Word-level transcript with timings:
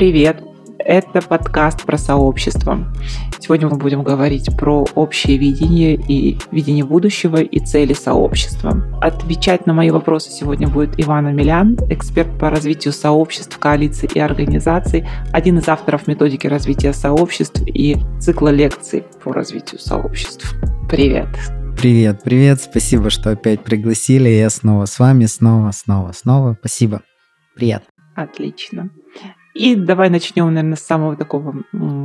Привет! 0.00 0.42
Это 0.78 1.20
подкаст 1.20 1.84
про 1.84 1.98
сообщество. 1.98 2.90
Сегодня 3.38 3.68
мы 3.68 3.76
будем 3.76 4.02
говорить 4.02 4.48
про 4.56 4.86
общее 4.94 5.36
видение 5.36 5.94
и 5.94 6.38
видение 6.50 6.86
будущего 6.86 7.36
и 7.36 7.58
цели 7.58 7.92
сообщества. 7.92 8.82
Отвечать 9.02 9.66
на 9.66 9.74
мои 9.74 9.90
вопросы 9.90 10.30
сегодня 10.30 10.68
будет 10.68 10.98
Иван 10.98 11.26
Амелян, 11.26 11.76
эксперт 11.90 12.38
по 12.38 12.48
развитию 12.48 12.94
сообществ, 12.94 13.58
коалиций 13.58 14.08
и 14.14 14.18
организаций, 14.18 15.06
один 15.34 15.58
из 15.58 15.68
авторов 15.68 16.06
методики 16.06 16.46
развития 16.46 16.94
сообществ 16.94 17.60
и 17.66 17.98
цикла 18.20 18.48
лекций 18.48 19.04
по 19.22 19.34
развитию 19.34 19.82
сообществ. 19.82 20.54
Привет! 20.88 21.28
Привет, 21.76 22.22
привет, 22.24 22.62
спасибо, 22.62 23.10
что 23.10 23.32
опять 23.32 23.62
пригласили. 23.64 24.30
Я 24.30 24.48
снова 24.48 24.86
с 24.86 24.98
вами, 24.98 25.26
снова, 25.26 25.72
снова, 25.72 26.12
снова. 26.12 26.56
Спасибо. 26.58 27.02
Приятно. 27.54 27.90
Отлично. 28.16 28.88
И 29.54 29.74
давай 29.74 30.10
начнем, 30.10 30.46
наверное, 30.46 30.76
с 30.76 30.82
самого 30.82 31.16
такого 31.16 31.54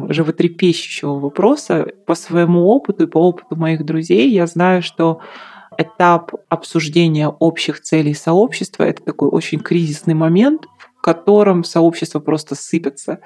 животрепещущего 0.10 1.20
вопроса. 1.20 1.88
По 2.06 2.16
своему 2.16 2.68
опыту 2.68 3.04
и 3.04 3.08
по 3.08 3.20
опыту 3.20 3.56
моих 3.56 3.86
друзей 3.86 4.32
я 4.32 4.48
знаю, 4.48 4.82
что 4.82 5.20
этап 5.78 6.32
обсуждения 6.50 7.28
общих 7.28 7.82
целей 7.82 8.14
сообщества– 8.14 8.84
это 8.86 9.04
такой 9.04 9.30
очень 9.30 9.60
кризисный 9.60 10.14
момент, 10.14 10.66
в 10.98 11.02
котором 11.02 11.64
сообщество 11.64 12.20
просто 12.20 12.56
сыпется 12.56 13.20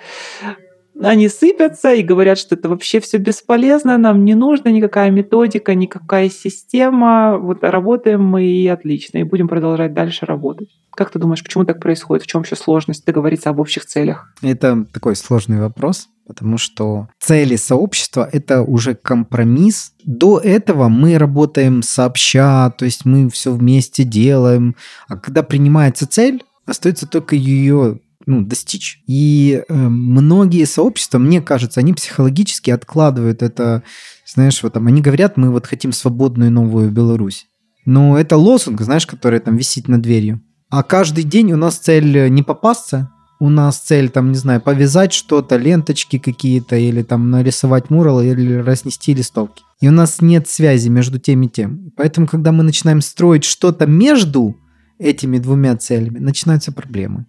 они 1.02 1.30
сыпятся 1.30 1.94
и 1.94 2.04
говорят, 2.04 2.38
что 2.38 2.56
это 2.56 2.70
вообще 2.70 3.00
все 3.00 3.18
бесполезно, 3.18 3.98
нам 3.98 4.26
не 4.26 4.36
нужна 4.36 4.72
никакая 4.72 5.12
методика, 5.12 5.74
никакая 5.76 6.30
система. 6.30 7.38
Вот 7.38 7.64
работаем 7.64 8.24
мы 8.24 8.46
и 8.46 8.68
отлично, 8.68 9.20
и 9.20 9.24
будем 9.24 9.48
продолжать 9.48 9.94
дальше 9.94 10.26
работать. 10.26 10.70
Как 10.92 11.12
ты 11.12 11.20
думаешь, 11.20 11.44
почему 11.44 11.66
так 11.66 11.80
происходит? 11.80 12.24
В 12.24 12.28
чем 12.28 12.42
еще 12.42 12.56
сложность 12.56 13.06
договориться 13.06 13.50
об 13.50 13.60
общих 13.60 13.86
целях? 13.86 14.34
Это 14.42 14.86
такой 14.92 15.16
сложный 15.16 15.60
вопрос, 15.60 16.10
потому 16.28 16.58
что 16.58 17.08
цели 17.20 17.56
сообщества— 17.56 18.28
это 18.32 18.64
уже 18.64 18.96
компромисс. 18.96 19.94
До 20.04 20.40
этого 20.40 20.90
мы 20.90 21.18
работаем 21.18 21.84
сообща, 21.84 22.72
то 22.72 22.86
есть 22.86 23.06
мы 23.06 23.30
все 23.30 23.52
вместе 23.52 24.04
делаем. 24.04 24.76
А 25.08 25.16
когда 25.16 25.44
принимается 25.44 26.08
цель, 26.08 26.44
остается 26.66 27.08
только 27.08 27.36
ее 27.36 28.00
ну, 28.30 28.44
достичь. 28.44 29.02
И 29.08 29.64
э, 29.68 29.74
многие 29.74 30.66
сообщества, 30.66 31.18
мне 31.18 31.42
кажется, 31.42 31.80
они 31.80 31.94
психологически 31.94 32.70
откладывают 32.70 33.42
это, 33.42 33.84
знаешь, 34.26 34.62
вот 34.62 34.74
там 34.74 34.88
они 34.88 35.02
говорят, 35.02 35.36
мы 35.36 35.50
вот 35.50 35.66
хотим 35.66 35.92
свободную 35.92 36.52
новую 36.52 36.92
Беларусь. 36.92 37.48
Но 37.86 38.18
это 38.20 38.38
лозунг, 38.38 38.82
знаешь, 38.82 39.08
который 39.08 39.40
там 39.40 39.58
висит 39.58 39.88
над 39.88 40.02
дверью. 40.02 40.42
А 40.70 40.84
каждый 40.84 41.24
день 41.24 41.52
у 41.52 41.58
нас 41.58 41.78
цель 41.78 42.30
не 42.30 42.44
попасться, 42.44 43.10
у 43.40 43.50
нас 43.50 43.80
цель, 43.80 44.10
там, 44.10 44.32
не 44.32 44.38
знаю, 44.38 44.62
повязать 44.62 45.14
что-то, 45.14 45.56
ленточки 45.56 46.20
какие-то, 46.20 46.76
или 46.76 47.02
там 47.02 47.32
нарисовать 47.32 47.90
мурал, 47.90 48.22
или 48.22 48.56
разнести 48.56 49.14
листовки. 49.14 49.64
И 49.82 49.88
у 49.88 49.92
нас 49.92 50.22
нет 50.22 50.48
связи 50.48 50.90
между 50.90 51.18
тем 51.20 51.42
и 51.42 51.50
тем. 51.50 51.92
Поэтому, 51.98 52.28
когда 52.28 52.52
мы 52.52 52.64
начинаем 52.64 53.02
строить 53.02 53.46
что-то 53.46 53.88
между 53.88 54.56
этими 55.00 55.40
двумя 55.40 55.76
целями, 55.78 56.20
начинаются 56.20 56.72
проблемы. 56.72 57.26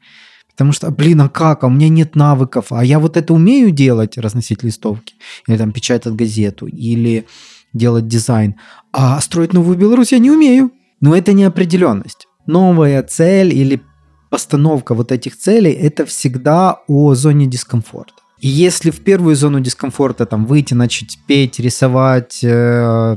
Потому 0.60 0.72
что, 0.72 0.90
блин, 0.90 1.22
а 1.22 1.30
как? 1.30 1.64
А 1.64 1.68
у 1.68 1.70
меня 1.70 1.88
нет 1.88 2.16
навыков. 2.16 2.66
А 2.68 2.84
я 2.84 2.98
вот 2.98 3.16
это 3.16 3.32
умею 3.32 3.70
делать, 3.70 4.18
разносить 4.18 4.62
листовки. 4.62 5.14
Или 5.46 5.56
там 5.56 5.72
печатать 5.72 6.12
газету. 6.12 6.66
Или 6.66 7.24
делать 7.72 8.08
дизайн. 8.08 8.56
А 8.92 9.18
строить 9.22 9.54
новую 9.54 9.78
Беларусь 9.78 10.12
я 10.12 10.18
не 10.18 10.30
умею. 10.30 10.70
Но 11.00 11.16
это 11.16 11.32
неопределенность. 11.32 12.28
Новая 12.44 13.02
цель 13.02 13.54
или 13.54 13.80
постановка 14.28 14.92
вот 14.92 15.12
этих 15.12 15.38
целей– 15.38 15.72
это 15.88 16.04
всегда 16.04 16.80
о 16.88 17.14
зоне 17.14 17.46
дискомфорта. 17.46 18.20
И 18.40 18.48
если 18.48 18.90
в 18.90 19.00
первую 19.00 19.36
зону 19.36 19.60
дискомфорта 19.60 20.26
там 20.26 20.44
выйти, 20.44 20.74
начать 20.74 21.20
петь, 21.26 21.58
рисовать, 21.58 22.44
э, 22.44 23.16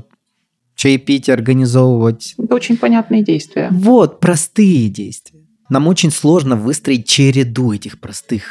чаепитие 0.75 1.34
организовывать. 1.34 2.35
Это 2.38 2.56
очень 2.56 2.78
понятные 2.78 3.22
действия. 3.22 3.67
Вот, 3.69 4.22
простые 4.22 4.88
действия. 4.88 5.42
Нам 5.73 5.88
очень 5.88 6.11
сложно 6.11 6.56
выстроить 6.56 7.07
череду 7.07 7.73
этих 7.73 8.00
простых 8.00 8.44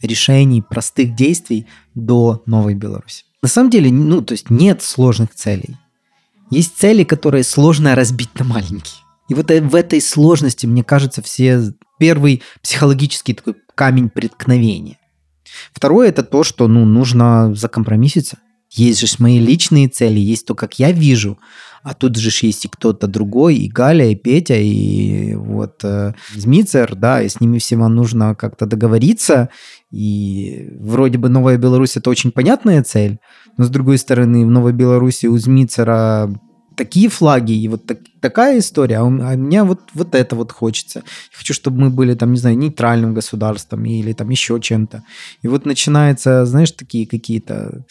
решений, 0.00 0.62
простых 0.62 1.16
действий 1.16 1.66
до 1.96 2.44
Новой 2.46 2.76
Беларуси. 2.76 3.24
На 3.42 3.48
самом 3.48 3.68
деле, 3.68 3.90
ну, 3.90 4.22
то 4.22 4.30
есть 4.30 4.48
нет 4.48 4.80
сложных 4.80 5.34
целей. 5.34 5.76
Есть 6.52 6.78
цели, 6.78 7.02
которые 7.02 7.42
сложно 7.42 7.96
разбить 7.96 8.32
на 8.38 8.44
маленькие. 8.44 8.94
И 9.28 9.34
вот 9.34 9.50
в 9.50 9.74
этой 9.74 10.00
сложности, 10.00 10.66
мне 10.66 10.84
кажется, 10.84 11.20
все 11.20 11.72
первый 11.98 12.44
психологический 12.62 13.34
такой 13.34 13.56
камень 13.74 14.08
преткновения. 14.08 14.98
Второе 15.72 16.10
это 16.10 16.22
то, 16.22 16.44
что 16.44 16.68
ну, 16.68 16.84
нужно 16.84 17.52
закомпромисситься. 17.56 18.38
Есть 18.70 19.00
же 19.00 19.08
мои 19.18 19.40
личные 19.40 19.88
цели, 19.88 20.20
есть 20.20 20.46
то, 20.46 20.54
как 20.54 20.78
я 20.78 20.92
вижу, 20.92 21.40
а 21.82 21.94
тут 21.94 22.16
же 22.16 22.30
есть 22.46 22.64
и 22.64 22.68
кто-то 22.68 23.06
другой, 23.06 23.56
и 23.56 23.68
Галя, 23.68 24.10
и 24.10 24.14
Петя, 24.14 24.56
и 24.56 25.34
вот 25.34 25.80
э, 25.84 26.12
Змицер, 26.34 26.94
да, 26.94 27.22
и 27.22 27.28
с 27.28 27.40
ними 27.40 27.58
всем 27.58 27.80
нужно 27.94 28.34
как-то 28.34 28.66
договориться, 28.66 29.48
и 29.90 30.68
вроде 30.80 31.18
бы 31.18 31.28
Новая 31.28 31.58
Беларусь 31.58 31.96
это 31.96 32.10
очень 32.10 32.30
понятная 32.30 32.82
цель, 32.82 33.18
но 33.56 33.64
с 33.64 33.68
другой 33.68 33.98
стороны 33.98 34.46
в 34.46 34.50
Новой 34.50 34.72
Беларуси 34.72 35.26
у 35.26 35.36
Змицера 35.38 36.30
такие 36.76 37.08
флаги 37.08 37.52
и 37.52 37.68
вот 37.68 37.86
так, 37.86 37.98
такая 38.20 38.58
история, 38.58 38.98
а, 38.98 39.04
у, 39.04 39.08
а 39.22 39.34
меня 39.34 39.64
вот, 39.64 39.80
вот 39.94 40.14
это 40.14 40.36
вот 40.36 40.52
хочется. 40.52 41.00
Я 41.32 41.38
хочу, 41.38 41.54
чтобы 41.54 41.80
мы 41.80 41.90
были 41.90 42.14
там, 42.14 42.32
не 42.32 42.38
знаю, 42.38 42.56
нейтральным 42.56 43.14
государством 43.14 43.84
или 43.84 44.12
там 44.12 44.30
еще 44.30 44.58
чем-то. 44.60 45.02
И 45.42 45.48
вот 45.48 45.66
начинается, 45.66 46.46
знаешь, 46.46 46.72
такие 46.72 47.06
какие-то 47.06 47.84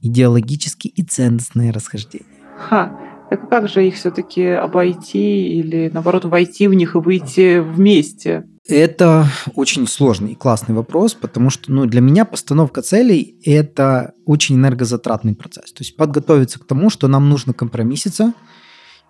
идеологические 0.00 0.92
и 0.92 1.02
ценностные 1.02 1.70
расхождения. 1.70 2.26
Ха, 2.58 2.92
так 3.30 3.48
как 3.48 3.68
же 3.68 3.86
их 3.86 3.94
все-таки 3.94 4.44
обойти 4.44 5.48
или, 5.58 5.88
наоборот, 5.92 6.24
войти 6.24 6.66
в 6.66 6.74
них 6.74 6.96
и 6.96 6.98
выйти 6.98 7.60
вместе? 7.60 8.44
Это 8.66 9.26
очень 9.54 9.86
сложный 9.86 10.32
и 10.32 10.34
классный 10.34 10.74
вопрос, 10.74 11.14
потому 11.14 11.48
что 11.48 11.70
ну, 11.70 11.86
для 11.86 12.00
меня 12.00 12.24
постановка 12.24 12.82
целей– 12.82 13.36
это 13.44 14.14
очень 14.26 14.56
энергозатратный 14.56 15.36
процесс. 15.36 15.72
То 15.72 15.82
есть 15.82 15.96
подготовиться 15.96 16.58
к 16.58 16.64
тому, 16.64 16.90
что 16.90 17.06
нам 17.06 17.28
нужно 17.28 17.52
компромисситься, 17.52 18.34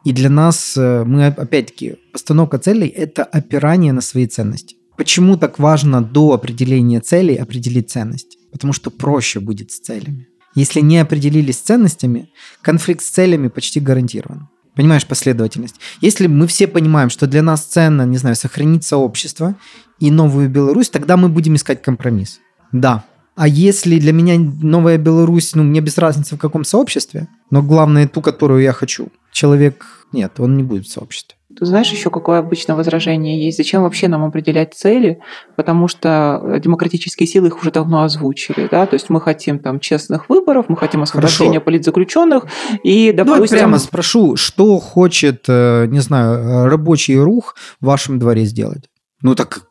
и 0.04 0.12
для 0.12 0.28
нас, 0.28 0.76
э, 0.76 1.04
мы 1.04 1.26
опять-таки, 1.26 1.96
постановка 2.12 2.58
целей– 2.58 2.88
это 2.88 3.24
опирание 3.24 3.92
на 3.94 4.02
свои 4.02 4.26
ценности. 4.26 4.76
Почему 4.98 5.38
так 5.38 5.58
важно 5.58 6.02
до 6.02 6.34
определения 6.34 7.00
целей 7.00 7.36
определить 7.36 7.90
ценности? 7.90 8.36
Потому 8.52 8.74
что 8.74 8.90
проще 8.90 9.40
будет 9.40 9.70
с 9.70 9.80
целями. 9.80 10.29
Если 10.54 10.80
не 10.80 10.98
определились 10.98 11.58
с 11.58 11.62
ценностями, 11.62 12.30
конфликт 12.62 13.04
с 13.04 13.10
целями 13.10 13.48
почти 13.48 13.80
гарантирован. 13.80 14.48
Понимаешь 14.74 15.06
последовательность? 15.06 15.76
Если 16.00 16.26
мы 16.26 16.46
все 16.46 16.66
понимаем, 16.66 17.10
что 17.10 17.26
для 17.26 17.42
нас 17.42 17.64
ценно, 17.64 18.06
не 18.06 18.18
знаю, 18.18 18.36
сохранить 18.36 18.84
сообщество 18.84 19.56
и 19.98 20.10
новую 20.10 20.48
Беларусь, 20.48 20.90
тогда 20.90 21.16
мы 21.16 21.28
будем 21.28 21.56
искать 21.56 21.82
компромисс. 21.82 22.40
Да. 22.72 23.04
А 23.36 23.48
если 23.48 23.98
для 23.98 24.12
меня 24.12 24.38
новая 24.38 24.98
Беларусь, 24.98 25.54
ну, 25.54 25.62
мне 25.62 25.80
без 25.80 25.98
разницы 25.98 26.36
в 26.36 26.38
каком 26.38 26.64
сообществе, 26.64 27.28
но 27.50 27.62
главное 27.62 28.06
ту, 28.06 28.22
которую 28.22 28.62
я 28.62 28.72
хочу, 28.72 29.08
человек, 29.32 30.06
нет, 30.12 30.38
он 30.38 30.56
не 30.56 30.62
будет 30.62 30.86
в 30.86 30.92
сообществе. 30.92 31.36
Знаешь 31.60 31.90
еще, 31.92 32.10
какое 32.10 32.38
обычно 32.38 32.74
возражение 32.74 33.44
есть? 33.44 33.58
Зачем 33.58 33.82
вообще 33.82 34.08
нам 34.08 34.24
определять 34.24 34.74
цели? 34.74 35.20
Потому 35.56 35.88
что 35.88 36.58
демократические 36.62 37.26
силы 37.26 37.48
их 37.48 37.60
уже 37.60 37.70
давно 37.70 38.02
озвучили. 38.02 38.66
Да? 38.70 38.86
То 38.86 38.94
есть 38.94 39.10
мы 39.10 39.20
хотим 39.20 39.58
там 39.58 39.78
честных 39.78 40.28
выборов, 40.30 40.66
мы 40.68 40.76
хотим 40.76 41.02
освобождения 41.02 41.50
Хорошо. 41.50 41.64
политзаключенных. 41.64 42.46
И, 42.82 43.12
допустим... 43.12 43.44
Давай 43.44 43.48
прямо 43.48 43.78
спрошу, 43.78 44.36
что 44.36 44.78
хочет, 44.78 45.44
э, 45.48 45.86
не 45.86 46.00
знаю, 46.00 46.68
рабочий 46.68 47.18
рух 47.18 47.56
в 47.80 47.86
вашем 47.86 48.18
дворе 48.18 48.44
сделать? 48.44 48.88
Ну 49.22 49.34
так, 49.34 49.66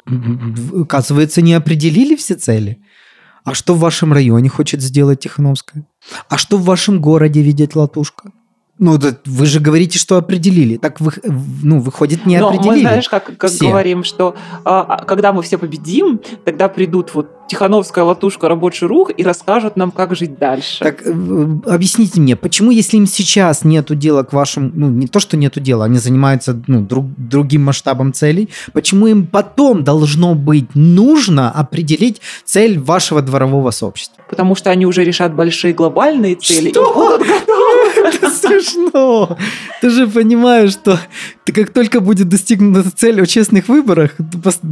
оказывается, 0.80 1.42
не 1.42 1.54
определили 1.56 2.16
все 2.16 2.36
цели. 2.36 2.84
А 3.44 3.56
что 3.56 3.74
в 3.74 3.80
вашем 3.80 4.14
районе 4.14 4.48
хочет 4.48 4.82
сделать 4.82 5.22
Тихановская? 5.22 5.88
А 6.30 6.38
что 6.38 6.58
в 6.58 6.66
вашем 6.66 7.02
городе 7.02 7.42
видит 7.42 7.76
Латушка? 7.76 8.32
Ну, 8.80 8.98
да, 8.98 9.10
вы 9.26 9.46
же 9.46 9.60
говорите, 9.60 10.00
что 10.00 10.16
определили. 10.16 10.78
Так, 10.78 11.02
вы, 11.02 11.12
ну, 11.62 11.82
выходит, 11.82 12.26
не 12.26 12.40
Но 12.40 12.48
определили. 12.48 12.76
мы, 12.76 12.80
знаешь, 12.80 13.10
как, 13.10 13.36
как 13.38 13.52
говорим, 13.52 14.06
что 14.06 14.36
а, 14.64 14.82
а, 14.82 15.04
когда 15.04 15.34
мы 15.34 15.44
все 15.44 15.58
победим, 15.58 16.22
тогда 16.46 16.70
придут 16.70 17.14
вот 17.14 17.28
Тихановская 17.50 18.06
латушка, 18.06 18.48
рабочий 18.48 18.86
рух 18.86 19.10
и 19.16 19.24
расскажут 19.24 19.76
нам, 19.76 19.92
как 19.92 20.16
жить 20.16 20.38
дальше. 20.38 20.84
Так, 20.84 21.02
э, 21.04 21.12
объясните 21.66 22.22
мне, 22.22 22.36
почему, 22.36 22.70
если 22.70 22.98
им 22.98 23.08
сейчас 23.08 23.64
нету 23.64 23.96
дела 23.96 24.24
к 24.24 24.34
вашим, 24.34 24.72
ну, 24.76 24.90
не 24.90 25.08
то, 25.08 25.20
что 25.20 25.36
нету 25.36 25.60
дела, 25.60 25.86
они 25.86 25.98
занимаются 25.98 26.62
ну, 26.68 26.82
друг, 26.82 27.08
другим 27.18 27.64
масштабом 27.64 28.14
целей, 28.14 28.50
почему 28.72 29.08
им 29.08 29.26
потом 29.26 29.84
должно 29.84 30.36
быть 30.36 30.76
нужно 30.76 31.50
определить 31.52 32.22
цель 32.46 32.80
вашего 32.80 33.22
дворового 33.22 33.72
сообщества? 33.72 34.24
Потому 34.30 34.54
что 34.54 34.70
они 34.70 34.86
уже 34.86 35.04
решат 35.04 35.34
большие 35.34 35.74
глобальные 35.74 36.36
цели 36.36 36.70
что? 36.70 37.20
Это 38.10 38.30
смешно. 38.30 39.38
Ты 39.82 39.90
же 39.90 40.08
понимаешь, 40.08 40.72
что 40.72 41.00
ты 41.46 41.54
как 41.54 41.72
только 41.72 42.00
будет 42.00 42.30
достигнута 42.30 42.90
цель 42.92 43.22
о 43.22 43.26
честных 43.26 43.68
выборах, 43.68 44.12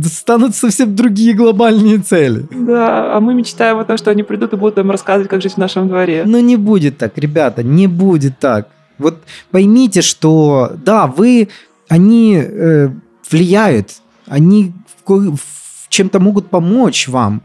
станут 0.05 0.55
совсем 0.55 0.95
другие 0.95 1.33
глобальные 1.33 1.99
цели. 1.99 2.45
Да, 2.51 3.15
а 3.15 3.19
мы 3.19 3.33
мечтаем 3.33 3.77
о 3.79 3.85
том, 3.85 3.97
что 3.97 4.11
они 4.11 4.23
придут 4.23 4.53
и 4.53 4.55
будут 4.55 4.77
нам 4.77 4.91
рассказывать, 4.91 5.29
как 5.29 5.41
жить 5.41 5.53
в 5.53 5.57
нашем 5.57 5.87
дворе. 5.87 6.23
Но 6.25 6.39
не 6.39 6.55
будет 6.55 6.97
так, 6.97 7.17
ребята, 7.17 7.63
не 7.63 7.87
будет 7.87 8.39
так. 8.39 8.69
Вот 8.97 9.21
поймите, 9.51 10.01
что 10.01 10.71
да, 10.83 11.07
вы, 11.07 11.49
они 11.87 12.41
э, 12.41 12.89
влияют, 13.29 13.97
они 14.27 14.73
в, 15.05 15.35
в 15.35 15.89
чем-то 15.89 16.19
могут 16.19 16.49
помочь 16.49 17.07
вам, 17.07 17.41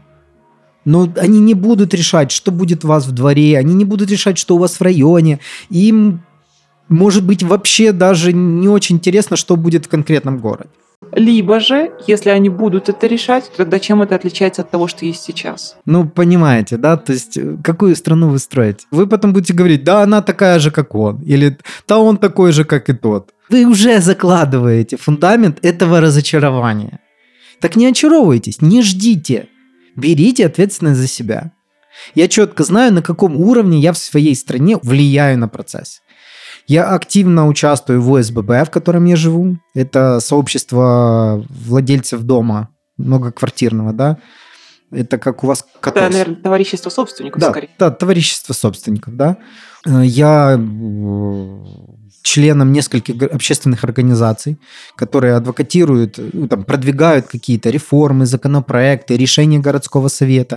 но 0.85 1.09
они 1.17 1.39
не 1.39 1.53
будут 1.53 1.93
решать, 1.93 2.31
что 2.31 2.51
будет 2.51 2.83
у 2.83 2.87
вас 2.87 3.05
в 3.05 3.11
дворе, 3.11 3.57
они 3.57 3.73
не 3.73 3.85
будут 3.85 4.09
решать, 4.09 4.37
что 4.37 4.55
у 4.55 4.59
вас 4.59 4.79
в 4.79 4.81
районе. 4.81 5.39
Им, 5.69 6.21
может 6.89 7.23
быть, 7.25 7.43
вообще 7.43 7.91
даже 7.91 8.33
не 8.33 8.67
очень 8.67 8.97
интересно, 8.97 9.37
что 9.37 9.55
будет 9.55 9.85
в 9.85 9.89
конкретном 9.89 10.39
городе. 10.39 10.69
Либо 11.11 11.59
же, 11.59 11.91
если 12.07 12.29
они 12.29 12.49
будут 12.49 12.89
это 12.89 13.07
решать, 13.07 13.51
тогда 13.55 13.79
чем 13.79 14.01
это 14.01 14.15
отличается 14.15 14.61
от 14.61 14.71
того, 14.71 14.87
что 14.87 15.05
есть 15.05 15.21
сейчас? 15.21 15.75
Ну, 15.85 16.07
понимаете, 16.07 16.77
да? 16.77 16.97
То 16.97 17.13
есть, 17.13 17.37
э, 17.37 17.57
какую 17.63 17.95
страну 17.95 18.29
вы 18.29 18.39
строите? 18.39 18.85
Вы 18.89 19.05
потом 19.05 19.33
будете 19.33 19.53
говорить, 19.53 19.83
да, 19.83 20.01
она 20.01 20.21
такая 20.21 20.59
же, 20.59 20.71
как 20.71 20.95
он. 20.95 21.21
Или, 21.21 21.57
да, 21.87 21.99
он 21.99 22.17
такой 22.17 22.51
же, 22.51 22.63
как 22.63 22.89
и 22.89 22.93
тот. 22.93 23.31
Вы 23.49 23.65
уже 23.65 23.99
закладываете 23.99 24.97
фундамент 24.97 25.59
этого 25.61 25.99
разочарования. 25.99 26.99
Так 27.59 27.75
не 27.75 27.85
очаровывайтесь, 27.87 28.61
не 28.61 28.81
ждите. 28.81 29.47
Берите 29.95 30.45
ответственность 30.45 30.99
за 30.99 31.07
себя. 31.07 31.51
Я 32.15 32.27
четко 32.27 32.63
знаю, 32.63 32.93
на 32.93 33.01
каком 33.01 33.37
уровне 33.37 33.79
я 33.79 33.93
в 33.93 33.97
своей 33.97 34.35
стране 34.35 34.77
влияю 34.81 35.37
на 35.37 35.47
процесс. 35.47 36.01
Я 36.67 36.89
активно 36.89 37.47
участвую 37.47 38.01
в 38.01 38.15
ОСББ, 38.15 38.49
в 38.49 38.69
котором 38.69 39.05
я 39.05 39.15
живу. 39.15 39.57
Это 39.75 40.19
сообщество 40.19 41.45
владельцев 41.49 42.21
дома, 42.21 42.69
многоквартирного, 42.97 43.93
да. 43.93 44.17
Это 44.91 45.17
как 45.17 45.43
у 45.43 45.47
вас 45.47 45.65
котос. 45.79 46.03
Это, 46.03 46.11
наверное, 46.11 46.35
товарищество 46.35 46.89
собственников, 46.89 47.41
да, 47.41 47.49
скорее. 47.49 47.69
Да, 47.79 47.91
товарищество 47.91 48.53
собственников, 48.53 49.15
да. 49.15 49.37
Э, 49.85 50.03
я 50.05 50.55
э, 50.57 51.65
членом 52.23 52.71
нескольких 52.71 53.21
общественных 53.21 53.83
организаций, 53.83 54.57
которые 54.95 55.35
адвокатируют, 55.35 56.19
ну, 56.33 56.47
там, 56.47 56.63
продвигают 56.63 57.27
какие-то 57.27 57.69
реформы, 57.69 58.25
законопроекты, 58.25 59.17
решения 59.17 59.59
городского 59.59 60.07
совета. 60.07 60.55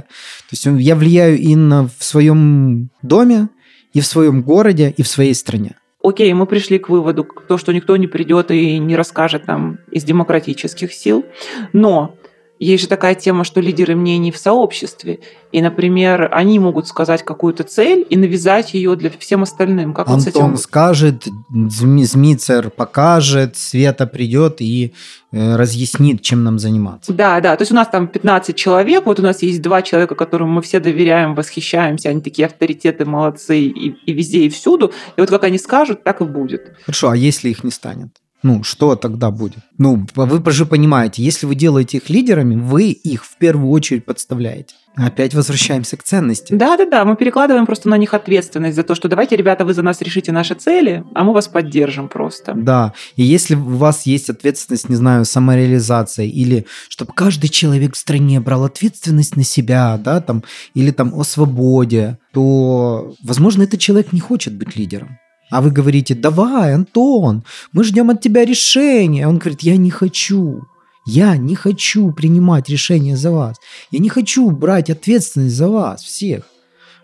То 0.49 0.53
есть 0.53 0.65
я 0.65 0.95
влияю 0.95 1.39
и 1.39 1.57
на, 1.57 1.89
в 1.99 2.05
своем 2.05 2.89
доме, 3.03 3.49
и 3.93 4.01
в 4.01 4.07
своем 4.07 4.43
городе, 4.43 4.95
и 4.97 5.03
в 5.03 5.09
своей 5.09 5.35
стране. 5.35 5.75
Окей, 6.03 6.33
мы 6.35 6.47
пришли 6.47 6.79
к 6.79 6.89
выводу, 6.89 7.27
то, 7.49 7.59
что 7.59 7.73
никто 7.73 7.97
не 7.97 8.07
придет 8.07 8.53
и 8.53 8.79
не 8.79 8.95
расскажет 8.97 9.49
нам 9.49 9.79
из 9.91 10.05
демократических 10.05 10.93
сил, 10.93 11.27
но 11.73 12.15
есть 12.58 12.82
же 12.82 12.88
такая 12.88 13.14
тема, 13.14 13.44
что 13.44 13.61
лидеры 13.61 13.94
мнений 13.94 14.32
в 14.32 14.38
сообществе. 14.38 15.20
И, 15.53 15.61
например, 15.61 16.31
они 16.32 16.58
могут 16.58 16.88
сказать 16.88 17.23
какую-то 17.23 17.64
цель 17.64 18.06
и 18.08 18.17
навязать 18.17 18.75
ее 18.75 18.97
для 18.97 19.11
всем 19.11 19.43
остальным. 19.43 19.93
Как 19.93 20.08
Антон 20.08 20.17
вот 20.17 20.25
с 20.25 20.26
этим... 20.26 20.56
скажет, 20.56 21.25
Змицер 21.50 22.70
покажет, 22.70 23.56
Света 23.56 24.06
придет 24.06 24.61
и 24.61 24.94
э, 25.32 25.56
разъяснит, 25.56 26.23
чем 26.23 26.44
нам 26.44 26.58
заниматься. 26.58 27.12
Да, 27.12 27.41
да. 27.41 27.56
То 27.56 27.62
есть 27.62 27.73
у 27.73 27.75
нас 27.76 27.88
там 27.88 28.08
15 28.08 28.56
человек, 28.56 29.06
вот 29.06 29.20
у 29.20 29.23
нас 29.23 29.43
есть 29.43 29.61
два 29.61 29.82
человека, 29.82 30.14
которым 30.14 30.50
мы 30.50 30.62
все 30.62 30.81
доверяем, 30.81 31.35
восхищаемся, 31.35 32.08
они 32.08 32.23
такие 32.23 32.47
авторитеты, 32.47 33.05
молодцы 33.05 33.61
и, 33.61 33.91
и 33.91 34.12
везде, 34.12 34.47
и 34.47 34.49
всюду. 34.49 34.93
И 35.17 35.20
вот 35.20 35.29
как 35.29 35.44
они 35.44 35.58
скажут, 35.58 36.05
так 36.05 36.23
и 36.23 36.25
будет. 36.25 36.73
Хорошо, 36.85 37.11
а 37.11 37.17
если 37.17 37.50
их 37.50 37.64
не 37.64 37.70
станет? 37.70 38.08
Ну, 38.43 38.62
что 38.62 38.97
тогда 38.97 39.31
будет? 39.31 39.59
Ну, 39.79 40.06
вы 40.15 40.53
же 40.53 40.67
понимаете, 40.67 41.23
если 41.23 41.47
вы 41.47 41.55
делаете 41.55 41.97
их 41.97 42.11
лидерами, 42.11 42.55
вы 42.55 42.91
их 42.91 43.25
в 43.25 43.37
первую 43.38 43.71
очередь 43.71 44.05
подставляете. 44.05 44.75
Опять 44.94 45.35
возвращаемся 45.35 45.97
к 45.97 46.03
ценности. 46.03 46.55
Да-да-да, 46.55 47.05
мы 47.05 47.17
перекладываем 47.17 47.67
просто 47.67 47.88
на 47.91 47.99
них 47.99 48.15
ответственность 48.15 48.77
за 48.77 48.83
то, 48.83 48.94
что 48.94 49.09
давайте, 49.09 49.37
ребята, 49.37 49.65
вы 49.67 49.75
за 49.75 49.83
нас 49.83 50.00
решите 50.00 50.33
наши 50.33 50.55
цели, 50.55 51.05
а 51.15 51.25
мы 51.25 51.35
вас 51.35 51.49
поддержим 51.49 52.09
просто. 52.09 52.55
Да, 52.55 52.94
и 53.17 53.23
если 53.23 53.56
у 53.56 53.77
вас 53.77 54.06
есть 54.06 54.31
ответственность, 54.31 54.89
не 54.89 54.97
знаю, 54.97 55.27
самореализация, 55.27 56.25
или 56.25 56.67
чтобы 56.89 57.12
каждый 57.12 57.49
человек 57.49 57.94
в 57.94 57.99
стране 57.99 58.41
брал 58.41 58.65
ответственность 58.65 59.37
на 59.37 59.44
себя, 59.44 60.00
да, 60.03 60.21
там, 60.23 60.44
или 60.73 60.91
там 60.93 61.12
о 61.15 61.25
свободе, 61.25 62.19
то, 62.32 63.15
возможно, 63.23 63.65
этот 63.65 63.81
человек 63.81 64.12
не 64.12 64.21
хочет 64.21 64.55
быть 64.55 64.77
лидером. 64.77 65.19
А 65.50 65.60
вы 65.60 65.70
говорите, 65.70 66.14
давай, 66.14 66.75
Антон, 66.75 67.44
мы 67.72 67.84
ждем 67.84 68.10
от 68.10 68.20
тебя 68.20 68.44
решения. 68.44 69.28
Он 69.28 69.38
говорит, 69.38 69.62
я 69.62 69.76
не 69.76 69.90
хочу. 69.90 70.62
Я 71.06 71.37
не 71.37 71.54
хочу 71.54 72.10
принимать 72.10 72.69
решения 72.69 73.16
за 73.16 73.31
вас. 73.31 73.56
Я 73.93 74.00
не 74.00 74.08
хочу 74.08 74.50
брать 74.50 74.90
ответственность 74.90 75.54
за 75.54 75.69
вас 75.69 76.02
всех. 76.02 76.44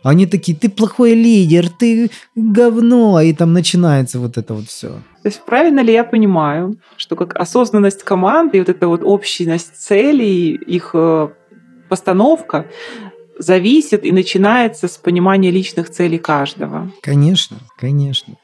Они 0.02 0.26
такие, 0.26 0.58
ты 0.58 0.68
плохой 0.68 1.14
лидер, 1.14 1.68
ты 1.68 2.10
говно, 2.34 3.20
и 3.20 3.32
там 3.32 3.52
начинается 3.52 4.18
вот 4.18 4.36
это 4.36 4.54
вот 4.54 4.64
все. 4.64 4.88
То 4.88 5.28
есть 5.28 5.40
правильно 5.46 5.78
ли 5.80 5.92
я 5.92 6.02
понимаю, 6.02 6.74
что 6.96 7.14
как 7.14 7.36
осознанность 7.36 8.02
команды 8.02 8.56
и 8.56 8.60
вот 8.60 8.68
эта 8.68 8.88
вот 8.88 9.02
общность 9.04 9.76
целей, 9.76 10.54
их 10.54 10.90
э, 10.94 11.28
постановка 11.88 12.66
зависит 13.38 14.04
и 14.04 14.12
начинается 14.12 14.88
с 14.88 14.96
понимания 14.96 15.50
личных 15.50 15.90
целей 15.90 16.18
каждого. 16.18 16.90
Конечно, 17.02 17.58
конечно. 17.78 18.34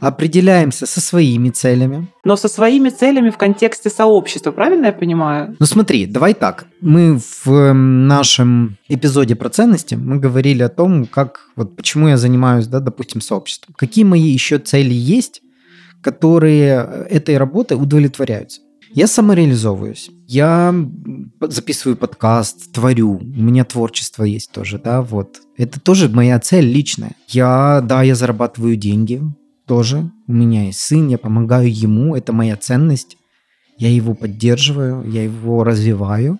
Определяемся 0.00 0.86
со 0.86 1.00
своими 1.00 1.50
целями. 1.50 2.08
Но 2.24 2.36
со 2.36 2.48
своими 2.48 2.88
целями 2.88 3.30
в 3.30 3.36
контексте 3.36 3.90
сообщества, 3.90 4.52
правильно 4.52 4.86
я 4.86 4.92
понимаю? 4.92 5.56
Ну 5.58 5.66
смотри, 5.66 6.06
давай 6.06 6.34
так. 6.34 6.66
Мы 6.80 7.18
в 7.18 7.48
эм, 7.48 8.06
нашем 8.06 8.76
эпизоде 8.88 9.34
про 9.34 9.48
ценности 9.48 9.94
мы 9.94 10.18
говорили 10.18 10.62
о 10.62 10.68
том, 10.68 11.06
как 11.06 11.40
вот 11.56 11.76
почему 11.76 12.08
я 12.08 12.16
занимаюсь, 12.16 12.66
да, 12.66 12.80
допустим, 12.80 13.20
сообществом. 13.20 13.74
Какие 13.76 14.04
мои 14.04 14.22
еще 14.22 14.58
цели 14.58 14.94
есть, 14.94 15.42
которые 16.02 16.86
э, 16.86 17.06
этой 17.10 17.36
работой 17.36 17.74
удовлетворяются. 17.74 18.60
Я 18.96 19.06
самореализовываюсь. 19.08 20.10
Я 20.26 20.74
записываю 21.42 21.98
подкаст, 21.98 22.72
творю. 22.72 23.18
У 23.18 23.42
меня 23.42 23.66
творчество 23.66 24.24
есть 24.24 24.50
тоже, 24.52 24.80
да, 24.82 25.02
вот. 25.02 25.36
Это 25.58 25.78
тоже 25.78 26.08
моя 26.08 26.40
цель 26.40 26.64
личная. 26.64 27.12
Я, 27.28 27.82
да, 27.84 28.02
я 28.02 28.14
зарабатываю 28.14 28.74
деньги 28.76 29.20
тоже. 29.66 30.10
У 30.26 30.32
меня 30.32 30.64
есть 30.64 30.80
сын, 30.80 31.08
я 31.08 31.18
помогаю 31.18 31.70
ему, 31.70 32.16
это 32.16 32.32
моя 32.32 32.56
ценность. 32.56 33.18
Я 33.76 33.90
его 33.90 34.14
поддерживаю, 34.14 35.06
я 35.06 35.24
его 35.24 35.62
развиваю. 35.62 36.38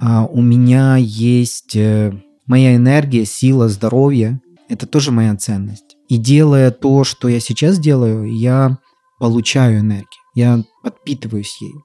А 0.00 0.24
у 0.24 0.40
меня 0.40 0.96
есть 0.96 1.76
э, 1.76 2.14
моя 2.46 2.74
энергия, 2.74 3.26
сила, 3.26 3.68
здоровье. 3.68 4.40
Это 4.70 4.86
тоже 4.86 5.12
моя 5.12 5.36
ценность. 5.36 5.98
И 6.08 6.16
делая 6.16 6.70
то, 6.70 7.04
что 7.04 7.28
я 7.28 7.38
сейчас 7.38 7.78
делаю, 7.78 8.34
я 8.34 8.78
получаю 9.18 9.80
энергию. 9.80 10.22
Я 10.34 10.64
подпитываюсь 10.86 11.60
ею. 11.60 11.82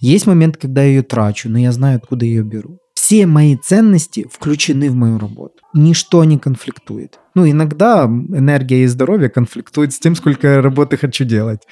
Есть 0.00 0.26
момент, 0.26 0.56
когда 0.56 0.82
я 0.82 0.88
ее 0.88 1.02
трачу, 1.02 1.48
но 1.48 1.58
я 1.58 1.70
знаю, 1.70 1.98
откуда 1.98 2.24
ее 2.24 2.42
беру. 2.42 2.78
Все 2.94 3.26
мои 3.26 3.56
ценности 3.56 4.26
включены 4.30 4.90
в 4.90 4.94
мою 4.94 5.18
работу. 5.18 5.54
Ничто 5.74 6.24
не 6.24 6.38
конфликтует. 6.38 7.20
Ну, 7.36 7.48
иногда 7.48 8.04
энергия 8.04 8.82
и 8.82 8.86
здоровье 8.86 9.28
конфликтуют 9.28 9.92
с 9.92 10.00
тем, 10.00 10.16
сколько 10.16 10.48
я 10.48 10.60
работы 10.60 10.96
хочу 10.96 11.24
делать. 11.24 11.62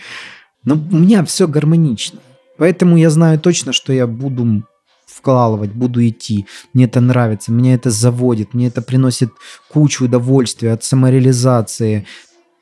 Но 0.64 0.74
у 0.74 0.96
меня 0.96 1.24
все 1.24 1.48
гармонично. 1.48 2.20
Поэтому 2.56 2.96
я 2.96 3.10
знаю 3.10 3.40
точно, 3.40 3.72
что 3.72 3.92
я 3.92 4.06
буду 4.06 4.62
вкалывать, 5.06 5.72
буду 5.72 6.06
идти. 6.06 6.46
Мне 6.72 6.84
это 6.84 7.00
нравится, 7.00 7.50
меня 7.50 7.74
это 7.74 7.90
заводит, 7.90 8.54
мне 8.54 8.68
это 8.68 8.80
приносит 8.80 9.30
кучу 9.68 10.04
удовольствия 10.04 10.72
от 10.72 10.84
самореализации, 10.84 12.06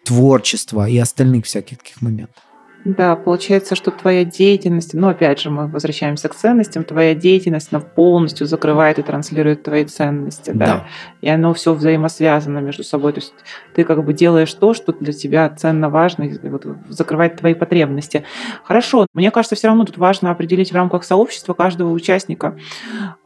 творчества 0.04 0.88
и 0.88 0.96
остальных 0.96 1.44
всяких 1.44 1.78
таких 1.78 2.00
моментов. 2.00 2.42
Да, 2.85 3.16
получается, 3.16 3.75
что 3.75 3.90
твоя 3.90 4.25
деятельность, 4.25 4.94
ну, 4.94 5.08
опять 5.08 5.40
же, 5.40 5.50
мы 5.50 5.66
возвращаемся 5.66 6.28
к 6.28 6.35
ценностям, 6.35 6.85
твоя 6.85 7.14
деятельность, 7.14 7.68
она 7.73 7.80
полностью 7.80 8.47
закрывает 8.47 8.99
и 8.99 9.02
транслирует 9.02 9.64
твои 9.64 9.85
ценности, 9.85 10.52
да, 10.54 10.66
да. 10.66 10.87
и 11.20 11.28
оно 11.28 11.52
все 11.54 11.75
взаимосвязано 11.75 12.61
между 12.61 12.85
собой, 12.85 13.12
то 13.12 13.20
есть 13.20 13.35
ты 13.75 13.85
как 13.85 14.04
бы 14.04 14.12
делаешь 14.12 14.52
то, 14.54 14.75
что 14.75 14.92
для 14.92 15.12
тебя 15.12 15.49
ценно, 15.50 15.90
важно, 15.90 16.30
вот 16.44 16.66
закрывает 16.88 17.37
твои 17.37 17.54
потребности. 17.54 18.25
Хорошо, 18.64 19.06
мне 19.12 19.30
кажется, 19.30 19.56
все 19.56 19.68
равно 19.68 19.85
тут 19.85 19.99
важно 19.99 20.30
определить 20.30 20.70
в 20.70 20.75
рамках 20.75 21.04
сообщества 21.04 21.54
каждого 21.54 21.90
участника, 21.90 22.56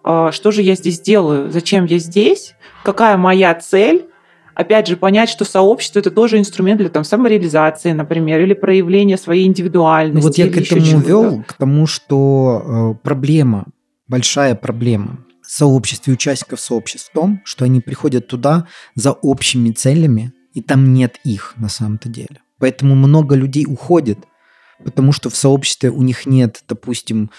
а, 0.03 0.33
что 0.33 0.51
же 0.51 0.63
я 0.63 0.75
здесь 0.75 1.01
делаю, 1.01 1.51
зачем 1.51 1.85
я 1.85 1.99
здесь, 1.99 2.55
какая 2.83 3.17
моя 3.17 3.55
цель, 3.55 4.07
опять 4.55 4.87
же, 4.87 4.97
понять, 4.97 5.29
что 5.29 5.45
сообщество 5.45 5.99
это 5.99 6.11
тоже 6.11 6.39
инструмент 6.39 6.81
для 6.81 6.89
там, 6.89 7.05
самореализации, 7.05 7.93
например, 7.93 8.41
или 8.41 8.55
проявления 8.55 9.17
своей 9.17 9.47
индивидуальности. 9.47 10.17
Ну, 10.17 10.23
вот 10.23 10.39
я 10.39 10.49
к 10.49 10.57
этому 10.57 11.01
вел, 11.01 11.43
к 11.43 11.55
тому, 11.55 11.87
что 11.87 12.95
э, 12.95 13.03
проблема, 13.03 13.67
большая 14.09 14.55
проблема 14.55 15.19
сообществ 15.43 16.09
и 16.09 16.13
участников 16.13 16.61
сообществ 16.61 17.11
в 17.11 17.13
том, 17.13 17.41
что 17.45 17.65
они 17.65 17.81
приходят 17.81 18.27
туда 18.27 18.67
за 18.95 19.13
общими 19.13 19.71
целями, 19.71 20.33
И 20.55 20.61
там 20.61 20.93
нет 20.93 21.17
их 21.25 21.55
на 21.57 21.69
самом-то 21.69 22.09
деле. 22.11 22.41
Поэтому 22.59 22.95
много 22.95 23.35
людей 23.35 23.65
уходит, 23.67 24.19
потому 24.85 25.13
что 25.13 25.31
в 25.31 25.37
сообществе 25.37 25.91
у 25.91 26.03
них 26.03 26.27
нет, 26.27 26.63
допустим, 26.69 27.31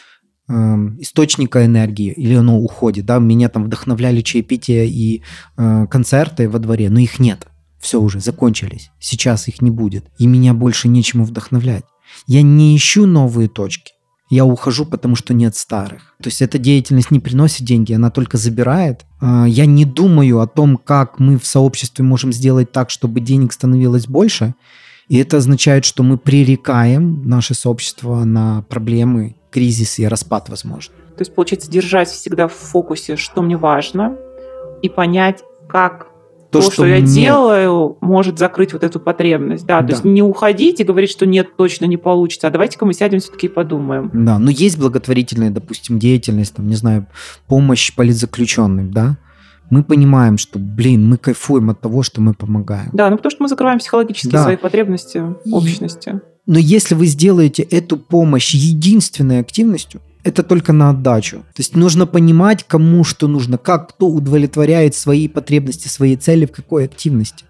источника 0.50 1.65
энергии, 1.65 2.12
или 2.12 2.35
оно 2.35 2.59
уходит, 2.59 3.05
да, 3.05 3.19
меня 3.19 3.50
там 3.50 3.63
вдохновляли 3.65 4.21
чаепития 4.21 4.83
и 4.83 5.21
э, 5.57 5.88
концерты 5.89 6.50
во 6.50 6.59
дворе, 6.59 6.89
но 6.89 7.00
их 7.00 7.19
нет, 7.19 7.47
все 7.79 8.01
уже 8.01 8.19
закончились, 8.19 8.91
сейчас 9.00 9.47
их 9.47 9.62
не 9.62 9.71
будет, 9.71 10.05
и 10.17 10.27
меня 10.27 10.53
больше 10.53 10.88
нечему 10.88 11.23
вдохновлять. 11.23 11.85
Я 12.27 12.41
не 12.41 12.75
ищу 12.75 13.05
новые 13.05 13.47
точки, 13.47 13.93
я 14.29 14.45
ухожу, 14.45 14.85
потому 14.85 15.15
что 15.15 15.33
нет 15.33 15.55
старых. 15.55 16.15
То 16.21 16.29
есть 16.29 16.41
эта 16.41 16.57
деятельность 16.57 17.12
не 17.12 17.19
приносит 17.19 17.65
деньги, 17.65 17.93
она 17.93 18.09
только 18.09 18.38
забирает. 18.38 19.05
А, 19.21 19.45
я 19.45 19.65
не 19.65 19.85
думаю 19.85 20.39
о 20.39 20.47
том, 20.47 20.77
как 20.77 21.19
мы 21.19 21.38
в 21.38 21.45
сообществе 21.45 22.03
можем 22.03 22.33
сделать 22.33 22.71
так, 22.71 22.89
чтобы 22.89 23.19
денег 23.19 23.53
становилось 23.53 24.07
больше. 24.07 24.55
И 25.07 25.17
это 25.17 25.38
означает, 25.38 25.85
что 25.85 26.01
мы 26.01 26.17
пререкаем 26.17 27.27
наше 27.27 27.53
сообщество 27.53 28.23
на 28.23 28.63
проблемы, 28.63 29.35
кризис 29.53 30.00
и 30.00 30.07
распад, 30.07 30.50
возможно. 30.50 30.93
То 31.15 31.22
есть, 31.22 31.36
получается, 31.36 31.69
держать 31.69 32.10
всегда 32.10 32.48
в 32.48 32.53
фокусе, 32.53 33.15
что 33.15 33.43
мне 33.43 33.55
важно, 33.55 34.17
и 34.81 34.89
понять, 34.89 35.43
как 35.69 36.07
то, 36.51 36.60
то 36.60 36.62
что, 36.62 36.72
что 36.72 36.86
я 36.86 36.98
мне... 36.98 37.07
делаю, 37.07 37.98
может 38.01 38.39
закрыть 38.39 38.74
вот 38.74 38.83
эту 38.83 39.00
потребность. 39.00 39.65
Да, 39.65 39.81
да, 39.81 39.88
то 39.88 39.93
есть 39.93 40.03
не 40.03 40.22
уходить 40.22 40.79
и 40.79 40.83
говорить, 40.83 41.12
что 41.12 41.25
нет, 41.25 41.55
точно 41.55 41.86
не 41.86 41.98
получится, 41.98 42.48
а 42.48 42.51
давайте-ка 42.51 42.86
мы 42.86 42.93
сядем 42.93 43.19
все-таки 43.19 43.48
и 43.48 43.50
подумаем. 43.50 44.10
Да, 44.13 44.39
но 44.39 44.50
есть 44.50 44.79
благотворительная, 44.79 45.51
допустим, 45.51 46.00
деятельность, 46.00 46.55
там, 46.55 46.67
не 46.67 46.75
знаю, 46.75 47.05
помощь 47.48 47.93
политзаключенным, 47.95 48.91
да, 48.91 49.17
мы 49.69 49.83
понимаем, 49.83 50.38
что, 50.38 50.60
блин, 50.60 51.07
мы 51.07 51.17
кайфуем 51.17 51.69
от 51.69 51.79
того, 51.79 52.03
что 52.03 52.22
мы 52.22 52.33
помогаем. 52.33 52.89
Да, 52.93 53.10
ну 53.10 53.17
потому 53.17 53.31
что 53.31 53.43
мы 53.43 53.50
закрываем 53.50 53.79
психологически 53.79 54.31
да. 54.31 54.43
свои 54.43 54.57
потребности 54.57 55.24
общности. 55.51 56.22
Но 56.45 56.59
если 56.59 56.95
вы 56.95 57.05
сделаете 57.07 57.63
эту 57.63 57.97
помощь 57.97 58.53
единственной 58.53 59.39
активностью, 59.39 60.01
это 60.23 60.43
только 60.43 60.73
на 60.73 60.89
отдачу. 60.89 61.39
То 61.39 61.59
есть 61.59 61.75
нужно 61.75 62.05
понимать, 62.05 62.63
кому 62.63 63.03
что 63.03 63.27
нужно, 63.27 63.57
как 63.57 63.89
кто 63.89 64.07
удовлетворяет 64.07 64.95
свои 64.95 65.27
потребности, 65.27 65.88
свои 65.88 66.15
цели, 66.15 66.45
в 66.45 66.51
какой 66.51 66.85
активности. 66.85 67.45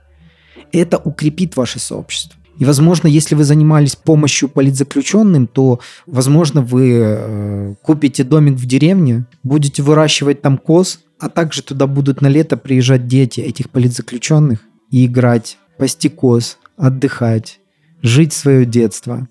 Это 0.71 0.97
укрепит 0.97 1.55
ваше 1.55 1.79
сообщество. 1.79 2.39
И, 2.57 2.65
возможно, 2.65 3.07
если 3.07 3.35
вы 3.35 3.43
занимались 3.43 3.95
помощью 3.95 4.47
политзаключенным, 4.47 5.47
то, 5.47 5.79
возможно, 6.05 6.61
вы 6.61 6.99
э, 6.99 7.75
купите 7.81 8.23
домик 8.23 8.55
в 8.55 8.65
деревне, 8.65 9.25
будете 9.43 9.81
выращивать 9.81 10.41
там 10.41 10.57
коз, 10.57 10.99
а 11.19 11.29
также 11.29 11.63
туда 11.63 11.87
будут 11.87 12.21
на 12.21 12.27
лето 12.27 12.57
приезжать 12.57 13.07
дети 13.07 13.41
этих 13.41 13.69
политзаключенных 13.71 14.59
и 14.91 15.05
играть, 15.05 15.57
пасти 15.79 16.09
коз, 16.09 16.57
отдыхать, 16.77 17.59
жить 18.03 18.33
свое 18.33 18.65
детство. 18.65 19.27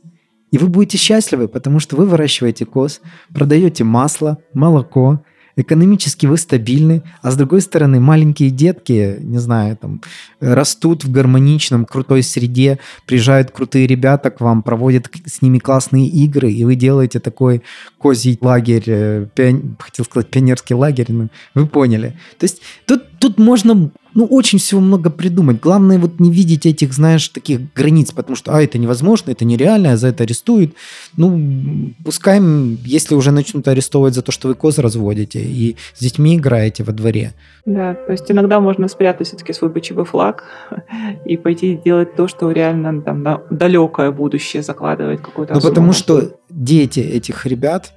И 0.50 0.58
вы 0.58 0.66
будете 0.66 0.98
счастливы, 0.98 1.46
потому 1.46 1.78
что 1.78 1.96
вы 1.96 2.06
выращиваете 2.06 2.66
коз, 2.66 3.00
продаете 3.32 3.84
масло, 3.84 4.38
молоко, 4.52 5.22
экономически 5.56 6.26
вы 6.26 6.36
стабильны, 6.36 7.02
а 7.20 7.30
с 7.30 7.36
другой 7.36 7.60
стороны 7.60 8.00
маленькие 8.00 8.50
детки, 8.50 9.16
не 9.20 9.38
знаю, 9.38 9.76
там, 9.76 10.00
растут 10.40 11.04
в 11.04 11.10
гармоничном, 11.10 11.84
крутой 11.84 12.22
среде, 12.22 12.78
приезжают 13.06 13.50
крутые 13.50 13.86
ребята 13.86 14.30
к 14.30 14.40
вам, 14.40 14.62
проводят 14.62 15.10
с 15.26 15.42
ними 15.42 15.58
классные 15.58 16.06
игры, 16.06 16.50
и 16.50 16.64
вы 16.64 16.74
делаете 16.74 17.20
такой 17.20 17.62
козий 17.98 18.38
лагерь, 18.40 18.84
э, 18.86 19.26
пион... 19.34 19.76
хотел 19.78 20.04
сказать 20.04 20.30
пионерский 20.30 20.74
лагерь, 20.74 21.12
но 21.12 21.28
вы 21.54 21.66
поняли. 21.66 22.16
То 22.38 22.44
есть 22.44 22.62
тут, 22.86 23.04
тут 23.22 23.38
можно 23.38 23.90
ну, 24.14 24.26
очень 24.26 24.58
всего 24.58 24.80
много 24.80 25.08
придумать. 25.08 25.60
Главное 25.60 25.98
вот 25.98 26.20
не 26.20 26.30
видеть 26.30 26.66
этих, 26.66 26.92
знаешь, 26.92 27.28
таких 27.28 27.72
границ, 27.72 28.10
потому 28.10 28.36
что, 28.36 28.52
а, 28.52 28.60
это 28.60 28.76
невозможно, 28.76 29.30
это 29.30 29.44
нереально, 29.44 29.92
а 29.92 29.96
за 29.96 30.08
это 30.08 30.24
арестуют. 30.24 30.74
Ну, 31.16 31.94
пускай, 32.04 32.40
если 32.84 33.14
уже 33.14 33.30
начнут 33.30 33.66
арестовывать 33.68 34.14
за 34.14 34.22
то, 34.22 34.32
что 34.32 34.48
вы 34.48 34.54
коз 34.54 34.78
разводите 34.78 35.40
и 35.40 35.76
с 35.94 36.00
детьми 36.00 36.36
играете 36.36 36.82
во 36.82 36.92
дворе. 36.92 37.32
Да, 37.64 37.94
то 37.94 38.12
есть 38.12 38.30
иногда 38.30 38.60
можно 38.60 38.88
спрятать 38.88 39.28
все-таки 39.28 39.52
свой 39.52 39.70
БЧБ 39.70 40.04
флаг 40.04 40.44
и 41.24 41.36
пойти 41.36 41.80
делать 41.82 42.16
то, 42.16 42.26
что 42.26 42.50
реально 42.50 43.00
там 43.02 43.22
на 43.22 43.40
далекое 43.50 44.10
будущее 44.10 44.62
закладывает 44.62 45.20
какую-то 45.20 45.54
Ну, 45.54 45.60
потому 45.60 45.92
что 45.92 46.32
дети 46.50 47.00
этих 47.00 47.46
ребят, 47.46 47.92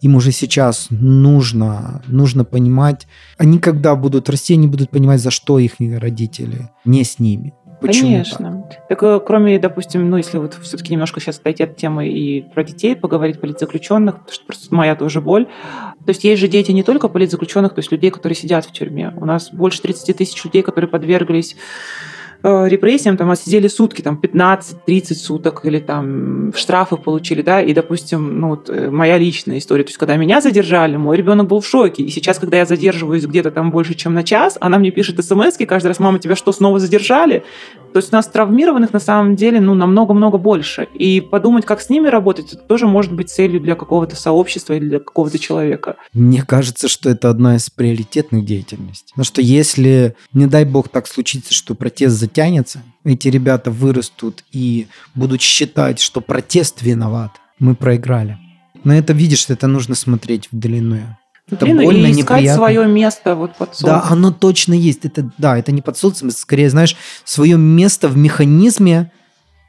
им 0.00 0.16
уже 0.16 0.32
сейчас 0.32 0.88
нужно, 0.90 2.02
нужно 2.06 2.44
понимать, 2.44 3.06
они 3.36 3.58
когда 3.58 3.94
будут 3.96 4.28
расти, 4.28 4.54
они 4.54 4.66
будут 4.66 4.90
понимать, 4.90 5.20
за 5.20 5.30
что 5.30 5.58
их 5.58 5.74
родители, 5.78 6.70
не 6.84 7.04
с 7.04 7.18
ними. 7.18 7.54
Почему 7.80 8.10
Конечно. 8.10 8.66
Так? 8.70 8.88
так 8.88 9.02
э, 9.02 9.20
кроме, 9.26 9.58
допустим, 9.58 10.10
ну 10.10 10.18
если 10.18 10.36
вот 10.36 10.54
все-таки 10.60 10.92
немножко 10.92 11.18
сейчас 11.18 11.38
отойти 11.38 11.62
от 11.62 11.76
темы 11.76 12.08
и 12.08 12.42
про 12.42 12.62
детей 12.62 12.94
поговорить, 12.94 13.40
политзаключенных, 13.40 14.18
потому 14.18 14.32
что 14.32 14.44
просто 14.44 14.74
моя 14.74 14.94
тоже 14.96 15.22
боль. 15.22 15.46
То 15.46 16.08
есть 16.08 16.24
есть 16.24 16.40
же 16.40 16.48
дети 16.48 16.72
не 16.72 16.82
только 16.82 17.08
политзаключенных, 17.08 17.72
то 17.74 17.78
есть 17.78 17.90
людей, 17.90 18.10
которые 18.10 18.36
сидят 18.36 18.66
в 18.66 18.72
тюрьме. 18.72 19.14
У 19.16 19.24
нас 19.24 19.50
больше 19.50 19.80
30 19.80 20.16
тысяч 20.16 20.44
людей, 20.44 20.62
которые 20.62 20.90
подверглись 20.90 21.56
Э, 22.42 22.68
репрессиям, 22.68 23.18
там, 23.18 23.30
отсидели 23.30 23.68
сутки, 23.68 24.00
там, 24.00 24.18
15-30 24.20 25.14
суток, 25.14 25.60
или 25.64 25.78
там 25.78 26.54
штрафы 26.54 26.96
получили, 26.96 27.42
да, 27.42 27.60
и, 27.60 27.74
допустим, 27.74 28.40
ну, 28.40 28.48
вот, 28.50 28.70
э, 28.70 28.90
моя 28.90 29.18
личная 29.18 29.58
история, 29.58 29.84
то 29.84 29.88
есть, 29.88 29.98
когда 29.98 30.16
меня 30.16 30.40
задержали, 30.40 30.96
мой 30.96 31.18
ребенок 31.18 31.48
был 31.48 31.60
в 31.60 31.66
шоке, 31.66 32.02
и 32.02 32.08
сейчас, 32.08 32.38
когда 32.38 32.56
я 32.56 32.64
задерживаюсь 32.64 33.26
где-то 33.26 33.50
там 33.50 33.70
больше, 33.70 33.94
чем 33.94 34.14
на 34.14 34.22
час, 34.22 34.56
она 34.60 34.78
мне 34.78 34.90
пишет 34.90 35.22
смс 35.22 35.58
каждый 35.68 35.88
раз, 35.88 35.98
мама, 36.00 36.18
тебя 36.18 36.34
что, 36.34 36.52
снова 36.52 36.78
задержали? 36.78 37.44
То 37.92 37.98
есть 37.98 38.12
у 38.12 38.16
нас 38.16 38.26
травмированных 38.28 38.92
на 38.92 39.00
самом 39.00 39.36
деле, 39.36 39.60
ну, 39.60 39.74
намного-много 39.74 40.38
больше, 40.38 40.88
и 40.94 41.20
подумать, 41.20 41.66
как 41.66 41.80
с 41.82 41.90
ними 41.90 42.08
работать, 42.08 42.54
это 42.54 42.62
тоже 42.62 42.86
может 42.86 43.12
быть 43.12 43.28
целью 43.28 43.60
для 43.60 43.74
какого-то 43.74 44.16
сообщества 44.16 44.74
или 44.74 44.88
для 44.88 44.98
какого-то 45.00 45.38
человека. 45.38 45.96
Мне 46.14 46.42
кажется, 46.42 46.88
что 46.88 47.10
это 47.10 47.28
одна 47.28 47.56
из 47.56 47.68
приоритетных 47.68 48.44
деятельностей. 48.46 49.08
Потому 49.10 49.24
что 49.24 49.42
если, 49.42 50.14
не 50.32 50.46
дай 50.46 50.64
бог, 50.64 50.88
так 50.88 51.06
случится, 51.06 51.52
что 51.52 51.74
протест 51.74 52.16
затянется, 52.30 52.82
эти 53.04 53.28
ребята 53.28 53.70
вырастут 53.70 54.44
и 54.52 54.86
будут 55.14 55.40
считать, 55.40 56.00
что 56.00 56.20
протест 56.20 56.82
виноват. 56.82 57.32
Мы 57.58 57.74
проиграли. 57.74 58.38
На 58.84 58.96
это, 58.98 59.12
видишь, 59.12 59.46
это 59.48 59.66
нужно 59.66 59.94
смотреть 59.94 60.48
в 60.50 60.58
длинную. 60.58 61.16
Это 61.50 61.66
Блин, 61.66 61.78
больно, 61.78 62.06
и 62.06 62.12
искать 62.12 62.38
неприятно. 62.38 62.54
свое 62.54 62.86
место 62.86 63.34
вот 63.34 63.56
под 63.56 63.74
солнцем. 63.74 63.86
Да, 63.86 64.04
оно 64.08 64.30
точно 64.30 64.74
есть. 64.74 65.04
Это, 65.04 65.30
да, 65.36 65.58
это 65.58 65.72
не 65.72 65.82
под 65.82 65.98
солнцем, 65.98 66.28
это 66.28 66.38
скорее, 66.38 66.70
знаешь, 66.70 66.96
свое 67.24 67.58
место 67.58 68.08
в 68.08 68.16
механизме, 68.16 69.10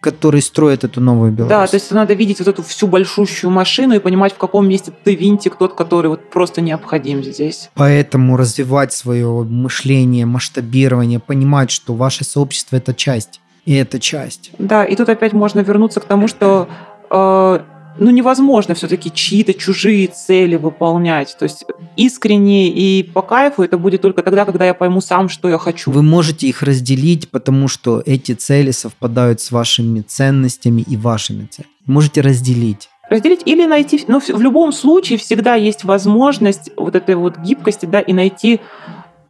который 0.02 0.42
строит 0.42 0.84
эту 0.84 1.00
новую 1.00 1.32
Беларусь. 1.32 1.50
Да, 1.50 1.68
то 1.68 1.76
есть 1.76 1.92
надо 1.92 2.16
видеть 2.16 2.40
вот 2.40 2.48
эту 2.48 2.64
всю 2.64 2.88
большущую 2.88 3.52
машину 3.52 3.96
и 3.96 4.00
понимать, 4.00 4.34
в 4.34 4.38
каком 4.38 4.68
месте 4.68 4.92
ты 5.04 5.16
винтик, 5.16 5.56
тот, 5.56 5.76
который 5.76 6.08
вот 6.08 6.30
просто 6.32 6.60
необходим 6.60 7.24
здесь. 7.24 7.70
Поэтому 7.76 8.36
развивать 8.36 8.92
свое 8.94 9.28
мышление, 9.44 10.26
масштабирование, 10.26 11.20
понимать, 11.20 11.70
что 11.70 11.94
ваше 11.94 12.24
сообщество– 12.24 12.76
это 12.78 12.96
часть, 12.96 13.40
и 13.66 13.76
это 13.76 14.00
часть. 14.00 14.52
Да, 14.58 14.84
и 14.84 14.96
тут 14.96 15.08
опять 15.08 15.34
можно 15.34 15.60
вернуться 15.60 16.00
к 16.00 16.06
тому, 16.06 16.28
что 16.28 16.68
э, 17.12 17.60
ну, 17.98 18.10
невозможно 18.10 18.74
все-таки 18.74 19.12
чьи-то 19.12 19.54
чужие 19.54 20.08
цели 20.08 20.56
выполнять. 20.56 21.36
То 21.38 21.44
есть 21.44 21.66
искренне 21.96 22.70
и 22.70 23.04
по 23.04 23.22
кайфу 23.22 23.64
это 23.64 23.78
будет 23.78 24.02
только 24.02 24.24
тогда, 24.24 24.46
когда 24.46 24.66
я 24.66 24.74
пойму 24.74 25.02
сам, 25.02 25.30
что 25.30 25.50
я 25.50 25.58
хочу. 25.58 25.92
Вы 25.92 26.02
можете 26.02 26.48
их 26.48 26.64
разделить, 26.64 27.30
потому 27.30 27.68
что 27.68 28.02
эти 28.06 28.34
цели 28.34 28.72
совпадают 28.72 29.42
с 29.42 29.52
вашими 29.52 30.02
ценностями 30.02 30.82
и 30.82 30.98
вашими 30.98 31.48
целями. 31.50 31.72
Можете 31.86 32.22
разделить 32.22 32.90
разделить 33.10 33.42
или 33.44 33.66
найти, 33.66 34.02
ну, 34.08 34.22
в 34.22 34.42
любом 34.42 34.72
случае 34.72 35.20
всегда 35.20 35.56
есть 35.56 35.84
возможность 35.84 36.72
вот 36.78 36.96
этой 36.96 37.16
вот 37.16 37.38
гибкости, 37.40 37.86
да, 37.86 38.00
и 38.00 38.14
найти 38.14 38.62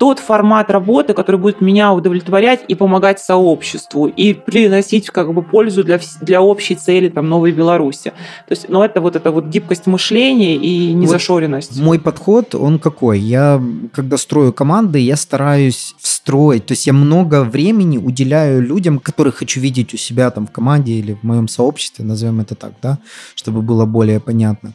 тот 0.01 0.17
формат 0.17 0.71
работы, 0.71 1.13
который 1.13 1.35
будет 1.35 1.61
меня 1.61 1.93
удовлетворять 1.93 2.61
и 2.67 2.73
помогать 2.73 3.19
сообществу, 3.19 4.07
и 4.07 4.33
приносить 4.33 5.11
как 5.11 5.31
бы 5.31 5.43
пользу 5.43 5.83
для, 5.83 5.99
для 6.21 6.41
общей 6.41 6.73
цели 6.73 7.09
там, 7.09 7.29
Новой 7.29 7.51
Беларуси. 7.51 8.11
То 8.47 8.51
есть, 8.51 8.67
ну, 8.67 8.81
это 8.81 8.99
вот 8.99 9.15
эта 9.15 9.29
вот 9.29 9.45
гибкость 9.45 9.85
мышления 9.85 10.55
и 10.55 10.91
незашоренность. 10.93 11.75
Вот 11.75 11.85
мой 11.85 11.99
подход, 11.99 12.55
он 12.55 12.79
какой? 12.79 13.19
Я, 13.19 13.61
когда 13.93 14.17
строю 14.17 14.53
команды, 14.53 14.97
я 14.97 15.15
стараюсь 15.15 15.93
встроить, 15.99 16.65
то 16.65 16.71
есть 16.71 16.87
я 16.87 16.93
много 16.93 17.43
времени 17.43 17.99
уделяю 17.99 18.59
людям, 18.59 18.97
которых 18.97 19.35
хочу 19.35 19.59
видеть 19.59 19.93
у 19.93 19.97
себя 19.97 20.31
там 20.31 20.47
в 20.47 20.51
команде 20.51 20.93
или 20.93 21.13
в 21.13 21.21
моем 21.21 21.47
сообществе, 21.47 22.03
назовем 22.03 22.39
это 22.39 22.55
так, 22.55 22.73
да, 22.81 22.97
чтобы 23.35 23.61
было 23.61 23.85
более 23.85 24.19
понятно. 24.19 24.73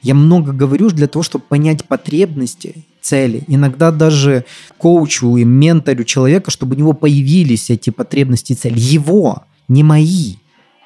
Я 0.00 0.14
много 0.14 0.52
говорю 0.52 0.90
для 0.90 1.08
того, 1.08 1.24
чтобы 1.24 1.44
понять 1.48 1.84
потребности 1.86 2.84
цели. 3.00 3.42
Иногда 3.48 3.90
даже 3.90 4.44
коучу 4.78 5.36
и 5.36 5.44
менторю 5.44 6.04
человека, 6.04 6.50
чтобы 6.50 6.74
у 6.74 6.78
него 6.78 6.92
появились 6.92 7.70
эти 7.70 7.90
потребности 7.90 8.52
и 8.52 8.56
цели. 8.56 8.78
Его, 8.78 9.44
не 9.68 9.82
мои. 9.82 10.36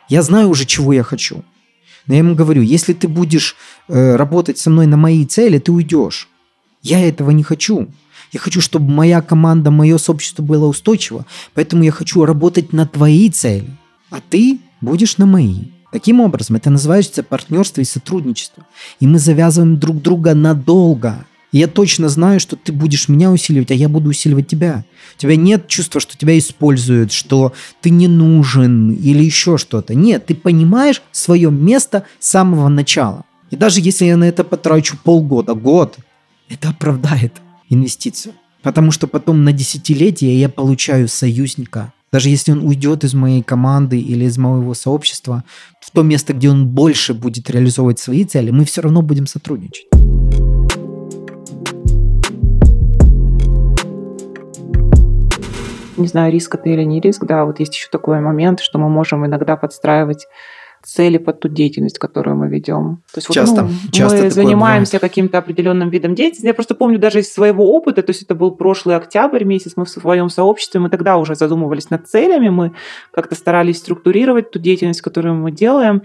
Я 0.08 0.22
знаю 0.22 0.48
уже, 0.48 0.64
чего 0.64 0.92
я 0.92 1.02
хочу. 1.02 1.44
Но 2.06 2.14
я 2.14 2.18
ему 2.18 2.34
говорю, 2.34 2.62
если 2.62 2.92
ты 2.92 3.08
будешь 3.08 3.56
э, 3.88 4.16
работать 4.16 4.58
со 4.58 4.70
мной 4.70 4.86
на 4.86 4.96
мои 4.96 5.24
цели, 5.24 5.58
ты 5.58 5.72
уйдешь. 5.72 6.28
Я 6.82 7.06
этого 7.06 7.30
не 7.30 7.42
хочу. 7.42 7.88
Я 8.32 8.40
хочу, 8.40 8.60
чтобы 8.60 8.90
моя 8.92 9.22
команда, 9.22 9.70
мое 9.70 9.96
сообщество 9.96 10.42
было 10.42 10.66
устойчиво. 10.66 11.24
Поэтому 11.54 11.84
я 11.84 11.92
хочу 11.92 12.24
работать 12.24 12.72
на 12.72 12.86
твои 12.86 13.30
цели. 13.30 13.70
А 14.10 14.20
ты 14.20 14.58
будешь 14.80 15.16
на 15.18 15.26
мои. 15.26 15.62
Таким 15.92 16.20
образом, 16.20 16.56
это 16.56 16.70
называется 16.70 17.22
партнерство 17.22 17.80
и 17.80 17.84
сотрудничество. 17.84 18.66
И 18.98 19.06
мы 19.06 19.18
завязываем 19.18 19.78
друг 19.78 20.02
друга 20.02 20.34
надолго. 20.34 21.24
Я 21.54 21.68
точно 21.68 22.08
знаю, 22.08 22.40
что 22.40 22.56
ты 22.56 22.72
будешь 22.72 23.08
меня 23.08 23.30
усиливать, 23.30 23.70
а 23.70 23.74
я 23.74 23.88
буду 23.88 24.10
усиливать 24.10 24.48
тебя. 24.48 24.84
У 25.14 25.20
тебя 25.20 25.36
нет 25.36 25.68
чувства, 25.68 26.00
что 26.00 26.18
тебя 26.18 26.36
используют, 26.36 27.12
что 27.12 27.52
ты 27.80 27.90
не 27.90 28.08
нужен 28.08 28.90
или 28.90 29.22
еще 29.22 29.56
что-то. 29.56 29.94
Нет, 29.94 30.26
ты 30.26 30.34
понимаешь 30.34 31.00
свое 31.12 31.52
место 31.52 32.06
с 32.18 32.28
самого 32.28 32.66
начала. 32.66 33.24
И 33.52 33.56
даже 33.56 33.80
если 33.80 34.06
я 34.06 34.16
на 34.16 34.24
это 34.24 34.42
потрачу 34.42 34.96
полгода, 35.04 35.54
год, 35.54 35.96
это 36.48 36.70
оправдает 36.70 37.34
инвестицию. 37.70 38.34
Потому 38.64 38.90
что 38.90 39.06
потом 39.06 39.44
на 39.44 39.52
десятилетие 39.52 40.40
я 40.40 40.48
получаю 40.48 41.06
союзника. 41.06 41.92
Даже 42.10 42.30
если 42.30 42.50
он 42.50 42.66
уйдет 42.66 43.04
из 43.04 43.14
моей 43.14 43.44
команды 43.44 44.00
или 44.00 44.24
из 44.24 44.38
моего 44.38 44.74
сообщества 44.74 45.44
в 45.80 45.92
то 45.92 46.02
место, 46.02 46.32
где 46.32 46.50
он 46.50 46.66
больше 46.66 47.14
будет 47.14 47.48
реализовывать 47.48 48.00
свои 48.00 48.24
цели, 48.24 48.50
мы 48.50 48.64
все 48.64 48.82
равно 48.82 49.02
будем 49.02 49.28
сотрудничать. 49.28 49.86
Не 55.96 56.06
знаю, 56.06 56.32
риск 56.32 56.54
это 56.54 56.68
или 56.68 56.82
не 56.82 57.00
риск, 57.00 57.24
да, 57.24 57.44
вот 57.44 57.60
есть 57.60 57.74
еще 57.74 57.88
такой 57.90 58.20
момент, 58.20 58.60
что 58.60 58.78
мы 58.78 58.88
можем 58.88 59.26
иногда 59.26 59.56
подстраивать 59.56 60.26
цели 60.84 61.18
под 61.18 61.40
ту 61.40 61.48
деятельность, 61.48 61.98
которую 61.98 62.36
мы 62.36 62.48
ведем. 62.48 63.02
То 63.12 63.18
есть 63.18 63.30
часто, 63.30 63.62
вот, 63.62 63.70
ну, 63.70 63.90
часто 63.90 64.24
мы 64.24 64.30
занимаемся 64.30 64.98
каким-то 64.98 65.38
определенным 65.38 65.88
видом 65.90 66.14
деятельности. 66.14 66.46
Я 66.46 66.54
просто 66.54 66.74
помню 66.74 66.98
даже 66.98 67.20
из 67.20 67.32
своего 67.32 67.74
опыта, 67.74 68.02
то 68.02 68.10
есть 68.10 68.22
это 68.22 68.34
был 68.34 68.52
прошлый 68.52 68.96
октябрь 68.96 69.44
месяц, 69.44 69.72
мы 69.76 69.84
в 69.86 69.88
своем 69.88 70.28
сообществе, 70.28 70.80
мы 70.80 70.90
тогда 70.90 71.16
уже 71.16 71.34
задумывались 71.34 71.90
над 71.90 72.06
целями, 72.06 72.50
мы 72.50 72.72
как-то 73.12 73.34
старались 73.34 73.78
структурировать 73.78 74.50
ту 74.50 74.58
деятельность, 74.58 75.00
которую 75.00 75.34
мы 75.36 75.52
делаем. 75.52 76.02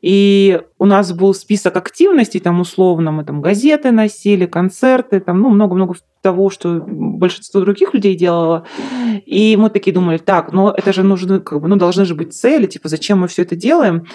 И 0.00 0.60
у 0.78 0.84
нас 0.84 1.12
был 1.12 1.34
список 1.34 1.76
активностей, 1.76 2.40
там 2.40 2.60
условно 2.60 3.12
мы 3.12 3.24
там 3.24 3.40
газеты 3.40 3.90
носили, 3.90 4.46
концерты, 4.46 5.20
там, 5.20 5.40
ну, 5.40 5.48
много-много 5.48 5.94
того, 6.22 6.50
что 6.50 6.82
большинство 6.86 7.60
других 7.60 7.94
людей 7.94 8.14
делало. 8.14 8.66
И 9.24 9.56
мы 9.56 9.70
такие 9.70 9.92
думали, 9.92 10.18
так, 10.18 10.52
ну 10.52 10.68
это 10.68 10.92
же 10.92 11.02
нужно, 11.02 11.40
как 11.40 11.60
бы, 11.60 11.68
ну 11.68 11.76
должны 11.76 12.04
же 12.04 12.14
быть 12.14 12.34
цели, 12.34 12.66
типа 12.66 12.88
зачем 12.88 13.20
мы 13.20 13.28
все 13.28 13.42
это 13.42 13.56
делаем? 13.56 14.06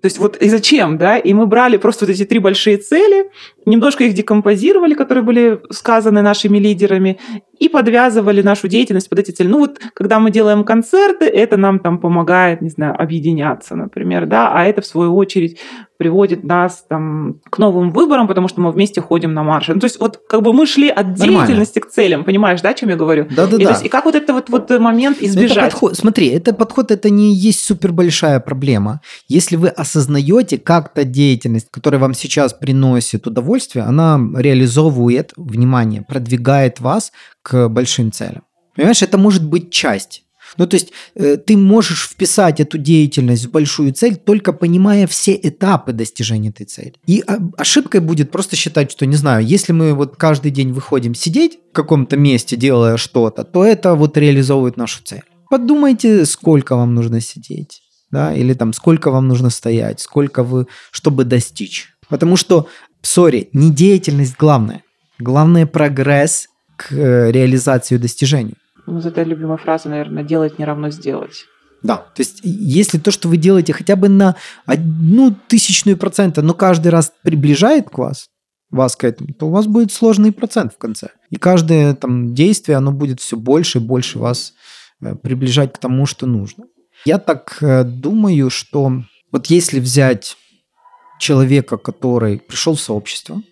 То 0.00 0.04
есть 0.04 0.18
вот 0.18 0.36
и 0.36 0.48
зачем, 0.48 0.96
да? 0.98 1.18
И 1.18 1.32
мы 1.34 1.46
брали 1.46 1.76
просто 1.76 2.06
вот 2.06 2.12
эти 2.12 2.24
три 2.24 2.38
большие 2.38 2.78
цели, 2.78 3.30
немножко 3.66 4.04
их 4.04 4.14
декомпозировали, 4.14 4.94
которые 4.94 5.24
были 5.24 5.60
сказаны 5.70 6.22
нашими 6.22 6.58
лидерами, 6.58 7.18
и 7.60 7.68
подвязывали 7.68 8.40
нашу 8.40 8.68
деятельность 8.68 9.08
под 9.10 9.18
эти 9.18 9.32
цели. 9.32 9.48
Ну 9.48 9.58
вот, 9.58 9.78
когда 9.94 10.18
мы 10.18 10.30
делаем 10.30 10.64
концерты, 10.64 11.26
это 11.26 11.58
нам 11.58 11.78
там 11.78 11.98
помогает, 11.98 12.62
не 12.62 12.70
знаю, 12.70 13.00
объединяться, 13.00 13.76
например, 13.76 14.26
да, 14.26 14.50
а 14.52 14.64
это 14.64 14.80
в 14.80 14.86
свою 14.86 15.14
очередь 15.14 15.58
приводит 15.98 16.42
нас 16.42 16.86
там 16.88 17.40
к 17.50 17.58
новым 17.58 17.90
выборам, 17.90 18.26
потому 18.26 18.48
что 18.48 18.62
мы 18.62 18.72
вместе 18.72 19.02
ходим 19.02 19.34
на 19.34 19.42
марш. 19.42 19.68
Ну, 19.68 19.78
то 19.78 19.84
есть 19.84 20.00
вот 20.00 20.18
как 20.26 20.40
бы 20.40 20.54
мы 20.54 20.64
шли 20.64 20.88
от 20.88 21.12
деятельности 21.12 21.78
Нормально. 21.78 21.90
к 21.90 21.94
целям, 21.94 22.24
понимаешь, 22.24 22.62
да, 22.62 22.70
о 22.70 22.74
чем 22.74 22.88
я 22.88 22.96
говорю? 22.96 23.26
Да, 23.30 23.46
да, 23.46 23.58
и, 23.58 23.64
да. 23.64 23.70
Есть, 23.72 23.84
и 23.84 23.90
как 23.90 24.06
вот 24.06 24.14
это 24.14 24.32
вот, 24.32 24.48
вот 24.48 24.70
момент 24.80 25.18
избежать? 25.20 25.58
Это 25.58 25.66
подход, 25.66 25.96
смотри, 25.98 26.28
это 26.28 26.54
подход, 26.54 26.90
это 26.90 27.10
не 27.10 27.34
есть 27.34 27.62
супер 27.62 27.92
большая 27.92 28.40
проблема. 28.40 29.02
Если 29.28 29.56
вы 29.56 29.68
осознаете, 29.68 30.56
как 30.56 30.94
та 30.94 31.04
деятельность, 31.04 31.68
которая 31.70 32.00
вам 32.00 32.14
сейчас 32.14 32.54
приносит 32.54 33.26
удовольствие, 33.26 33.49
она 33.80 34.20
реализовывает, 34.36 35.32
внимание, 35.36 36.02
продвигает 36.02 36.80
вас 36.80 37.12
к 37.42 37.68
большим 37.68 38.12
целям. 38.12 38.42
Понимаешь, 38.74 39.02
это 39.02 39.18
может 39.18 39.44
быть 39.44 39.70
часть. 39.70 40.24
Ну, 40.56 40.66
то 40.66 40.74
есть 40.74 40.92
э, 41.14 41.36
ты 41.36 41.56
можешь 41.56 42.08
вписать 42.08 42.60
эту 42.60 42.78
деятельность 42.78 43.46
в 43.46 43.50
большую 43.50 43.92
цель, 43.92 44.16
только 44.16 44.52
понимая 44.52 45.06
все 45.06 45.38
этапы 45.40 45.92
достижения 45.92 46.48
этой 46.48 46.66
цели. 46.66 46.94
И 47.06 47.22
ошибкой 47.56 48.00
будет 48.00 48.30
просто 48.30 48.56
считать, 48.56 48.90
что, 48.90 49.06
не 49.06 49.16
знаю, 49.16 49.46
если 49.46 49.72
мы 49.72 49.94
вот 49.94 50.16
каждый 50.16 50.50
день 50.50 50.72
выходим 50.72 51.14
сидеть 51.14 51.58
в 51.70 51.74
каком-то 51.74 52.16
месте, 52.16 52.56
делая 52.56 52.96
что-то, 52.96 53.44
то 53.44 53.64
это 53.64 53.94
вот 53.94 54.16
реализовывает 54.16 54.76
нашу 54.76 55.02
цель. 55.04 55.22
Подумайте, 55.48 56.24
сколько 56.26 56.76
вам 56.76 56.94
нужно 56.94 57.20
сидеть, 57.20 57.82
да, 58.10 58.34
или 58.34 58.54
там 58.54 58.72
сколько 58.72 59.10
вам 59.10 59.28
нужно 59.28 59.50
стоять, 59.50 60.00
сколько 60.00 60.42
вы, 60.42 60.66
чтобы 60.90 61.24
достичь. 61.24 61.88
Потому 62.08 62.36
что, 62.36 62.66
сори, 63.02 63.48
не 63.52 63.70
деятельность 63.70 64.36
главное. 64.38 64.82
Главное 65.18 65.66
прогресс 65.66 66.48
к 66.76 66.92
э, 66.92 67.30
реализации 67.30 67.96
достижений. 67.96 68.54
Ну, 68.86 68.98
это 68.98 69.22
любимая 69.22 69.58
фраза, 69.58 69.88
наверное, 69.88 70.24
делать 70.24 70.58
не 70.58 70.64
равно 70.64 70.90
сделать. 70.90 71.44
Да, 71.82 71.96
то 71.96 72.20
есть 72.20 72.40
если 72.42 72.98
то, 72.98 73.10
что 73.10 73.28
вы 73.28 73.36
делаете 73.36 73.72
хотя 73.72 73.96
бы 73.96 74.08
на 74.08 74.36
одну 74.66 75.34
тысячную 75.48 75.96
процента, 75.96 76.42
но 76.42 76.54
каждый 76.54 76.88
раз 76.88 77.12
приближает 77.22 77.88
к 77.88 77.98
вас, 77.98 78.28
вас 78.70 78.96
к 78.96 79.04
этому, 79.04 79.32
то 79.32 79.46
у 79.46 79.50
вас 79.50 79.66
будет 79.66 79.92
сложный 79.92 80.32
процент 80.32 80.74
в 80.74 80.78
конце. 80.78 81.08
И 81.30 81.36
каждое 81.36 81.94
там 81.94 82.34
действие, 82.34 82.76
оно 82.76 82.92
будет 82.92 83.20
все 83.20 83.36
больше 83.36 83.78
и 83.78 83.82
больше 83.82 84.18
вас 84.18 84.52
э, 85.00 85.14
приближать 85.14 85.72
к 85.72 85.78
тому, 85.78 86.06
что 86.06 86.26
нужно. 86.26 86.64
Я 87.04 87.18
так 87.18 87.58
э, 87.60 87.84
думаю, 87.84 88.50
что 88.50 89.02
вот 89.32 89.46
если 89.46 89.80
взять 89.80 90.36
человека, 91.20 91.76
который 91.76 92.38
пришел 92.38 92.74
в 92.74 92.80
сообщество, 92.80 93.42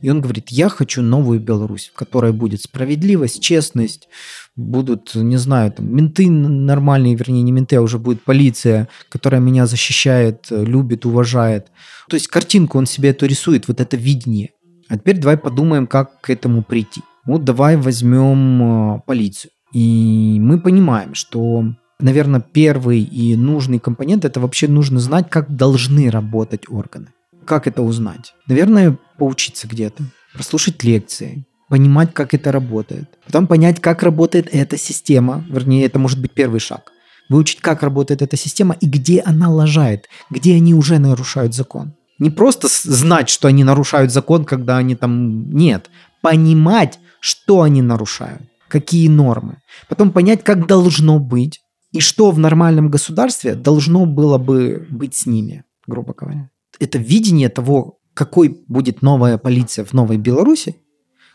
и 0.00 0.10
он 0.10 0.20
говорит, 0.20 0.50
я 0.50 0.68
хочу 0.68 1.02
новую 1.02 1.40
Беларусь, 1.40 1.90
в 1.92 1.96
которой 1.96 2.32
будет 2.32 2.60
справедливость, 2.62 3.42
честность, 3.42 4.08
будут, 4.54 5.14
не 5.14 5.38
знаю, 5.38 5.72
там, 5.72 5.94
менты 5.94 6.28
нормальные, 6.30 7.14
вернее, 7.14 7.42
не 7.42 7.52
менты, 7.52 7.76
а 7.76 7.80
уже 7.82 7.98
будет 7.98 8.22
полиция, 8.22 8.88
которая 9.08 9.40
меня 9.40 9.66
защищает, 9.66 10.46
любит, 10.50 11.06
уважает. 11.06 11.68
То 12.08 12.16
есть 12.16 12.28
картинку 12.28 12.78
он 12.78 12.86
себе 12.86 13.10
эту 13.10 13.26
рисует, 13.26 13.68
вот 13.68 13.80
это 13.80 13.96
видение. 13.96 14.50
А 14.88 14.98
теперь 14.98 15.18
давай 15.18 15.38
подумаем, 15.38 15.86
как 15.86 16.20
к 16.20 16.30
этому 16.30 16.62
прийти. 16.62 17.02
Вот 17.24 17.44
давай 17.44 17.76
возьмем 17.76 18.96
э, 18.96 19.00
полицию. 19.06 19.50
И 19.72 20.38
мы 20.40 20.60
понимаем, 20.60 21.14
что, 21.14 21.64
наверное, 22.00 22.40
первый 22.40 23.00
и 23.00 23.36
нужный 23.36 23.78
компонент 23.78 24.24
это 24.24 24.40
вообще 24.40 24.68
нужно 24.68 25.00
знать, 25.00 25.30
как 25.30 25.54
должны 25.54 26.10
работать 26.10 26.68
органы. 26.68 27.08
Как 27.44 27.66
это 27.66 27.82
узнать? 27.82 28.34
Наверное, 28.48 28.98
поучиться 29.18 29.68
где-то, 29.68 30.04
прослушать 30.34 30.82
лекции, 30.82 31.46
понимать, 31.68 32.12
как 32.12 32.34
это 32.34 32.52
работает. 32.52 33.08
Потом 33.24 33.46
понять, 33.46 33.80
как 33.80 34.02
работает 34.02 34.48
эта 34.52 34.76
система. 34.76 35.44
Вернее, 35.48 35.84
это 35.84 35.98
может 35.98 36.20
быть 36.20 36.32
первый 36.32 36.60
шаг. 36.60 36.92
Выучить, 37.28 37.60
как 37.60 37.82
работает 37.82 38.22
эта 38.22 38.36
система 38.36 38.76
и 38.80 38.86
где 38.86 39.20
она 39.20 39.50
лажает, 39.50 40.06
где 40.30 40.54
они 40.54 40.74
уже 40.74 40.98
нарушают 40.98 41.54
закон. 41.54 41.94
Не 42.18 42.30
просто 42.30 42.68
знать, 42.70 43.28
что 43.28 43.48
они 43.48 43.64
нарушают 43.64 44.12
закон, 44.12 44.44
когда 44.44 44.78
они 44.78 44.94
там... 44.94 45.50
Нет. 45.52 45.90
Понимать, 46.22 46.98
что 47.20 47.62
они 47.62 47.82
нарушают, 47.82 48.42
какие 48.68 49.08
нормы. 49.08 49.58
Потом 49.88 50.12
понять, 50.12 50.42
как 50.44 50.66
должно 50.66 51.18
быть 51.18 51.60
и 51.92 52.00
что 52.00 52.30
в 52.30 52.38
нормальном 52.38 52.90
государстве 52.90 53.54
должно 53.54 54.06
было 54.06 54.38
бы 54.38 54.86
быть 54.90 55.14
с 55.14 55.26
ними, 55.26 55.64
грубо 55.86 56.14
говоря. 56.14 56.50
Это 56.78 56.98
видение 56.98 57.48
того, 57.48 57.98
какой 58.14 58.64
будет 58.68 59.02
новая 59.02 59.38
полиция 59.38 59.84
в 59.84 59.92
Новой 59.92 60.18
Беларуси, 60.18 60.76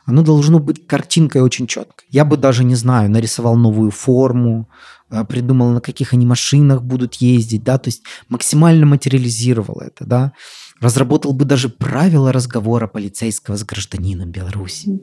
оно 0.05 0.23
должно 0.23 0.59
быть 0.59 0.87
картинкой 0.87 1.41
очень 1.41 1.67
четкой. 1.67 2.07
Я 2.09 2.25
бы 2.25 2.37
даже, 2.37 2.63
не 2.63 2.75
знаю, 2.75 3.09
нарисовал 3.09 3.55
новую 3.55 3.91
форму, 3.91 4.67
э, 5.11 5.23
придумал, 5.25 5.69
на 5.69 5.81
каких 5.81 6.13
они 6.13 6.25
машинах 6.25 6.81
будут 6.81 7.15
ездить, 7.15 7.63
да, 7.63 7.77
то 7.77 7.89
есть 7.89 8.03
максимально 8.29 8.85
материализировал 8.85 9.79
это, 9.79 10.05
да, 10.05 10.33
разработал 10.81 11.33
бы 11.33 11.45
даже 11.45 11.69
правила 11.69 12.33
разговора 12.33 12.87
полицейского 12.87 13.55
с 13.55 13.63
гражданином 13.63 14.31
Беларуси. 14.31 14.99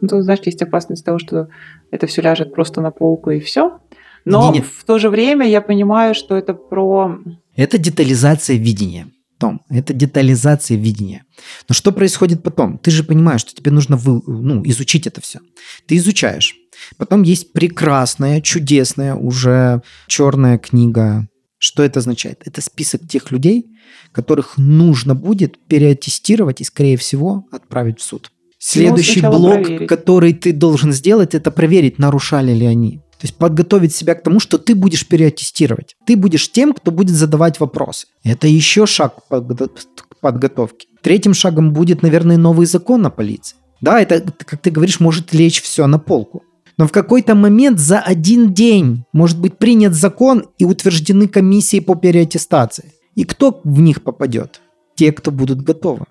Ну, 0.00 0.08
тут, 0.08 0.22
знаешь, 0.24 0.40
есть 0.44 0.62
опасность 0.62 1.04
того, 1.04 1.18
что 1.18 1.48
это 1.90 2.06
все 2.06 2.20
ляжет 2.20 2.54
просто 2.54 2.82
на 2.82 2.90
полку 2.90 3.30
и 3.30 3.40
все. 3.40 3.80
Но 4.24 4.52
не. 4.52 4.60
в 4.60 4.84
то 4.84 4.98
же 4.98 5.10
время 5.10 5.46
я 5.46 5.60
понимаю, 5.60 6.14
что 6.14 6.36
это 6.36 6.54
про... 6.54 7.18
Это 7.56 7.78
детализация 7.78 8.56
видения 8.56 9.06
том. 9.44 9.60
Это 9.68 9.92
детализация 9.92 10.78
видения. 10.78 11.24
Но 11.68 11.74
что 11.74 11.92
происходит 11.92 12.42
потом? 12.42 12.78
Ты 12.78 12.90
же 12.90 13.04
понимаешь, 13.04 13.42
что 13.42 13.54
тебе 13.54 13.70
нужно 13.70 13.96
вы, 13.96 14.22
ну, 14.26 14.62
изучить 14.64 15.06
это 15.06 15.20
все. 15.20 15.40
Ты 15.86 15.96
изучаешь. 15.96 16.54
Потом 16.96 17.22
есть 17.22 17.52
прекрасная, 17.52 18.40
чудесная 18.40 19.14
уже 19.14 19.82
черная 20.06 20.56
книга. 20.56 21.28
Что 21.58 21.82
это 21.82 22.00
означает? 22.00 22.40
Это 22.46 22.62
список 22.62 23.06
тех 23.06 23.30
людей, 23.32 23.66
которых 24.12 24.56
нужно 24.56 25.14
будет 25.14 25.58
переаттестировать 25.66 26.62
и, 26.62 26.64
скорее 26.64 26.96
всего, 26.96 27.44
отправить 27.52 28.00
в 28.00 28.02
суд. 28.02 28.30
Следующий 28.58 29.20
блок, 29.20 29.64
проверить. 29.64 29.88
который 29.88 30.32
ты 30.32 30.52
должен 30.52 30.90
сделать, 30.92 31.34
это 31.34 31.50
проверить, 31.50 31.98
нарушали 31.98 32.52
ли 32.54 32.64
они. 32.64 33.02
То 33.24 33.26
есть 33.26 33.38
подготовить 33.38 33.94
себя 33.94 34.14
к 34.14 34.22
тому, 34.22 34.38
что 34.38 34.58
ты 34.58 34.74
будешь 34.74 35.08
переаттестировать. 35.08 35.96
Ты 36.04 36.14
будешь 36.14 36.52
тем, 36.52 36.74
кто 36.74 36.90
будет 36.90 37.16
задавать 37.16 37.58
вопросы. 37.58 38.06
Это 38.22 38.46
еще 38.46 38.84
шаг 38.84 39.14
к 39.16 40.20
подготовке. 40.20 40.88
Третьим 41.00 41.32
шагом 41.32 41.72
будет, 41.72 42.02
наверное, 42.02 42.36
новый 42.36 42.66
закон 42.66 43.06
о 43.06 43.08
полиции. 43.08 43.56
Да, 43.80 43.98
это, 43.98 44.20
как 44.44 44.60
ты 44.60 44.70
говоришь, 44.70 45.00
может 45.00 45.32
лечь 45.32 45.62
все 45.62 45.86
на 45.86 45.98
полку. 45.98 46.42
Но 46.76 46.86
в 46.86 46.92
какой-то 46.92 47.34
момент 47.34 47.80
за 47.80 47.98
один 47.98 48.52
день 48.52 49.06
может 49.14 49.40
быть 49.40 49.56
принят 49.56 49.94
закон 49.94 50.44
и 50.58 50.66
утверждены 50.66 51.26
комиссии 51.26 51.80
по 51.80 51.94
переаттестации. 51.94 52.92
И 53.14 53.24
кто 53.24 53.58
в 53.64 53.80
них 53.80 54.02
попадет? 54.02 54.60
Те, 54.96 55.12
кто 55.12 55.30
будут 55.30 55.62
готовы 55.62 56.04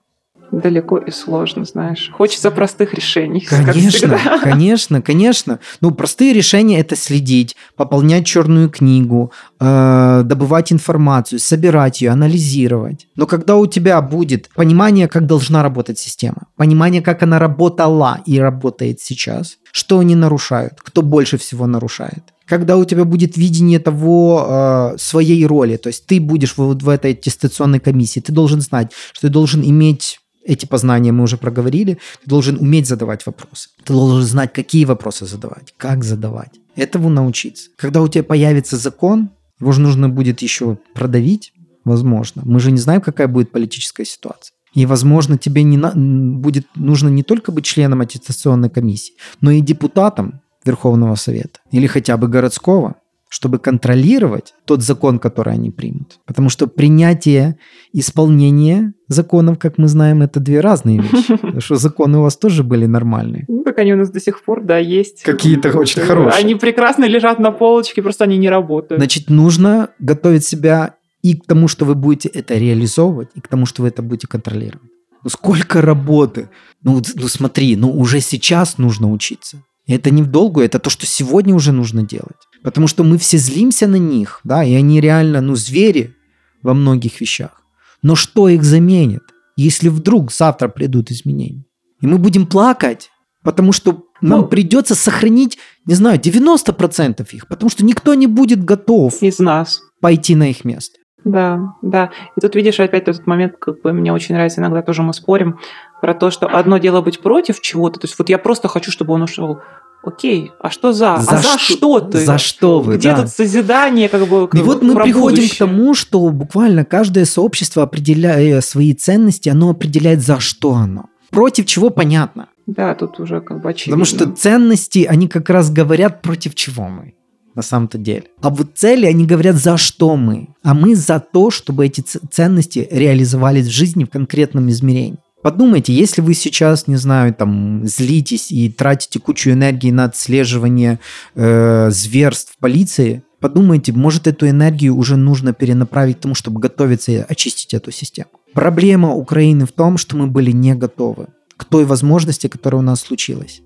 далеко 0.52 0.98
и 0.98 1.12
сложно, 1.12 1.66
знаешь. 1.66 2.12
Хочется 2.14 2.52
простых 2.52 2.94
решений. 2.94 3.42
Конечно, 3.42 4.20
конечно, 4.44 5.02
конечно. 5.02 5.60
Ну, 5.82 5.92
простые 5.92 6.34
решения– 6.34 6.80
это 6.80 6.96
следить, 6.96 7.56
пополнять 7.76 8.26
черную 8.26 8.70
книгу, 8.70 9.32
э, 9.60 10.22
добывать 10.24 10.72
информацию, 10.72 11.40
собирать 11.40 12.02
ее, 12.02 12.12
анализировать. 12.12 13.08
Но 13.16 13.26
когда 13.26 13.58
у 13.58 13.66
тебя 13.66 14.02
будет 14.02 14.50
понимание, 14.56 15.08
как 15.08 15.26
должна 15.26 15.64
работать 15.64 15.98
система, 16.00 16.48
понимание, 16.56 17.02
как 17.02 17.24
она 17.24 17.40
работала 17.40 18.22
и 18.26 18.40
работает 18.40 19.02
сейчас, 19.02 19.58
что 19.72 20.00
они 20.00 20.16
нарушают, 20.16 20.74
кто 20.82 21.02
больше 21.02 21.38
всего 21.38 21.66
нарушает, 21.68 22.24
когда 22.46 22.78
у 22.78 22.86
тебя 22.86 23.06
будет 23.06 23.38
видение 23.38 23.80
того 23.80 24.46
э, 24.48 24.98
своей 24.98 25.46
роли, 25.46 25.78
то 25.78 25.88
есть 25.88 26.06
ты 26.06 26.20
будешь 26.20 26.58
вот 26.58 26.84
в 26.84 26.90
этой 26.90 27.12
аттестационной 27.12 27.80
комиссии, 27.80 28.20
ты 28.20 28.32
должен 28.32 28.62
знать, 28.62 28.92
что 29.14 29.28
ты 29.28 29.34
должен 29.34 29.64
иметь 29.64 30.20
эти 30.46 30.66
познания 30.66 31.12
мы 31.12 31.24
уже 31.24 31.38
проговорили. 31.38 31.98
Ты 32.24 32.30
должен 32.30 32.58
уметь 32.58 32.88
задавать 32.88 33.26
вопросы. 33.26 33.70
Ты 33.84 33.94
должен 33.94 34.22
знать, 34.22 34.54
какие 34.54 34.86
вопросы 34.86 35.26
задавать, 35.26 35.74
как 35.78 36.04
задавать. 36.04 36.60
Этому 36.76 37.10
научиться. 37.10 37.70
Когда 37.78 38.02
у 38.02 38.08
тебя 38.08 38.24
появится 38.24 38.78
закон, 38.78 39.30
его 39.60 39.72
же 39.72 39.82
нужно 39.82 40.10
будет 40.10 40.42
еще 40.42 40.78
продавить, 40.94 41.54
возможно. 41.86 42.42
Мы 42.46 42.60
же 42.60 42.72
не 42.72 42.80
знаем, 42.80 43.02
какая 43.02 43.28
будет 43.28 43.52
политическая 43.52 44.06
ситуация. 44.06 44.54
И, 44.74 44.86
возможно, 44.86 45.38
тебе 45.38 45.64
не 45.64 45.78
на... 45.78 45.94
будет 45.96 46.66
нужно 46.76 47.10
не 47.10 47.24
только 47.24 47.52
быть 47.52 47.66
членом 47.66 48.02
аттестационной 48.02 48.70
комиссии, 48.70 49.14
но 49.40 49.52
и 49.52 49.62
депутатом 49.62 50.42
Верховного 50.66 51.16
Совета 51.16 51.60
или 51.72 51.88
хотя 51.88 52.18
бы 52.18 52.28
городского, 52.28 52.96
чтобы 53.34 53.58
контролировать 53.58 54.54
тот 54.66 54.84
закон, 54.84 55.18
который 55.18 55.56
они 55.56 55.72
примут. 55.72 56.20
Потому 56.28 56.50
что 56.50 56.68
принятие, 56.68 57.58
исполнение 57.92 58.94
законов, 59.08 59.58
как 59.58 59.80
мы 59.80 59.88
знаем, 59.88 60.22
это 60.22 60.40
две 60.40 60.60
разные 60.60 61.02
вещи. 61.02 61.36
Потому 61.42 61.60
что 61.60 61.76
законы 61.78 62.20
у 62.20 62.22
вас 62.22 62.38
тоже 62.38 62.64
были 62.64 62.86
нормальные. 62.86 63.46
Ну, 63.48 63.64
так 63.64 63.80
они 63.80 63.94
у 63.94 63.98
нас 63.98 64.12
до 64.12 64.20
сих 64.20 64.44
пор, 64.44 64.64
да, 64.64 64.78
есть. 64.78 65.24
Какие-то 65.24 65.76
очень 65.76 66.04
хорошие. 66.04 66.44
Они 66.44 66.54
прекрасно 66.54 67.06
лежат 67.06 67.40
на 67.40 67.52
полочке, 67.52 68.04
просто 68.04 68.26
они 68.26 68.38
не 68.38 68.50
работают. 68.50 69.00
Значит, 69.00 69.32
нужно 69.32 69.90
готовить 69.98 70.46
себя 70.46 70.94
и 71.24 71.36
к 71.36 71.48
тому, 71.48 71.68
что 71.68 71.86
вы 71.86 71.96
будете 71.96 72.30
это 72.30 72.56
реализовывать, 72.56 73.30
и 73.34 73.42
к 73.42 73.48
тому, 73.48 73.66
что 73.66 73.82
вы 73.82 73.88
это 73.88 74.04
будете 74.04 74.28
контролировать. 74.28 74.92
Ну, 75.24 75.30
сколько 75.32 75.82
работы. 75.82 76.50
Ну, 76.84 77.02
ну 77.16 77.28
смотри, 77.28 77.76
ну 77.78 77.92
уже 78.00 78.22
сейчас 78.22 78.78
нужно 78.78 79.12
учиться. 79.12 79.58
И 79.88 79.94
это 79.94 80.12
не 80.12 80.22
в 80.22 80.28
долгую, 80.28 80.68
это 80.68 80.78
то, 80.78 80.92
что 80.92 81.08
сегодня 81.08 81.56
уже 81.56 81.72
нужно 81.72 82.04
делать. 82.04 82.38
Потому 82.64 82.88
что 82.88 83.04
мы 83.04 83.18
все 83.18 83.38
злимся 83.38 83.88
на 83.88 83.98
них, 83.98 84.40
да, 84.44 84.64
и 84.64 84.74
они 84.74 85.02
реально, 85.02 85.42
ну, 85.42 85.56
звери 85.56 86.16
во 86.62 86.74
многих 86.74 87.20
вещах. 87.22 87.62
Но 88.02 88.16
что 88.16 88.48
их 88.50 88.64
заменит, 88.64 89.24
если 89.56 89.90
вдруг 89.90 90.32
завтра 90.32 90.70
придут 90.70 91.12
изменения? 91.12 91.66
И 92.02 92.08
мы 92.08 92.18
будем 92.18 92.46
плакать, 92.48 93.12
потому 93.44 93.72
что 93.72 94.06
нам 94.22 94.42
ну, 94.42 94.48
придется 94.48 94.96
сохранить, 94.96 95.58
не 95.86 95.96
знаю, 95.96 96.20
90% 96.20 97.28
их, 97.32 97.48
потому 97.48 97.70
что 97.70 97.86
никто 97.86 98.14
не 98.14 98.28
будет 98.28 98.64
готов 98.64 99.22
из 99.22 99.40
нас 99.40 99.82
пойти 100.00 100.36
на 100.36 100.50
их 100.50 100.64
место. 100.64 101.00
Да, 101.26 101.76
да. 101.82 102.12
И 102.36 102.42
тут 102.42 102.56
видишь 102.56 102.80
опять 102.80 103.04
этот 103.08 103.26
момент, 103.28 103.56
как 103.60 103.82
бы 103.82 103.94
мне 103.94 104.12
очень 104.12 104.36
нравится, 104.36 104.60
иногда 104.60 104.82
тоже 104.82 105.04
мы 105.04 105.14
спорим 105.14 105.60
про 106.02 106.14
то, 106.14 106.32
что 106.32 106.48
одно 106.48 106.78
дело 106.78 107.02
быть 107.02 107.22
против 107.22 107.62
чего-то, 107.62 108.00
то 108.00 108.08
есть 108.08 108.18
вот 108.18 108.30
я 108.30 108.38
просто 108.38 108.68
хочу, 108.68 108.92
чтобы 108.92 109.14
он 109.14 109.22
ушел. 109.22 109.60
Окей, 110.04 110.52
а 110.60 110.70
что 110.70 110.92
за? 110.92 111.18
за 111.18 111.32
а 111.32 111.38
за 111.38 111.58
что, 111.58 111.76
что 111.76 112.00
ты? 112.02 112.26
За 112.26 112.38
что 112.38 112.82
вы? 112.82 112.98
Где 112.98 113.12
да. 113.12 113.22
тут 113.22 113.30
созидание, 113.30 114.10
как 114.10 114.28
бы? 114.28 114.50
И 114.54 114.62
вот 114.62 114.84
мы 114.84 114.96
приходим 114.96 115.38
будущее. 115.38 115.56
к 115.56 115.58
тому, 115.60 115.94
что 115.94 116.30
буквально 116.30 116.84
каждое 116.84 117.24
сообщество, 117.26 117.84
определяя 117.84 118.60
свои 118.60 118.94
ценности, 118.94 119.48
оно 119.48 119.70
определяет, 119.70 120.22
за 120.22 120.42
что 120.42 120.74
оно. 120.74 121.06
Против 121.30 121.66
чего 121.66 121.90
понятно. 121.90 122.50
Да, 122.68 122.94
тут 122.96 123.20
уже 123.20 123.40
как 123.40 123.62
бы 123.62 123.70
очевидно. 123.70 124.04
Потому 124.04 124.26
что 124.26 124.36
ценности, 124.36 125.06
они 125.10 125.30
как 125.30 125.50
раз 125.50 125.72
говорят, 125.72 126.22
против 126.22 126.54
чего 126.54 126.88
мы 126.90 127.14
на 127.56 127.62
самом-то 127.62 127.98
деле. 127.98 128.24
А 128.42 128.50
вот 128.50 128.72
цели, 128.76 129.06
они 129.06 129.26
говорят, 129.26 129.56
за 129.56 129.78
что 129.78 130.16
мы. 130.16 130.50
А 130.64 130.74
мы 130.74 130.96
за 130.96 131.20
то, 131.20 131.52
чтобы 131.52 131.86
эти 131.86 132.02
ценности 132.02 132.88
реализовались 132.92 133.68
в 133.68 133.72
жизни 133.72 134.06
в 134.06 134.10
конкретном 134.10 134.70
измерении. 134.70 135.20
Подумайте, 135.44 135.94
если 135.94 136.22
вы 136.22 136.34
сейчас, 136.36 136.88
не 136.88 136.96
знаю, 136.96 137.34
там, 137.34 137.86
злитесь 137.86 138.50
и 138.50 138.70
тратите 138.70 139.20
кучу 139.20 139.52
энергии 139.52 139.92
на 139.92 140.06
отслеживание 140.06 141.00
э, 141.36 141.90
зверств 141.92 142.54
полиции, 142.62 143.24
подумайте, 143.42 143.92
может, 143.92 144.26
эту 144.26 144.48
энергию 144.48 144.96
уже 144.96 145.18
нужно 145.18 145.52
перенаправить 145.52 146.20
к 146.20 146.22
тому, 146.22 146.34
чтобы 146.34 146.62
готовиться 146.62 147.12
и 147.12 147.26
очистить 147.28 147.74
эту 147.74 147.92
систему. 147.92 148.30
Проблема 148.54 149.14
Украины 149.14 149.66
в 149.66 149.74
том, 149.74 149.98
что 149.98 150.16
мы 150.16 150.28
были 150.28 150.52
не 150.52 150.76
готовы 150.76 151.28
к 151.58 151.66
той 151.66 151.84
возможности, 151.84 152.48
которая 152.48 152.80
у 152.80 152.86
нас 152.86 153.02
случилась. 153.02 153.62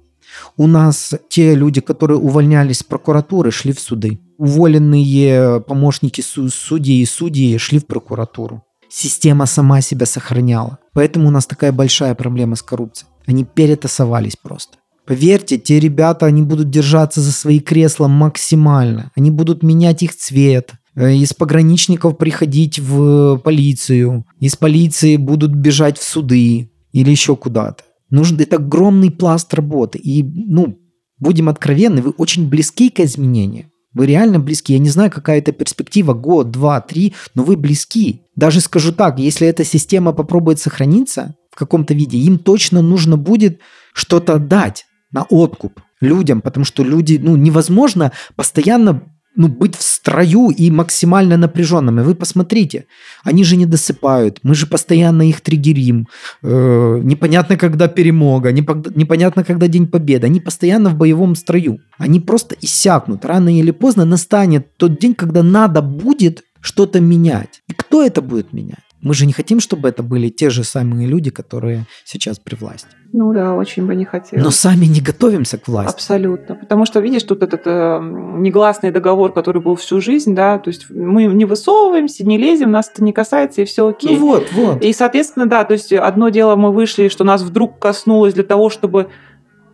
У 0.56 0.66
нас 0.66 1.14
те 1.30 1.54
люди, 1.54 1.82
которые 1.82 2.18
увольнялись 2.18 2.80
с 2.80 2.84
прокуратуры, 2.84 3.52
шли 3.52 3.72
в 3.72 3.80
суды. 3.80 4.20
Уволенные 4.40 5.62
помощники 5.62 6.22
судей 6.22 7.02
и 7.02 7.06
судьи 7.06 7.58
шли 7.60 7.78
в 7.78 7.86
прокуратуру. 7.86 8.64
Система 8.90 9.46
сама 9.46 9.82
себя 9.82 10.06
сохраняла. 10.06 10.80
Поэтому 10.94 11.28
у 11.28 11.32
нас 11.32 11.46
такая 11.46 11.72
большая 11.72 12.16
проблема 12.16 12.56
с 12.56 12.62
коррупцией. 12.62 13.10
Они 13.26 13.44
перетасовались 13.44 14.36
просто. 14.36 14.78
Поверьте, 15.06 15.58
те 15.58 15.80
ребята, 15.80 16.26
они 16.26 16.42
будут 16.42 16.70
держаться 16.70 17.22
за 17.22 17.32
свои 17.32 17.60
кресла 17.60 18.08
максимально. 18.08 19.12
Они 19.16 19.32
будут 19.32 19.64
менять 19.64 20.04
их 20.04 20.16
цвет. 20.16 20.74
Э, 20.96 21.14
из 21.14 21.34
пограничников 21.34 22.18
приходить 22.18 22.80
в 22.80 23.38
полицию. 23.38 24.26
Из 24.40 24.56
полиции 24.56 25.16
будут 25.16 25.52
бежать 25.52 25.98
в 25.98 26.04
суды 26.04 26.72
или 26.92 27.10
еще 27.10 27.36
куда-то. 27.36 27.84
Нужен 28.10 28.40
это 28.40 28.58
огромный 28.58 29.12
пласт 29.12 29.54
работы. 29.54 29.98
И, 29.98 30.24
ну, 30.24 30.78
будем 31.20 31.50
откровенны, 31.50 32.02
вы 32.02 32.12
очень 32.12 32.50
близки 32.50 32.90
к 32.90 33.00
изменению. 33.00 33.66
Вы 33.98 34.06
реально 34.06 34.40
близки. 34.40 34.74
Я 34.74 34.80
не 34.80 34.90
знаю, 34.90 35.10
какая 35.10 35.40
это 35.40 35.52
перспектива, 35.52 36.14
год, 36.14 36.52
два, 36.52 36.80
три, 36.82 37.16
но 37.34 37.44
вы 37.44 37.58
близки. 37.58 38.22
Даже 38.36 38.62
скажу 38.62 38.92
так, 38.92 39.18
если 39.18 39.48
эта 39.48 39.64
система 39.64 40.14
попробует 40.14 40.60
сохраниться 40.60 41.36
в 41.50 41.56
каком-то 41.56 41.96
виде, 41.96 42.20
им 42.20 42.38
точно 42.38 42.84
нужно 42.84 43.18
будет 43.18 43.60
что-то 43.94 44.38
дать 44.38 44.86
на 45.12 45.24
откуп 45.24 45.82
людям, 46.00 46.42
потому 46.42 46.64
что 46.64 46.84
люди, 46.84 47.20
ну, 47.20 47.36
невозможно 47.36 48.12
постоянно 48.36 49.02
ну, 49.36 49.48
быть 49.48 49.76
в 49.76 49.82
строю 50.08 50.52
и 50.52 50.72
максимально 50.72 51.38
напряженными. 51.38 52.02
Вы 52.02 52.16
посмотрите, 52.16 52.86
они 53.26 53.44
же 53.44 53.58
не 53.58 53.66
досыпают, 53.66 54.40
мы 54.44 54.56
же 54.56 54.66
постоянно 54.66 55.24
их 55.24 55.42
триггерим. 55.42 56.08
Э, 56.44 57.02
непонятно, 57.04 57.58
когда 57.58 57.88
перемога, 57.88 58.52
непонятно, 58.52 59.44
когда 59.44 59.68
День 59.68 59.88
Победы. 59.88 60.28
Они 60.28 60.40
постоянно 60.40 60.90
в 60.90 60.96
боевом 60.96 61.36
строю. 61.36 61.80
Они 62.00 62.20
просто 62.20 62.56
иссякнут. 62.62 63.26
Рано 63.26 63.50
или 63.50 63.72
поздно 63.72 64.06
настанет 64.06 64.78
тот 64.78 64.98
день, 65.00 65.14
когда 65.14 65.44
надо 65.44 65.82
будет 65.82 66.44
что-то 66.62 67.02
менять. 67.02 67.62
И 67.70 67.74
кто 67.74 68.02
это 68.02 68.22
будет 68.22 68.54
менять? 68.54 68.87
Мы 69.02 69.14
же 69.14 69.26
не 69.26 69.34
хотим, 69.34 69.60
чтобы 69.60 69.90
это 69.90 70.02
были 70.02 70.30
те 70.30 70.50
же 70.50 70.64
самые 70.64 71.08
люди, 71.08 71.30
которые 71.30 71.86
сейчас 72.04 72.40
при 72.40 72.56
власти. 72.56 72.88
Ну 73.14 73.32
да, 73.32 73.54
очень 73.54 73.86
бы 73.86 73.96
не 73.96 74.06
хотелось. 74.06 74.44
Но 74.44 74.52
сами 74.52 74.86
не 74.86 75.02
готовимся 75.02 75.58
к 75.58 75.68
власти. 75.68 75.94
Абсолютно. 75.94 76.56
Потому 76.56 76.86
что, 76.86 77.00
видишь, 77.00 77.24
тут 77.24 77.44
этот 77.44 77.62
э, 77.66 78.00
негласный 78.02 78.92
договор, 78.92 79.32
который 79.34 79.62
был 79.62 79.76
всю 79.76 80.02
жизнь, 80.02 80.36
да, 80.36 80.58
то 80.58 80.70
есть 80.70 80.90
мы 80.90 81.26
не 81.26 81.46
высовываемся, 81.46 82.26
не 82.26 82.38
лезем, 82.38 82.72
нас 82.72 82.90
это 82.92 83.04
не 83.04 83.14
касается, 83.14 83.62
и 83.62 83.66
все 83.66 83.88
окей. 83.88 84.18
Ну 84.18 84.26
вот, 84.26 84.52
вот. 84.52 84.84
И, 84.84 84.92
соответственно, 84.94 85.46
да, 85.46 85.64
то 85.64 85.74
есть 85.74 85.94
одно 85.94 86.30
дело 86.30 86.56
мы 86.56 86.72
вышли, 86.72 87.08
что 87.08 87.24
нас 87.24 87.44
вдруг 87.44 87.80
коснулось 87.80 88.34
для 88.34 88.44
того, 88.44 88.70
чтобы 88.70 89.10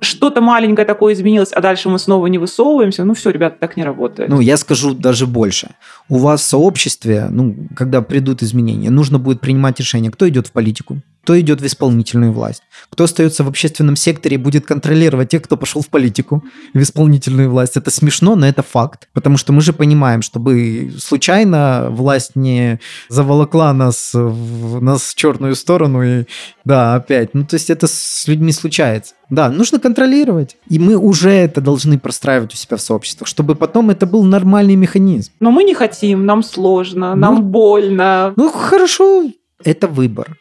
что-то 0.04 0.42
маленькое 0.42 0.86
такое 0.86 1.14
изменилось, 1.14 1.52
а 1.52 1.62
дальше 1.62 1.90
мы 1.90 2.00
снова 2.00 2.28
не 2.28 2.38
высовываемся, 2.38 3.04
ну 3.04 3.14
все, 3.14 3.30
ребята, 3.30 3.58
так 3.60 3.78
не 3.78 3.84
работает. 3.84 4.30
Ну, 4.30 4.40
я 4.40 4.58
скажу 4.58 4.94
даже 4.94 5.28
больше. 5.28 5.70
У 6.10 6.18
вас 6.18 6.42
в 6.42 6.46
сообществе, 6.46 7.28
ну, 7.30 7.56
когда 7.76 8.02
придут 8.02 8.44
изменения, 8.44 8.90
нужно 8.90 9.20
будет 9.20 9.42
принимать 9.42 9.80
решение, 9.80 10.12
кто 10.12 10.28
идет 10.28 10.48
в 10.48 10.52
политику, 10.52 11.02
кто 11.24 11.40
идет 11.40 11.62
в 11.62 11.66
исполнительную 11.66 12.34
власть, 12.34 12.64
кто 12.90 13.06
остается 13.06 13.46
в 13.46 13.48
общественном 13.48 13.96
секторе 13.96 14.36
и 14.36 14.38
будет 14.38 14.66
контролировать 14.66 15.30
тех, 15.30 15.42
кто 15.42 15.56
пошел 15.56 15.82
в 15.82 15.88
политику, 15.88 16.44
в 16.74 16.82
исполнительную 16.82 17.50
власть. 17.50 17.78
Это 17.78 17.92
смешно, 17.92 18.36
но 18.36 18.46
это 18.46 18.62
факт. 18.62 19.08
Потому 19.14 19.38
что 19.38 19.54
мы 19.54 19.62
же 19.62 19.72
понимаем, 19.72 20.22
чтобы 20.22 20.94
случайно 21.00 21.88
власть 21.92 22.36
не 22.36 22.80
заволокла 23.08 23.72
нас 23.74 24.12
в, 24.14 24.82
нас 24.82 25.02
в 25.02 25.16
черную 25.16 25.56
сторону 25.56 26.04
и 26.04 26.26
да, 26.66 26.96
опять. 26.96 27.34
Ну, 27.34 27.46
то 27.46 27.56
есть 27.56 27.70
это 27.70 27.88
с 27.88 28.28
людьми 28.28 28.52
случается. 28.52 29.14
Да, 29.30 29.50
нужно 29.50 29.80
контролировать. 29.80 30.58
И 30.68 30.78
мы 30.78 30.98
уже 30.98 31.30
это 31.30 31.62
должны 31.62 31.98
простраивать 31.98 32.54
у 32.54 32.58
себя 32.58 32.76
в 32.76 32.82
сообществах, 32.82 33.30
чтобы 33.30 33.56
потом 33.56 33.90
это 33.90 34.06
был 34.06 34.24
нормальный 34.24 34.76
механизм. 34.76 35.32
Но 35.40 35.52
мы 35.52 35.64
не 35.64 35.74
хотим, 35.74 36.26
нам 36.26 36.44
сложно, 36.44 37.16
нам 37.16 37.36
ну, 37.36 37.42
больно. 37.42 38.34
Ну, 38.36 38.50
хорошо, 38.52 39.32
это 39.64 39.88
выбор. 39.88 40.38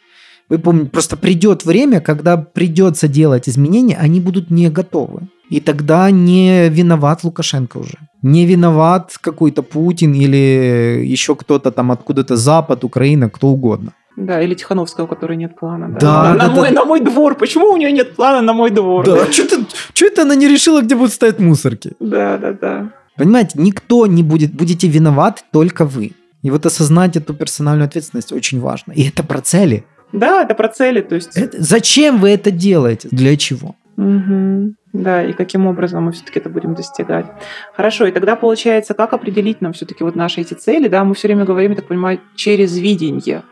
Вы 0.52 0.58
помните, 0.58 0.90
просто 0.90 1.16
придет 1.16 1.64
время, 1.64 2.02
когда 2.02 2.36
придется 2.36 3.08
делать 3.08 3.48
изменения, 3.48 3.96
они 3.96 4.20
будут 4.20 4.50
не 4.50 4.68
готовы. 4.68 5.20
И 5.48 5.60
тогда 5.60 6.10
не 6.10 6.68
виноват 6.68 7.24
Лукашенко 7.24 7.78
уже. 7.78 7.96
Не 8.20 8.44
виноват 8.44 9.16
какой-то 9.18 9.62
Путин 9.62 10.12
или 10.12 11.06
еще 11.06 11.36
кто-то 11.36 11.70
там 11.70 11.90
откуда-то 11.90 12.36
Запад, 12.36 12.84
Украина, 12.84 13.30
кто 13.30 13.48
угодно. 13.48 13.94
Да, 14.18 14.42
или 14.42 14.52
Тихановского, 14.54 15.04
у 15.04 15.08
которой 15.08 15.38
нет 15.38 15.58
плана. 15.58 15.88
Да, 15.88 15.98
Да, 16.00 16.34
на, 16.34 16.48
да, 16.48 16.54
мой, 16.54 16.68
да. 16.68 16.74
на 16.74 16.84
мой 16.84 17.00
двор. 17.00 17.34
Почему 17.34 17.72
у 17.72 17.78
нее 17.78 17.90
нет 17.90 18.14
плана 18.14 18.42
на 18.42 18.52
мой 18.52 18.70
двор? 18.70 19.06
Да, 19.06 19.32
что 19.32 20.04
это 20.04 20.22
она 20.22 20.34
не 20.34 20.48
решила, 20.48 20.82
где 20.82 20.94
будут 20.94 21.14
стоять 21.14 21.38
мусорки? 21.38 21.92
да, 21.98 22.36
да. 22.36 22.52
да. 22.52 22.92
Понимаете, 23.16 23.58
никто 23.58 24.06
не 24.06 24.22
будет, 24.22 24.52
будете 24.52 24.86
виноват 24.86 25.44
только 25.50 25.86
вы. 25.86 26.12
И 26.42 26.50
вот 26.50 26.66
осознать 26.66 27.16
эту 27.16 27.34
персональную 27.34 27.86
ответственность 27.86 28.32
очень 28.32 28.60
важно. 28.60 28.92
И 28.92 29.08
это 29.08 29.22
про 29.22 29.40
цели. 29.40 29.84
Да, 30.12 30.42
это 30.42 30.54
про 30.54 30.68
цели, 30.68 31.00
то 31.00 31.14
есть... 31.14 31.36
Это- 31.36 31.60
зачем 31.60 32.18
вы 32.20 32.30
это 32.30 32.50
делаете? 32.50 33.08
Для 33.10 33.36
чего? 33.36 33.74
Мгм. 33.96 34.76
Да, 34.92 35.24
и 35.24 35.32
каким 35.32 35.66
образом 35.66 36.04
мы 36.04 36.12
все-таки 36.12 36.38
это 36.38 36.50
будем 36.50 36.74
достигать. 36.74 37.26
Хорошо, 37.74 38.06
и 38.06 38.12
тогда 38.12 38.36
получается, 38.36 38.92
как 38.94 39.14
определить 39.14 39.60
нам 39.62 39.72
все-таки 39.72 40.04
вот 40.04 40.16
наши 40.16 40.42
эти 40.42 40.54
цели? 40.54 40.88
Да, 40.88 41.04
мы 41.04 41.14
все 41.14 41.28
время 41.28 41.44
говорим, 41.44 41.70
я 41.70 41.76
так 41.76 41.86
понимаю, 41.86 42.20
через 42.36 42.76
видение. 42.76 43.42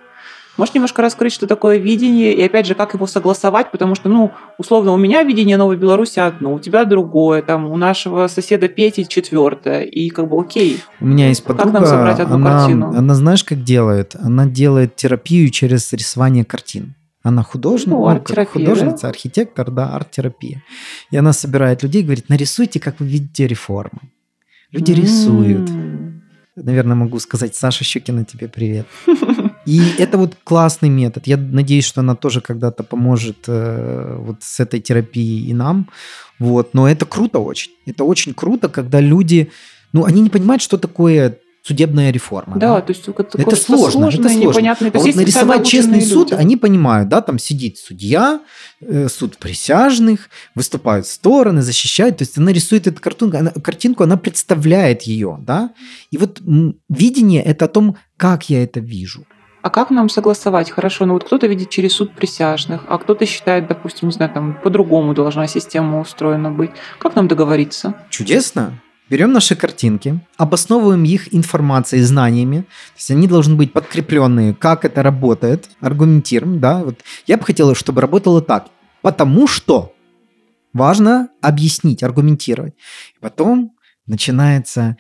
Можешь 0.57 0.75
немножко 0.75 1.01
раскрыть, 1.01 1.33
что 1.33 1.47
такое 1.47 1.79
видение, 1.79 2.35
и 2.35 2.43
опять 2.43 2.67
же, 2.67 2.75
как 2.75 2.95
его 2.95 3.07
согласовать, 3.07 3.71
потому 3.71 3.95
что, 3.95 4.09
ну, 4.09 4.33
условно, 4.59 4.93
у 4.93 4.97
меня 4.97 5.23
видение 5.23 5.57
Новой 5.57 5.77
Беларуси 5.77 6.19
одно, 6.19 6.55
у 6.55 6.59
тебя 6.61 6.85
другое, 6.85 7.41
там, 7.43 7.67
у 7.71 7.77
нашего 7.77 8.27
соседа 8.27 8.69
Пети 8.69 9.07
четвертое, 9.09 9.83
и 9.83 10.11
как 10.11 10.29
бы 10.29 10.41
окей. 10.41 10.81
У 11.01 11.07
меня 11.07 11.29
есть 11.29 11.43
Как 11.45 11.57
нам 11.57 11.73
подруга, 11.73 11.87
собрать 11.87 12.21
одну 12.21 12.35
она, 12.35 12.59
картину? 12.59 12.89
она 12.95 13.15
знаешь, 13.15 13.45
как 13.45 13.63
делает? 13.63 14.17
Она 14.21 14.47
делает 14.47 14.97
терапию 14.97 15.49
через 15.51 15.93
рисование 15.93 16.45
картин. 16.45 16.95
Она 17.23 17.43
художник, 17.43 17.89
Ну, 17.89 18.09
ну, 18.11 18.21
как 18.21 18.49
художница, 18.51 19.09
архитектор, 19.09 19.71
да, 19.71 19.95
арт-терапия. 19.95 20.63
И 21.11 21.17
она 21.17 21.33
собирает 21.33 21.83
людей, 21.83 22.03
говорит, 22.03 22.29
нарисуйте, 22.29 22.81
как 22.81 22.99
вы 23.01 23.07
видите 23.07 23.47
реформы. 23.47 24.01
Люди 24.73 24.93
рисуют. 24.93 25.69
М. 25.69 26.23
Наверное, 26.57 26.97
могу 26.97 27.19
сказать, 27.19 27.55
Саша 27.55 27.85
Щукина, 27.85 28.25
тебе 28.25 28.49
привет. 28.49 28.87
И 29.71 29.81
это 29.99 30.19
вот 30.19 30.37
классный 30.43 30.89
метод. 30.89 31.29
Я 31.29 31.37
надеюсь, 31.37 31.85
что 31.85 32.01
она 32.01 32.17
тоже 32.17 32.41
когда-то 32.41 32.83
поможет 32.83 33.45
э, 33.47 34.17
вот 34.19 34.39
с 34.41 34.59
этой 34.59 34.81
терапией 34.81 35.49
и 35.49 35.55
нам. 35.55 35.89
Вот. 36.41 36.75
Но 36.75 36.89
это 36.89 37.07
круто 37.07 37.39
очень. 37.39 37.71
Это 37.87 38.03
очень 38.03 38.35
круто, 38.35 38.69
когда 38.69 39.01
люди, 39.01 39.51
ну, 39.93 40.05
они 40.05 40.23
не 40.23 40.31
понимают, 40.31 40.61
что 40.61 40.77
такое 40.77 41.39
судебная 41.63 42.11
реформа. 42.11 42.57
Да, 42.57 42.81
то 42.81 42.91
есть 42.91 43.07
это, 43.07 43.23
Это 43.39 43.55
сложно, 43.55 43.91
сложное, 44.11 44.27
это 44.27 44.29
сложно. 44.31 44.49
непонятное. 44.49 44.91
А 44.93 44.99
вот 44.99 45.15
нарисовать 45.15 45.67
честный 45.67 46.01
суд, 46.01 46.31
люди. 46.31 46.41
они 46.41 46.57
понимают, 46.57 47.09
да, 47.09 47.21
там 47.21 47.39
сидит 47.39 47.79
судья, 47.79 48.41
э, 48.81 49.09
суд 49.09 49.39
присяжных, 49.39 50.31
выступают 50.57 51.07
стороны, 51.07 51.63
защищают. 51.63 52.17
То 52.17 52.23
есть 52.23 52.37
она 52.39 52.51
рисует 52.53 52.89
эту 52.89 53.01
картинку, 53.01 53.37
она, 53.37 53.51
картинку, 53.51 54.03
она 54.03 54.17
представляет 54.17 55.03
ее, 55.03 55.39
да. 55.41 55.71
И 56.11 56.17
вот 56.17 56.41
видение– 56.89 57.43
это 57.45 57.67
о 57.67 57.69
том, 57.69 57.97
как 58.17 58.51
я 58.51 58.65
это 58.65 58.81
вижу. 58.81 59.27
А 59.63 59.71
как 59.71 59.91
нам 59.91 60.09
согласовать? 60.09 60.71
Хорошо, 60.71 61.07
ну 61.07 61.15
вот 61.15 61.25
кто-то 61.25 61.47
видит 61.47 61.71
через 61.71 61.95
суд 61.95 62.13
присяжных, 62.13 62.85
а 62.89 62.99
кто-то 62.99 63.27
считает, 63.27 63.67
допустим, 63.69 64.09
не 64.09 64.13
знаю, 64.13 64.33
там 64.33 64.59
по-другому 64.63 65.13
должна 65.13 65.47
система 65.47 66.01
устроена 66.01 66.51
быть. 66.51 66.71
Как 66.99 67.15
нам 67.15 67.29
договориться? 67.29 67.95
Чудесно. 68.09 68.81
Берем 69.11 69.33
наши 69.33 69.57
картинки, 69.57 70.21
обосновываем 70.37 71.03
их 71.03 71.35
информацией, 71.35 72.03
знаниями. 72.03 72.61
То 72.61 72.97
есть 72.97 73.11
они 73.11 73.27
должны 73.27 73.57
быть 73.57 73.73
подкрепленные, 73.73 74.55
как 74.55 74.85
это 74.85 75.03
работает, 75.03 75.69
аргументируем, 75.81 76.61
да. 76.61 76.79
Вот 76.79 77.01
я 77.27 77.37
бы 77.37 77.45
хотел, 77.45 77.75
чтобы 77.75 78.01
работало 78.01 78.41
так. 78.41 78.69
Потому 79.03 79.49
что 79.49 79.93
важно 80.73 81.29
объяснить, 81.43 82.03
аргументировать. 82.05 82.75
И 83.17 83.19
потом 83.21 83.73
начинается 84.07 84.97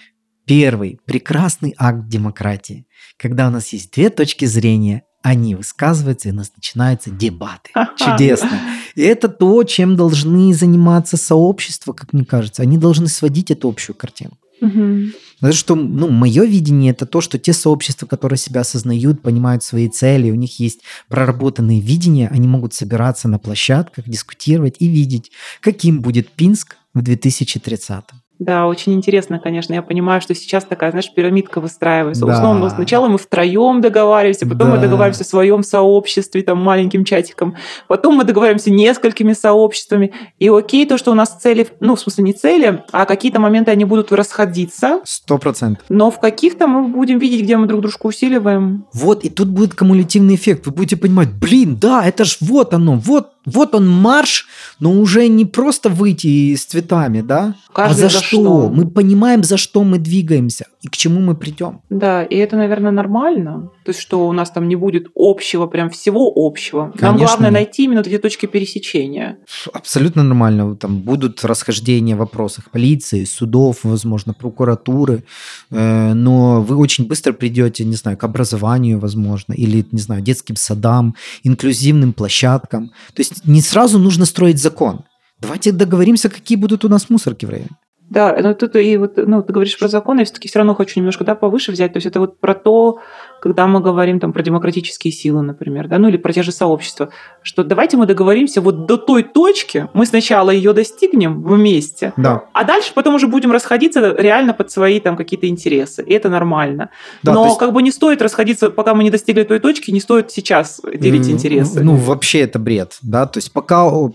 первый 0.50 0.98
прекрасный 1.04 1.76
акт 1.78 2.08
демократии, 2.08 2.84
когда 3.16 3.46
у 3.46 3.50
нас 3.50 3.72
есть 3.72 3.92
две 3.92 4.10
точки 4.10 4.46
зрения, 4.46 5.04
они 5.22 5.54
высказываются, 5.54 6.28
и 6.28 6.32
у 6.32 6.34
нас 6.34 6.50
начинаются 6.56 7.08
дебаты. 7.10 7.70
Чудесно. 7.96 8.58
И 8.96 9.02
это 9.02 9.28
то, 9.28 9.62
чем 9.62 9.94
должны 9.94 10.52
заниматься 10.52 11.16
сообщества, 11.16 11.92
как 11.92 12.12
мне 12.12 12.24
кажется. 12.24 12.62
Они 12.62 12.78
должны 12.78 13.06
сводить 13.06 13.52
эту 13.52 13.68
общую 13.68 13.94
картину. 13.94 14.32
Мгм. 14.60 15.12
Потому 15.36 15.52
что, 15.52 15.76
ну, 15.76 16.10
мое 16.10 16.44
видение 16.44 16.90
это 16.90 17.06
то, 17.06 17.20
что 17.20 17.38
те 17.38 17.52
сообщества, 17.52 18.08
которые 18.08 18.36
себя 18.36 18.62
осознают, 18.62 19.22
понимают 19.22 19.62
свои 19.62 19.88
цели, 19.88 20.32
у 20.32 20.34
них 20.34 20.58
есть 20.58 20.80
проработанные 21.08 21.80
видения, 21.80 22.26
они 22.26 22.48
могут 22.48 22.74
собираться 22.74 23.28
на 23.28 23.38
площадках, 23.38 24.08
дискутировать 24.08 24.76
и 24.80 24.88
видеть, 24.88 25.30
каким 25.60 26.00
будет 26.00 26.28
Пинск 26.32 26.76
в 26.92 27.02
2030. 27.02 28.04
Да, 28.40 28.66
очень 28.66 28.94
интересно, 28.94 29.38
конечно. 29.38 29.74
Я 29.74 29.82
понимаю, 29.82 30.22
что 30.22 30.34
сейчас 30.34 30.64
такая, 30.64 30.90
знаешь, 30.92 31.12
пирамидка 31.14 31.60
выстраивается. 31.60 32.24
Да. 32.24 32.32
Условно, 32.32 32.70
сначала 32.70 33.06
мы 33.06 33.18
втроем 33.18 33.82
договариваемся, 33.82 34.46
потом 34.46 34.70
мы 34.70 34.76
Да. 34.76 34.82
договариваемся 34.84 35.24
в 35.24 35.26
своем 35.26 35.62
сообществе, 35.62 36.42
там, 36.42 36.56
маленьким 36.58 37.04
чатиком, 37.04 37.54
потом 37.86 38.14
мы 38.14 38.24
договариваемся 38.24 38.70
несколькими 38.70 39.34
сообществами. 39.34 40.12
И 40.38 40.48
окей, 40.48 40.86
то, 40.86 40.96
что 40.96 41.10
у 41.10 41.14
нас 41.14 41.36
цели, 41.38 41.68
ну, 41.80 41.96
в 41.96 42.00
смысле, 42.00 42.24
не 42.24 42.32
цели, 42.32 42.82
а 42.92 43.04
какие-то 43.04 43.40
моменты, 43.40 43.72
они 43.72 43.84
будут 43.84 44.10
расходиться, 44.10 45.00
Сто 45.04 45.36
процентов. 45.36 45.84
но 45.90 46.10
в 46.10 46.18
каких-то 46.18 46.66
мы 46.66 46.88
будем 46.88 47.18
видеть, 47.18 47.42
где 47.42 47.58
мы 47.58 47.66
друг 47.66 47.82
дружку 47.82 48.08
усиливаем. 48.08 48.86
Вот, 48.94 49.22
и 49.22 49.28
тут 49.28 49.48
будет 49.48 49.74
кумулятивный 49.74 50.36
эффект. 50.36 50.64
Вы 50.64 50.72
будете 50.72 50.96
понимать, 50.96 51.28
блин, 51.30 51.76
да, 51.78 52.06
это 52.06 52.24
ж 52.24 52.38
вот 52.40 52.72
оно, 52.72 52.96
вот, 52.96 53.32
вот 53.44 53.74
он 53.74 53.86
марш, 53.86 54.46
но 54.78 54.92
уже 54.92 55.28
не 55.28 55.44
просто 55.44 55.90
выйти 55.90 56.54
с 56.54 56.64
цветами, 56.64 57.20
да? 57.20 57.54
Каждый 57.72 58.06
а 58.06 58.08
за, 58.08 58.18
за 58.18 58.24
что? 58.24 58.29
Что. 58.38 58.70
Мы 58.70 58.86
понимаем, 58.90 59.44
за 59.44 59.56
что 59.56 59.84
мы 59.84 59.98
двигаемся 59.98 60.66
и 60.82 60.88
к 60.88 60.96
чему 60.96 61.20
мы 61.20 61.34
придем. 61.34 61.82
Да, 61.90 62.22
и 62.22 62.36
это, 62.36 62.56
наверное, 62.56 62.90
нормально. 62.90 63.70
То 63.84 63.90
есть, 63.90 64.00
что 64.00 64.26
у 64.28 64.32
нас 64.32 64.50
там 64.50 64.68
не 64.68 64.76
будет 64.76 65.08
общего, 65.14 65.66
прям 65.66 65.90
всего 65.90 66.32
общего. 66.34 66.84
Нам 66.84 66.92
Конечно 66.98 67.26
главное 67.26 67.50
нет. 67.50 67.52
найти 67.52 67.84
именно 67.84 68.00
эти 68.00 68.18
точки 68.18 68.46
пересечения. 68.46 69.38
Абсолютно 69.72 70.22
нормально. 70.22 70.76
Там 70.76 70.98
будут 70.98 71.44
расхождения 71.44 72.14
в 72.14 72.18
вопросах 72.18 72.70
полиции, 72.70 73.24
судов, 73.24 73.80
возможно, 73.82 74.32
прокуратуры. 74.32 75.24
Э, 75.70 76.14
Но 76.14 76.62
вы 76.62 76.76
очень 76.76 77.06
быстро 77.06 77.32
придете, 77.32 77.84
не 77.84 77.96
знаю, 77.96 78.16
к 78.16 78.24
образованию, 78.24 78.98
возможно, 78.98 79.52
или, 79.52 79.84
не 79.92 80.00
знаю, 80.00 80.22
детским 80.22 80.56
садам, 80.56 81.14
инклюзивным 81.42 82.12
площадкам. 82.12 82.90
То 83.14 83.20
есть 83.20 83.46
не 83.46 83.60
сразу 83.60 83.98
нужно 83.98 84.24
строить 84.24 84.58
закон. 84.58 85.00
Давайте 85.40 85.72
договоримся, 85.72 86.28
какие 86.28 86.56
будут 86.56 86.84
у 86.84 86.88
нас 86.88 87.10
мусорки 87.10 87.46
в 87.46 87.50
районе. 87.50 87.70
Да, 88.10 88.36
но 88.42 88.54
тут 88.54 88.74
и 88.74 88.96
вот, 88.96 89.12
ну, 89.16 89.40
ты 89.40 89.52
говоришь 89.52 89.78
про 89.78 89.86
законы, 89.86 90.20
я 90.20 90.24
все-таки 90.24 90.48
все 90.48 90.58
равно 90.58 90.74
хочу 90.74 90.98
немножко 90.98 91.22
да, 91.22 91.36
повыше 91.36 91.70
взять. 91.70 91.92
То 91.92 91.98
есть 91.98 92.06
это 92.06 92.18
вот 92.18 92.40
про 92.40 92.54
то, 92.54 92.98
когда 93.40 93.68
мы 93.68 93.78
говорим 93.80 94.18
там 94.18 94.32
про 94.32 94.42
демократические 94.42 95.12
силы, 95.12 95.42
например, 95.42 95.86
да, 95.86 95.98
ну 95.98 96.08
или 96.08 96.16
про 96.16 96.32
те 96.32 96.42
же 96.42 96.50
сообщества, 96.50 97.10
что 97.42 97.62
давайте 97.62 97.96
мы 97.96 98.06
договоримся 98.06 98.60
вот 98.60 98.86
до 98.86 98.96
той 98.96 99.22
точки, 99.22 99.88
мы 99.94 100.06
сначала 100.06 100.50
ее 100.50 100.72
достигнем 100.72 101.40
вместе, 101.42 102.12
Да. 102.16 102.42
а 102.52 102.64
дальше 102.64 102.92
потом 102.94 103.14
уже 103.14 103.28
будем 103.28 103.52
расходиться 103.52 104.14
реально 104.18 104.54
под 104.54 104.72
свои 104.72 104.98
там 104.98 105.16
какие-то 105.16 105.46
интересы. 105.48 106.02
И 106.02 106.12
это 106.12 106.28
нормально. 106.28 106.90
Да, 107.22 107.32
Но 107.32 107.44
есть- 107.46 107.58
как 107.58 107.72
бы 107.72 107.80
не 107.80 107.92
стоит 107.92 108.20
расходиться, 108.22 108.70
пока 108.70 108.94
мы 108.94 109.04
не 109.04 109.10
достигли 109.10 109.44
той 109.44 109.60
точки, 109.60 109.92
не 109.92 110.00
стоит 110.00 110.32
сейчас 110.32 110.80
делить 110.94 111.30
интересы. 111.30 111.84
Ну, 111.84 111.94
вообще 111.94 112.40
это 112.40 112.58
бред, 112.58 112.98
да, 113.02 113.26
то 113.26 113.38
есть 113.38 113.52
пока, 113.52 113.88
вот 113.88 114.10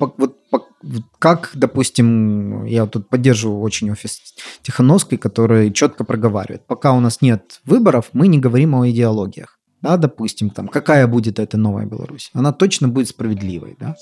как, 1.20 1.52
допустим, 1.54 2.66
я 2.66 2.86
тут 2.86 3.10
поддерживаю 3.10 3.62
очень 3.62 3.92
офис 3.92 4.20
Тихановской, 4.62 5.18
который 5.18 5.72
четко 5.72 6.04
проговаривает, 6.04 6.66
пока 6.68 6.94
у 6.94 7.00
нас 7.00 7.22
нет 7.22 7.62
выборов, 7.66 8.10
мы 8.14 8.28
не 8.28 8.40
говорим 8.40 8.76
о 8.76 8.90
идеологиях, 8.90 9.60
да, 9.82 9.98
допустим, 9.98 10.50
там, 10.50 10.68
какая 10.68 11.08
будет 11.08 11.40
эта 11.40 11.58
новая 11.58 11.86
Беларусь, 11.86 12.30
она 12.34 12.52
точно 12.52 12.88
будет 12.88 13.10
справедливой, 13.10 13.76
да, 13.80 13.96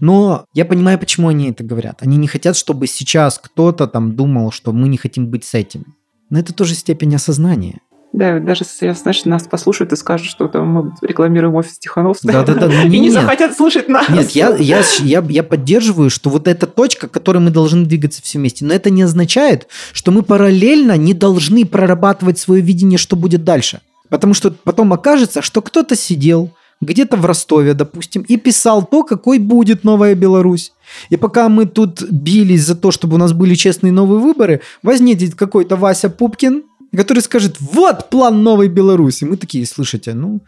но 0.00 0.46
я 0.54 0.64
понимаю, 0.64 0.98
почему 0.98 1.28
они 1.28 1.50
это 1.50 1.62
говорят. 1.62 2.02
Они 2.02 2.16
не 2.16 2.26
хотят, 2.26 2.56
чтобы 2.56 2.86
сейчас 2.86 3.38
кто-то 3.38 3.86
там 3.86 4.16
думал, 4.16 4.50
что 4.50 4.72
мы 4.72 4.88
не 4.88 4.96
хотим 4.96 5.28
быть 5.28 5.44
с 5.44 5.54
этим. 5.54 5.94
Но 6.30 6.38
это 6.38 6.54
тоже 6.54 6.74
степень 6.74 7.14
осознания. 7.14 7.80
Да, 8.12 8.40
даже 8.40 8.64
если, 8.64 8.92
знаешь, 8.92 9.24
нас 9.24 9.44
послушают 9.44 9.92
и 9.92 9.96
скажут, 9.96 10.26
что 10.26 10.48
там 10.48 10.66
мы 10.66 10.92
рекламируем 11.00 11.54
офис 11.54 11.78
Тихановской. 11.78 12.32
Да-да-да, 12.32 12.66
ну, 12.66 12.86
И 12.90 12.98
не 12.98 13.10
захотят 13.10 13.56
слушать 13.56 13.88
нас. 13.88 14.08
Нет, 14.08 14.30
я, 14.30 14.56
я, 14.56 14.82
я, 14.98 15.24
я 15.28 15.42
поддерживаю, 15.44 16.10
что 16.10 16.28
вот 16.28 16.48
эта 16.48 16.66
точка, 16.66 17.06
к 17.06 17.12
которой 17.12 17.38
мы 17.38 17.50
должны 17.50 17.86
двигаться 17.86 18.20
все 18.20 18.38
вместе, 18.38 18.64
но 18.64 18.74
это 18.74 18.90
не 18.90 19.02
означает, 19.02 19.68
что 19.92 20.10
мы 20.10 20.22
параллельно 20.22 20.96
не 20.96 21.14
должны 21.14 21.64
прорабатывать 21.64 22.38
свое 22.38 22.60
видение, 22.60 22.98
что 22.98 23.14
будет 23.14 23.44
дальше. 23.44 23.80
Потому 24.08 24.34
что 24.34 24.50
потом 24.50 24.92
окажется, 24.92 25.40
что 25.40 25.62
кто-то 25.62 25.94
сидел 25.94 26.50
где-то 26.80 27.16
в 27.16 27.26
Ростове, 27.26 27.74
допустим, 27.74 28.22
и 28.22 28.36
писал 28.36 28.84
то, 28.84 29.02
какой 29.04 29.38
будет 29.38 29.84
новая 29.84 30.14
Беларусь. 30.14 30.72
И 31.10 31.16
пока 31.16 31.48
мы 31.48 31.66
тут 31.66 32.02
бились 32.10 32.64
за 32.64 32.74
то, 32.74 32.90
чтобы 32.90 33.14
у 33.14 33.18
нас 33.18 33.32
были 33.32 33.54
честные 33.54 33.92
новые 33.92 34.18
выборы, 34.18 34.62
возникнет 34.82 35.34
какой-то 35.34 35.76
Вася 35.76 36.08
Пупкин, 36.08 36.64
который 36.96 37.20
скажет, 37.20 37.56
вот 37.60 38.10
план 38.10 38.42
новой 38.42 38.68
Беларуси. 38.68 39.24
Мы 39.24 39.36
такие, 39.36 39.66
слышите, 39.66 40.14
ну, 40.14 40.40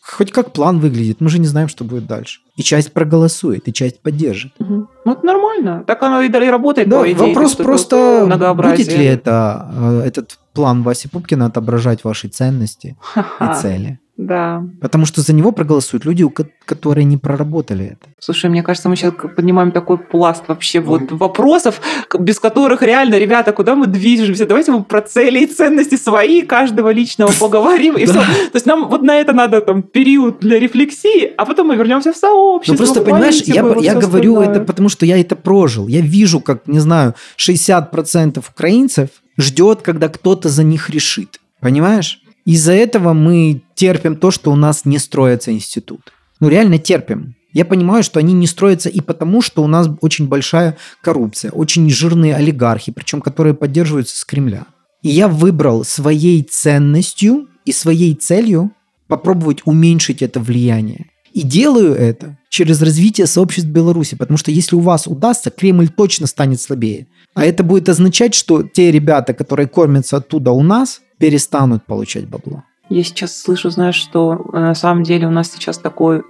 хоть 0.00 0.32
как 0.32 0.52
план 0.52 0.80
выглядит, 0.80 1.20
мы 1.20 1.28
же 1.28 1.38
не 1.38 1.46
знаем, 1.46 1.68
что 1.68 1.84
будет 1.84 2.06
дальше. 2.06 2.40
И 2.56 2.62
часть 2.62 2.92
проголосует, 2.92 3.68
и 3.68 3.72
часть 3.72 4.00
поддержит. 4.00 4.52
Угу. 4.58 4.88
Ну, 5.04 5.12
это 5.12 5.26
нормально. 5.26 5.84
Так 5.86 6.02
оно 6.02 6.22
и 6.22 6.28
работает. 6.28 6.88
Да, 6.88 7.04
идее, 7.04 7.16
вопрос 7.16 7.54
просто, 7.54 8.26
будет 8.54 8.92
ли 8.92 9.04
это, 9.04 9.70
э, 9.72 10.02
этот 10.06 10.38
план 10.52 10.82
Васи 10.82 11.08
Пупкина 11.08 11.46
отображать 11.46 12.04
ваши 12.04 12.28
ценности 12.28 12.96
Ха-ха. 13.00 13.52
и 13.52 13.60
цели. 13.60 14.00
Да. 14.20 14.62
Потому 14.82 15.06
что 15.06 15.22
за 15.22 15.32
него 15.32 15.50
проголосуют 15.50 16.04
люди, 16.04 16.28
которые 16.66 17.04
не 17.04 17.16
проработали 17.16 17.86
это. 17.86 18.10
Слушай, 18.18 18.50
мне 18.50 18.62
кажется, 18.62 18.90
мы 18.90 18.96
сейчас 18.96 19.14
поднимаем 19.34 19.72
такой 19.72 19.96
пласт 19.96 20.44
вообще 20.46 20.80
вот 20.80 21.10
вопросов, 21.10 21.80
без 22.18 22.38
которых 22.38 22.82
реально, 22.82 23.18
ребята, 23.18 23.52
куда 23.52 23.74
мы 23.74 23.86
движемся? 23.86 24.44
Давайте 24.46 24.72
мы 24.72 24.84
про 24.84 25.00
цели 25.00 25.38
и 25.40 25.46
ценности 25.46 25.96
свои 25.96 26.42
каждого 26.42 26.92
личного 26.92 27.32
поговорим. 27.40 27.96
И 27.96 28.04
все. 28.04 28.20
То 28.20 28.54
есть 28.54 28.66
нам 28.66 28.88
вот 28.88 29.02
на 29.02 29.16
это 29.16 29.32
надо 29.32 29.62
там 29.62 29.82
период 29.82 30.40
для 30.40 30.58
рефлексии, 30.58 31.32
а 31.38 31.46
потом 31.46 31.68
мы 31.68 31.76
вернемся 31.76 32.12
в 32.12 32.16
сообщество. 32.16 32.72
Ну 32.72 32.76
просто, 32.76 33.00
понимаешь, 33.00 33.40
я, 33.46 33.64
я 33.80 33.94
говорю 33.94 34.42
это 34.42 34.60
потому, 34.60 34.90
что 34.90 35.06
я 35.06 35.18
это 35.18 35.34
прожил. 35.34 35.88
Я 35.88 36.02
вижу, 36.02 36.40
как, 36.40 36.68
не 36.68 36.80
знаю, 36.80 37.14
60% 37.38 38.44
украинцев 38.50 39.08
ждет, 39.38 39.80
когда 39.80 40.08
кто-то 40.08 40.50
за 40.50 40.62
них 40.62 40.90
решит. 40.90 41.40
Понимаешь? 41.60 42.20
Из-за 42.50 42.72
этого 42.72 43.12
мы 43.12 43.62
терпим 43.76 44.16
то, 44.16 44.32
что 44.32 44.50
у 44.50 44.56
нас 44.56 44.84
не 44.84 44.98
строится 44.98 45.52
институт. 45.52 46.12
Ну, 46.40 46.48
реально 46.48 46.78
терпим. 46.78 47.36
Я 47.52 47.64
понимаю, 47.64 48.02
что 48.02 48.18
они 48.18 48.32
не 48.32 48.48
строятся 48.48 48.88
и 48.88 49.00
потому, 49.00 49.40
что 49.40 49.62
у 49.62 49.68
нас 49.68 49.88
очень 50.00 50.26
большая 50.26 50.76
коррупция, 51.00 51.52
очень 51.52 51.88
жирные 51.88 52.34
олигархи, 52.34 52.90
причем 52.90 53.20
которые 53.20 53.54
поддерживаются 53.54 54.18
с 54.18 54.24
Кремля. 54.24 54.66
И 55.00 55.10
я 55.10 55.28
выбрал 55.28 55.84
своей 55.84 56.42
ценностью 56.42 57.46
и 57.64 57.70
своей 57.70 58.16
целью 58.16 58.72
попробовать 59.06 59.60
уменьшить 59.64 60.20
это 60.20 60.40
влияние. 60.40 61.06
И 61.32 61.42
делаю 61.42 61.94
это 61.94 62.36
через 62.48 62.82
развитие 62.82 63.28
сообществ 63.28 63.68
Беларуси, 63.68 64.16
потому 64.16 64.38
что 64.38 64.50
если 64.50 64.74
у 64.74 64.80
вас 64.80 65.06
удастся, 65.06 65.52
Кремль 65.52 65.88
точно 65.88 66.26
станет 66.26 66.60
слабее. 66.60 67.06
А 67.32 67.44
это 67.44 67.62
будет 67.62 67.88
означать, 67.88 68.34
что 68.34 68.64
те 68.64 68.90
ребята, 68.90 69.34
которые 69.34 69.68
кормятся 69.68 70.16
оттуда 70.16 70.50
у 70.50 70.64
нас, 70.64 71.00
перестанут 71.20 71.84
получать 71.84 72.26
бабло. 72.26 72.64
Я 72.88 73.04
сейчас 73.04 73.40
слышу, 73.40 73.70
знаешь, 73.70 73.94
что 73.94 74.32
э, 74.32 74.58
на 74.58 74.74
самом 74.74 75.04
деле 75.04 75.28
у 75.28 75.30
нас 75.30 75.52
сейчас 75.52 75.78
такое 75.78 76.24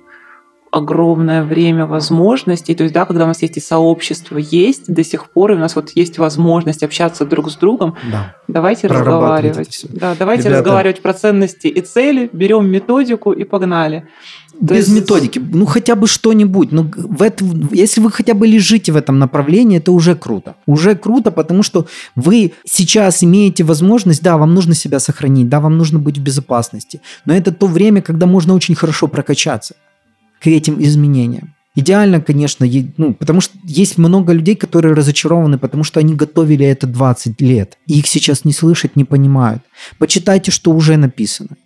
огромное 0.70 1.42
время 1.42 1.86
возможностей. 1.86 2.74
То 2.74 2.84
есть, 2.84 2.94
да, 2.94 3.04
когда 3.04 3.24
у 3.24 3.26
нас 3.28 3.42
есть 3.42 3.56
и 3.56 3.60
сообщество 3.60 4.38
есть 4.38 4.92
до 4.92 5.02
сих 5.02 5.30
пор, 5.30 5.52
и 5.52 5.54
у 5.56 5.58
нас 5.58 5.74
вот 5.76 5.90
есть 5.94 6.18
возможность 6.18 6.82
общаться 6.82 7.24
друг 7.24 7.50
с 7.50 7.56
другом, 7.56 7.96
да. 8.10 8.36
давайте 8.46 8.86
разговаривать. 8.86 9.86
Да, 9.88 10.14
давайте 10.18 10.44
Ребята... 10.44 10.58
разговаривать 10.58 11.02
про 11.02 11.12
ценности 11.12 11.66
и 11.66 11.80
цели, 11.80 12.30
берем 12.32 12.70
методику 12.70 13.32
и 13.32 13.44
погнали. 13.44 14.06
То 14.60 14.74
Без 14.74 14.88
есть... 14.88 15.00
методики, 15.00 15.38
ну 15.38 15.64
хотя 15.64 15.94
бы 15.94 16.06
что-нибудь. 16.06 16.70
Ну, 16.70 16.90
в 16.94 17.22
этом, 17.22 17.70
если 17.72 18.00
вы 18.00 18.10
хотя 18.10 18.34
бы 18.34 18.46
лежите 18.46 18.92
в 18.92 18.96
этом 18.96 19.18
направлении, 19.18 19.78
это 19.78 19.90
уже 19.90 20.14
круто. 20.14 20.54
Уже 20.66 20.94
круто, 20.94 21.30
потому 21.30 21.62
что 21.62 21.86
вы 22.14 22.52
сейчас 22.64 23.24
имеете 23.24 23.64
возможность, 23.64 24.22
да, 24.22 24.36
вам 24.36 24.54
нужно 24.54 24.74
себя 24.74 25.00
сохранить, 25.00 25.48
да, 25.48 25.60
вам 25.60 25.78
нужно 25.78 25.98
быть 25.98 26.18
в 26.18 26.22
безопасности. 26.22 27.00
Но 27.24 27.34
это 27.34 27.52
то 27.52 27.66
время, 27.66 28.02
когда 28.02 28.26
можно 28.26 28.54
очень 28.54 28.74
хорошо 28.74 29.08
прокачаться 29.08 29.74
к 30.40 30.46
этим 30.46 30.82
изменениям. 30.82 31.54
Идеально, 31.76 32.20
конечно, 32.20 32.66
ну, 32.96 33.14
потому 33.14 33.40
что 33.40 33.56
есть 33.64 33.96
много 33.96 34.32
людей, 34.32 34.56
которые 34.56 34.94
разочарованы, 34.94 35.56
потому 35.56 35.84
что 35.84 36.00
они 36.00 36.14
готовили 36.14 36.66
это 36.66 36.86
20 36.88 37.40
лет. 37.40 37.78
И 37.86 38.00
их 38.00 38.08
сейчас 38.08 38.44
не 38.44 38.52
слышат, 38.52 38.96
не 38.96 39.04
понимают. 39.04 39.62
Почитайте, 39.98 40.50
что 40.50 40.72
уже 40.72 40.96
написано. 40.96 41.56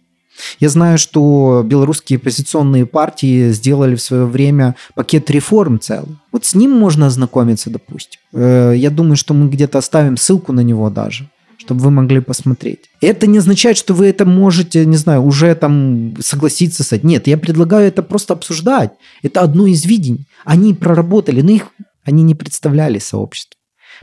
Я 0.60 0.68
знаю, 0.68 0.98
что 0.98 1.62
белорусские 1.64 2.18
оппозиционные 2.18 2.87
партии 2.87 3.50
сделали 3.50 3.94
в 3.94 4.02
свое 4.02 4.26
время 4.26 4.74
пакет 4.94 5.30
реформ 5.30 5.80
целый. 5.80 6.16
Вот 6.32 6.44
с 6.44 6.54
ним 6.54 6.72
можно 6.72 7.06
ознакомиться, 7.06 7.70
допустим. 7.70 8.20
Э, 8.32 8.74
я 8.76 8.90
думаю, 8.90 9.16
что 9.16 9.32
мы 9.32 9.48
где-то 9.48 9.78
оставим 9.78 10.16
ссылку 10.16 10.52
на 10.52 10.60
него 10.60 10.90
даже 10.90 11.30
чтобы 11.64 11.81
вы 11.81 11.90
могли 11.90 12.20
посмотреть. 12.20 12.90
Это 13.00 13.27
не 13.27 13.38
означает, 13.38 13.79
что 13.79 13.94
вы 13.94 14.07
это 14.07 14.24
можете, 14.24 14.85
не 14.85 14.96
знаю, 14.96 15.22
уже 15.22 15.55
там 15.55 16.14
согласиться 16.20 16.85
с 16.85 16.92
этим. 16.92 17.09
Нет, 17.09 17.27
я 17.27 17.38
предлагаю 17.38 17.88
это 17.88 18.03
просто 18.03 18.35
обсуждать. 18.35 18.92
Это 19.22 19.40
одно 19.40 19.66
из 19.66 19.85
видений. 19.85 20.27
Они 20.44 20.74
проработали, 20.74 21.40
но 21.40 21.50
их 21.50 21.68
они 22.05 22.22
не 22.22 22.35
представляли 22.35 22.98
сообщество. 22.98 23.59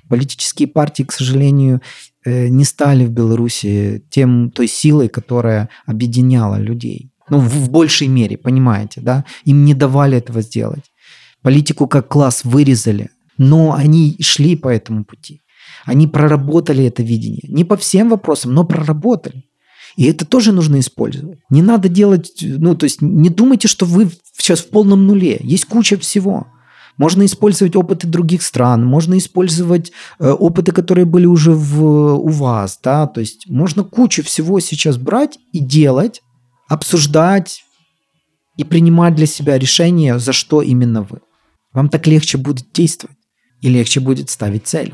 Политические 0.09 0.67
партии, 0.67 1.03
к 1.03 1.11
сожалению, 1.11 1.81
э, 2.25 2.47
не 2.47 2.65
стали 2.65 3.05
в 3.05 3.11
Беларуси 3.11 4.03
тем, 4.09 4.49
той 4.49 4.67
силой, 4.67 5.09
которая 5.09 5.69
объединяла 5.85 6.55
людей. 6.59 7.11
Ну, 7.29 7.39
в, 7.39 7.47
в 7.47 7.69
большей 7.69 8.07
мере, 8.07 8.37
понимаете, 8.37 9.01
да? 9.01 9.25
Им 9.45 9.65
не 9.65 9.73
давали 9.73 10.17
этого 10.17 10.41
сделать. 10.41 10.83
Политику 11.41 11.87
как 11.87 12.07
класс 12.07 12.41
вырезали, 12.43 13.09
но 13.37 13.73
они 13.73 14.17
шли 14.21 14.55
по 14.55 14.69
этому 14.69 15.03
пути. 15.03 15.41
Они 15.85 16.07
проработали 16.07 16.85
это 16.85 17.03
видение. 17.03 17.43
Не 17.47 17.63
по 17.63 17.77
всем 17.77 18.09
вопросам, 18.09 18.53
но 18.53 18.63
проработали. 18.63 19.45
И 19.95 20.05
это 20.05 20.25
тоже 20.25 20.51
нужно 20.51 20.79
использовать. 20.79 21.39
Не 21.49 21.61
надо 21.61 21.89
делать, 21.89 22.37
ну, 22.41 22.75
то 22.75 22.85
есть 22.85 23.01
не 23.01 23.29
думайте, 23.29 23.67
что 23.67 23.85
вы 23.85 24.09
сейчас 24.37 24.61
в 24.61 24.69
полном 24.69 25.05
нуле. 25.05 25.39
Есть 25.41 25.65
куча 25.65 25.97
всего. 25.97 26.47
Можно 26.97 27.25
использовать 27.25 27.75
опыты 27.75 28.07
других 28.07 28.43
стран, 28.43 28.85
можно 28.85 29.17
использовать 29.17 29.91
э, 30.19 30.29
опыты, 30.29 30.71
которые 30.71 31.05
были 31.05 31.25
уже 31.25 31.51
в, 31.51 31.83
у 31.83 32.27
вас, 32.27 32.79
да, 32.83 33.07
то 33.07 33.21
есть 33.21 33.49
можно 33.49 33.83
кучу 33.83 34.23
всего 34.23 34.59
сейчас 34.59 34.97
брать 34.97 35.39
и 35.53 35.59
делать, 35.59 36.21
обсуждать 36.67 37.63
и 38.57 38.63
принимать 38.63 39.15
для 39.15 39.25
себя 39.25 39.57
решение, 39.57 40.19
за 40.19 40.33
что 40.33 40.61
именно 40.61 41.01
вы. 41.01 41.21
Вам 41.73 41.89
так 41.89 42.05
легче 42.07 42.37
будет 42.37 42.71
действовать 42.73 43.17
и 43.61 43.69
легче 43.69 43.99
будет 43.99 44.29
ставить 44.29 44.67
цель. 44.67 44.93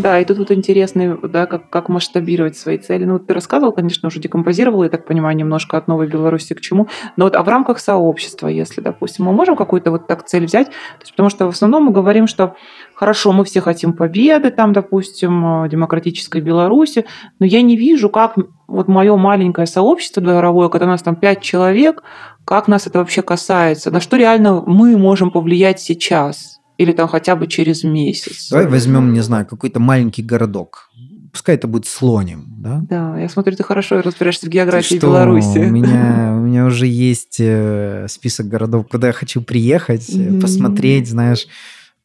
Да, 0.00 0.18
и 0.18 0.24
тут 0.24 0.38
вот 0.38 0.50
интересно, 0.50 1.18
да, 1.22 1.44
как, 1.44 1.68
как 1.68 1.90
масштабировать 1.90 2.56
свои 2.56 2.78
цели. 2.78 3.04
Ну, 3.04 3.14
вот 3.14 3.26
ты 3.26 3.34
рассказывал, 3.34 3.72
конечно, 3.72 4.06
уже 4.06 4.18
декомпозировал, 4.18 4.82
я 4.82 4.88
так 4.88 5.04
понимаю, 5.04 5.36
немножко 5.36 5.76
от 5.76 5.88
Новой 5.88 6.06
Беларуси 6.06 6.54
к 6.54 6.60
чему. 6.62 6.88
Но 7.16 7.24
вот 7.24 7.36
а 7.36 7.42
в 7.42 7.48
рамках 7.48 7.80
сообщества, 7.80 8.48
если, 8.48 8.80
допустим, 8.80 9.26
мы 9.26 9.32
можем 9.34 9.56
какую-то 9.56 9.90
вот 9.90 10.06
так 10.06 10.24
цель 10.24 10.46
взять, 10.46 10.68
то 10.68 11.02
есть, 11.02 11.12
потому 11.12 11.28
что 11.28 11.44
в 11.44 11.50
основном 11.50 11.84
мы 11.84 11.92
говорим, 11.92 12.26
что 12.28 12.56
хорошо, 12.94 13.32
мы 13.32 13.44
все 13.44 13.60
хотим 13.60 13.92
победы, 13.92 14.50
там, 14.50 14.72
допустим, 14.72 15.68
демократической 15.68 16.40
Беларуси, 16.40 17.04
но 17.38 17.44
я 17.44 17.60
не 17.60 17.76
вижу, 17.76 18.08
как 18.08 18.36
вот 18.68 18.88
мое 18.88 19.14
маленькое 19.16 19.66
сообщество 19.66 20.22
дворовое, 20.22 20.70
когда 20.70 20.86
у 20.86 20.90
нас 20.90 21.02
там 21.02 21.14
пять 21.14 21.42
человек, 21.42 22.02
как 22.46 22.68
нас 22.68 22.86
это 22.86 23.00
вообще 23.00 23.20
касается, 23.20 23.90
на 23.90 24.00
что 24.00 24.16
реально 24.16 24.62
мы 24.66 24.96
можем 24.96 25.30
повлиять 25.30 25.78
сейчас 25.78 26.59
или 26.80 26.92
там 26.92 27.08
хотя 27.08 27.36
бы 27.36 27.46
через 27.46 27.84
месяц. 27.84 28.48
Давай 28.48 28.66
возьмем, 28.66 29.12
не 29.12 29.20
знаю, 29.20 29.44
какой-то 29.44 29.80
маленький 29.80 30.22
городок. 30.22 30.90
Пускай 31.30 31.56
это 31.56 31.68
будет 31.68 31.84
Слоним, 31.84 32.46
да? 32.58 32.80
Да, 32.88 33.18
я 33.18 33.28
смотрю, 33.28 33.54
ты 33.54 33.62
хорошо 33.62 34.00
разбираешься 34.00 34.46
в 34.46 34.48
географии 34.48 34.96
что, 34.96 35.06
Беларуси. 35.06 35.58
У 35.58 35.70
меня, 35.70 36.32
у 36.38 36.40
меня 36.40 36.64
уже 36.64 36.86
есть 36.86 37.36
э, 37.38 38.06
список 38.08 38.48
городов, 38.48 38.86
куда 38.90 39.08
я 39.08 39.12
хочу 39.12 39.42
приехать, 39.42 40.08
mm-hmm. 40.08 40.40
посмотреть, 40.40 41.08
знаешь. 41.10 41.46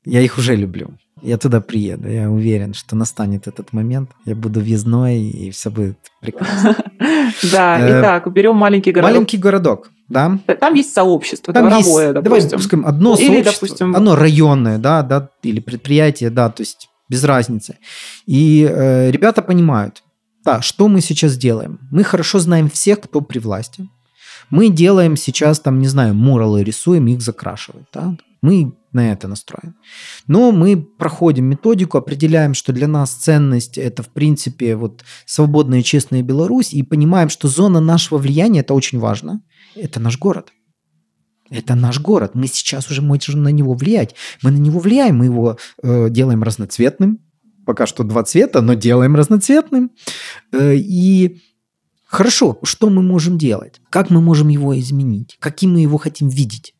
Я 0.03 0.19
их 0.19 0.37
уже 0.37 0.57
люблю. 0.57 0.89
Я 1.21 1.37
туда 1.37 1.61
приеду. 1.61 2.09
Я 2.09 2.29
уверен, 2.29 2.73
что 2.73 2.97
настанет 2.97 3.47
этот 3.47 3.71
момент. 3.71 4.11
Я 4.25 4.35
буду 4.35 4.59
въездной, 4.59 5.21
и 5.21 5.51
все 5.51 5.71
будет 5.71 5.97
прекрасно. 6.19 6.75
Да, 7.51 7.79
э, 7.79 7.99
итак, 7.99 8.31
берем 8.31 8.55
маленький 8.55 8.91
городок. 8.91 9.11
Маленький 9.13 9.37
городок, 9.37 9.91
да. 10.09 10.37
Там 10.59 10.73
есть 10.73 10.93
сообщество, 10.93 11.53
там 11.53 11.69
дворовое, 11.69 12.03
есть, 12.03 12.13
допустим. 12.13 12.49
Давай 12.49 12.63
скажем, 12.63 12.85
одно 12.85 13.15
или, 13.15 13.25
сообщество, 13.25 13.67
допустим, 13.67 13.95
оно 13.95 14.15
районное, 14.15 14.77
да, 14.77 15.01
да, 15.01 15.29
или 15.43 15.59
предприятие, 15.59 16.29
да, 16.29 16.49
то 16.49 16.61
есть 16.61 16.89
без 17.09 17.23
разницы. 17.23 17.77
И 18.25 18.67
э, 18.69 19.11
ребята 19.11 19.41
понимают, 19.41 20.03
да, 20.43 20.61
что 20.61 20.87
мы 20.87 21.01
сейчас 21.01 21.37
делаем. 21.37 21.79
Мы 21.91 22.03
хорошо 22.03 22.39
знаем 22.39 22.69
всех, 22.69 23.01
кто 23.01 23.21
при 23.21 23.39
власти. 23.39 23.89
Мы 24.49 24.69
делаем 24.69 25.17
сейчас, 25.17 25.59
там, 25.59 25.79
не 25.79 25.87
знаю, 25.87 26.13
муралы 26.13 26.63
рисуем, 26.63 27.07
их 27.07 27.21
закрашивать, 27.21 27.85
да. 27.93 28.15
Мы 28.41 28.73
на 28.93 29.11
это 29.11 29.27
настроен. 29.27 29.75
Но 30.27 30.51
мы 30.51 30.77
проходим 30.77 31.45
методику, 31.45 31.97
определяем, 31.97 32.53
что 32.53 32.71
для 32.71 32.87
нас 32.87 33.11
ценность 33.11 33.77
это, 33.77 34.03
в 34.03 34.09
принципе, 34.09 34.75
вот 34.75 35.03
свободная 35.25 35.79
и 35.79 35.83
честная 35.83 36.21
Беларусь, 36.21 36.73
и 36.73 36.83
понимаем, 36.83 37.29
что 37.29 37.47
зона 37.47 37.81
нашего 37.81 38.19
влияния 38.19 38.61
это 38.61 38.73
очень 38.73 38.99
важно. 38.99 39.41
Это 39.75 39.99
наш 39.99 40.17
город. 40.17 40.51
Это 41.49 41.75
наш 41.75 41.99
город. 41.99 42.31
Мы 42.33 42.47
сейчас 42.47 42.89
уже 42.89 43.01
можем 43.01 43.43
на 43.43 43.49
него 43.49 43.73
влиять. 43.73 44.15
Мы 44.41 44.51
на 44.51 44.57
него 44.57 44.79
влияем, 44.79 45.17
мы 45.17 45.25
его 45.25 45.57
э, 45.83 46.09
делаем 46.09 46.43
разноцветным. 46.43 47.19
Пока 47.65 47.85
что 47.85 48.03
два 48.03 48.23
цвета, 48.23 48.61
но 48.61 48.73
делаем 48.73 49.15
разноцветным. 49.15 49.91
Э, 50.51 50.75
и 50.75 51.41
хорошо, 52.05 52.57
что 52.63 52.89
мы 52.89 53.01
можем 53.03 53.37
делать? 53.37 53.81
Как 53.89 54.09
мы 54.09 54.21
можем 54.21 54.47
его 54.47 54.77
изменить? 54.79 55.37
Каким 55.39 55.73
мы 55.73 55.81
его 55.81 55.97
хотим 55.97 56.29
видеть? 56.29 56.73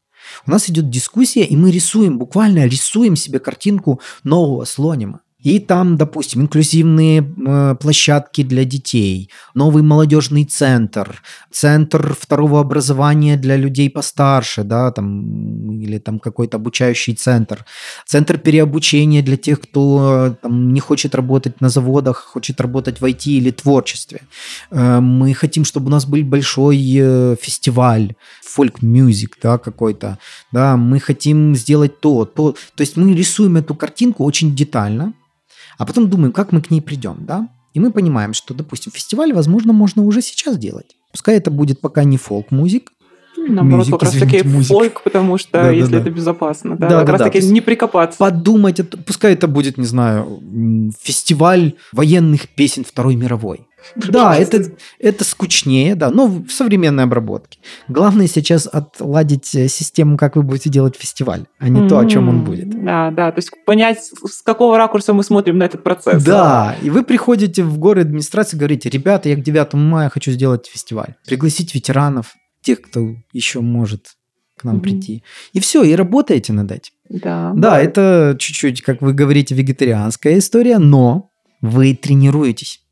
У 0.48 0.52
нас 0.52 0.70
идет 0.70 0.90
дискуссия, 0.90 1.44
и 1.44 1.56
мы 1.56 1.72
рисуем, 1.72 2.18
буквально 2.18 2.66
рисуем 2.66 3.16
себе 3.16 3.40
картинку 3.40 4.02
нового 4.24 4.66
слонима. 4.66 5.22
И 5.46 5.60
там, 5.60 5.96
допустим, 5.96 6.42
инклюзивные 6.42 7.22
э, 7.22 7.76
площадки 7.80 8.42
для 8.42 8.66
детей, 8.66 9.30
новый 9.54 9.84
молодежный 9.84 10.44
центр, 10.44 11.22
центр 11.52 12.16
второго 12.20 12.60
образования 12.60 13.38
для 13.38 13.56
людей 13.56 13.92
постарше, 13.92 14.64
да, 14.64 14.92
там, 14.92 15.80
или 15.80 16.00
там 16.00 16.20
какой-то 16.20 16.58
обучающий 16.58 17.14
центр, 17.14 17.64
центр 18.08 18.40
переобучения 18.40 19.22
для 19.22 19.38
тех, 19.38 19.62
кто 19.62 20.36
там, 20.42 20.74
не 20.74 20.80
хочет 20.80 21.14
работать 21.14 21.62
на 21.62 21.70
заводах, 21.70 22.18
хочет 22.18 22.60
работать 22.60 23.00
в 23.00 23.06
IT 23.06 23.26
или 23.28 23.52
творчестве. 23.52 24.22
Э, 24.72 25.00
мы 25.00 25.36
хотим, 25.36 25.64
чтобы 25.64 25.88
у 25.88 25.92
нас 25.92 26.08
был 26.08 26.24
большой 26.24 26.78
э, 26.98 27.36
фестиваль, 27.40 28.16
фольк-мюзик, 28.44 29.38
да, 29.44 29.60
какой-то, 29.60 30.18
да, 30.52 30.76
мы 30.76 31.00
хотим 31.00 31.56
сделать 31.56 32.00
то, 32.00 32.26
то, 32.26 32.54
то 32.54 32.82
есть 32.82 32.98
мы 32.98 33.14
рисуем 33.14 33.58
эту 33.58 33.76
картинку 33.76 34.24
очень 34.24 34.56
детально, 34.56 35.14
а 35.78 35.86
потом 35.86 36.10
думаем, 36.10 36.32
как 36.32 36.52
мы 36.52 36.62
к 36.62 36.72
ней 36.72 36.82
придем, 36.82 37.18
да? 37.20 37.50
И 37.74 37.80
мы 37.80 37.92
понимаем, 37.92 38.34
что, 38.34 38.54
допустим, 38.54 38.92
фестиваль, 38.92 39.34
возможно, 39.34 39.74
можно 39.74 40.04
уже 40.04 40.22
сейчас 40.22 40.58
делать. 40.58 40.96
Пускай 41.12 41.38
это 41.38 41.52
будет 41.52 41.82
пока 41.82 42.04
не 42.04 42.18
фолк-музик, 42.18 42.92
Наоборот, 43.48 43.88
как 43.90 44.04
раз 44.04 44.14
таки 44.14 44.42
фольк, 44.42 45.02
потому 45.04 45.38
что 45.38 45.52
да, 45.52 45.70
если 45.70 45.92
да, 45.92 46.00
это 46.00 46.10
безопасно, 46.10 46.78
да, 46.78 46.90
да 46.90 46.98
как 47.00 47.06
да, 47.06 47.12
раз 47.12 47.22
да. 47.22 47.26
таки 47.30 47.46
не 47.46 47.62
прикопаться. 47.62 48.18
Подумать, 48.18 48.82
пускай 49.06 49.34
это 49.34 49.48
будет, 49.48 49.78
не 49.78 49.86
знаю, 49.86 50.42
фестиваль 51.02 51.74
военных 51.92 52.48
песен 52.50 52.84
Второй 52.84 53.16
мировой. 53.16 53.68
Да, 53.96 54.36
это, 54.36 54.64
это 55.00 55.24
скучнее, 55.24 55.96
да, 55.96 56.10
но 56.10 56.28
в 56.28 56.50
современной 56.50 57.04
обработке. 57.04 57.60
Главное 57.88 58.28
сейчас 58.28 58.68
отладить 58.68 59.54
э, 59.56 59.68
систему, 59.68 60.18
как 60.18 60.36
вы 60.36 60.44
будете 60.44 60.70
делать 60.70 60.96
фестиваль, 60.96 61.46
а 61.60 61.70
не 61.70 61.82
mm-hmm. 61.82 61.90
то, 61.90 62.00
о 62.00 62.06
чем 62.06 62.30
он 62.30 62.44
будет. 62.44 62.70
Да, 62.70 63.12
да, 63.12 63.32
то 63.32 63.40
есть 63.40 63.52
понять, 63.66 64.00
с 64.00 64.42
какого 64.42 64.78
ракурса 64.78 65.14
мы 65.14 65.24
смотрим 65.24 65.58
на 65.58 65.64
этот 65.64 65.84
процесс. 65.84 66.24
Да, 66.24 66.76
и 66.82 66.90
вы 66.90 67.04
приходите 67.04 67.64
в 67.64 67.78
горы 67.78 68.02
администрации 68.02 68.58
говорите, 68.58 68.90
ребята, 68.90 69.30
я 69.30 69.36
к 69.36 69.42
9 69.42 69.74
мая 69.74 70.10
хочу 70.10 70.32
сделать 70.32 70.68
фестиваль. 70.68 71.16
Пригласить 71.28 71.74
ветеранов, 71.76 72.36
тех, 72.62 72.82
кто 72.82 73.16
еще 73.34 73.62
может 73.62 74.16
к 74.58 74.64
нам 74.64 74.78
mm-hmm. 74.78 74.82
прийти. 74.82 75.24
И 75.54 75.60
все, 75.60 75.84
и 75.84 75.94
работаете 75.96 76.54
над 76.54 76.72
этим. 76.72 76.94
Да. 77.10 77.54
Да, 77.56 77.80
это 77.80 78.36
чуть-чуть, 78.40 78.82
как 78.82 79.02
вы 79.02 79.14
говорите, 79.14 79.54
вегетарианская 79.54 80.38
история, 80.38 80.80
но 80.80 81.30
вы 81.62 81.94
тренируетесь 81.94 82.85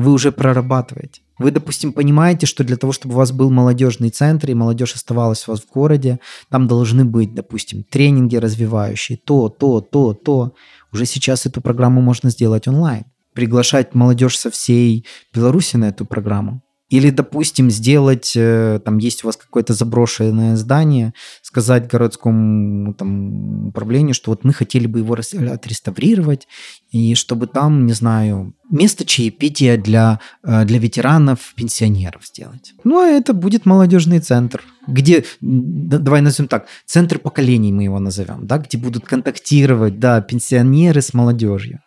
вы 0.00 0.12
уже 0.12 0.32
прорабатываете. 0.32 1.22
Вы, 1.38 1.50
допустим, 1.50 1.92
понимаете, 1.92 2.46
что 2.46 2.64
для 2.64 2.76
того, 2.76 2.92
чтобы 2.92 3.14
у 3.14 3.18
вас 3.18 3.32
был 3.32 3.50
молодежный 3.50 4.10
центр, 4.10 4.50
и 4.50 4.54
молодежь 4.54 4.94
оставалась 4.94 5.46
у 5.48 5.52
вас 5.52 5.60
в 5.60 5.72
городе, 5.72 6.20
там 6.50 6.66
должны 6.66 7.04
быть, 7.04 7.34
допустим, 7.34 7.82
тренинги 7.82 8.36
развивающие, 8.36 9.18
то, 9.18 9.48
то, 9.48 9.80
то, 9.80 10.12
то. 10.12 10.54
Уже 10.92 11.06
сейчас 11.06 11.46
эту 11.46 11.60
программу 11.60 12.02
можно 12.02 12.30
сделать 12.30 12.68
онлайн. 12.68 13.04
Приглашать 13.32 13.94
молодежь 13.94 14.38
со 14.38 14.50
всей 14.50 15.06
Беларуси 15.32 15.76
на 15.76 15.88
эту 15.88 16.04
программу. 16.04 16.62
Или, 16.90 17.10
допустим, 17.10 17.70
сделать, 17.70 18.32
э, 18.34 18.80
там 18.84 18.98
есть 18.98 19.22
у 19.22 19.28
вас 19.28 19.36
какое-то 19.36 19.74
заброшенное 19.74 20.56
здание, 20.56 21.14
сказать 21.40 21.88
городскому 21.88 22.94
там, 22.94 23.68
управлению, 23.68 24.12
что 24.12 24.32
вот 24.32 24.42
мы 24.42 24.52
хотели 24.52 24.88
бы 24.88 24.98
его 24.98 25.14
отреставрировать, 25.14 26.48
и 26.90 27.14
чтобы 27.14 27.46
там, 27.46 27.86
не 27.86 27.92
знаю, 27.92 28.54
место 28.70 29.04
чаепития 29.04 29.76
для, 29.76 30.18
э, 30.42 30.64
для 30.64 30.80
ветеранов, 30.80 31.54
пенсионеров 31.54 32.26
сделать. 32.26 32.74
Ну, 32.82 32.98
а 32.98 33.06
это 33.06 33.34
будет 33.34 33.66
молодежный 33.66 34.18
центр, 34.18 34.60
где, 34.88 35.24
давай 35.40 36.22
назовем 36.22 36.48
так, 36.48 36.66
центр 36.86 37.20
поколений 37.20 37.72
мы 37.72 37.84
его 37.84 38.00
назовем, 38.00 38.48
да, 38.48 38.58
где 38.58 38.78
будут 38.78 39.04
контактировать, 39.04 40.00
да, 40.00 40.20
пенсионеры 40.20 41.00
с 41.00 41.14
молодежью. 41.14 41.78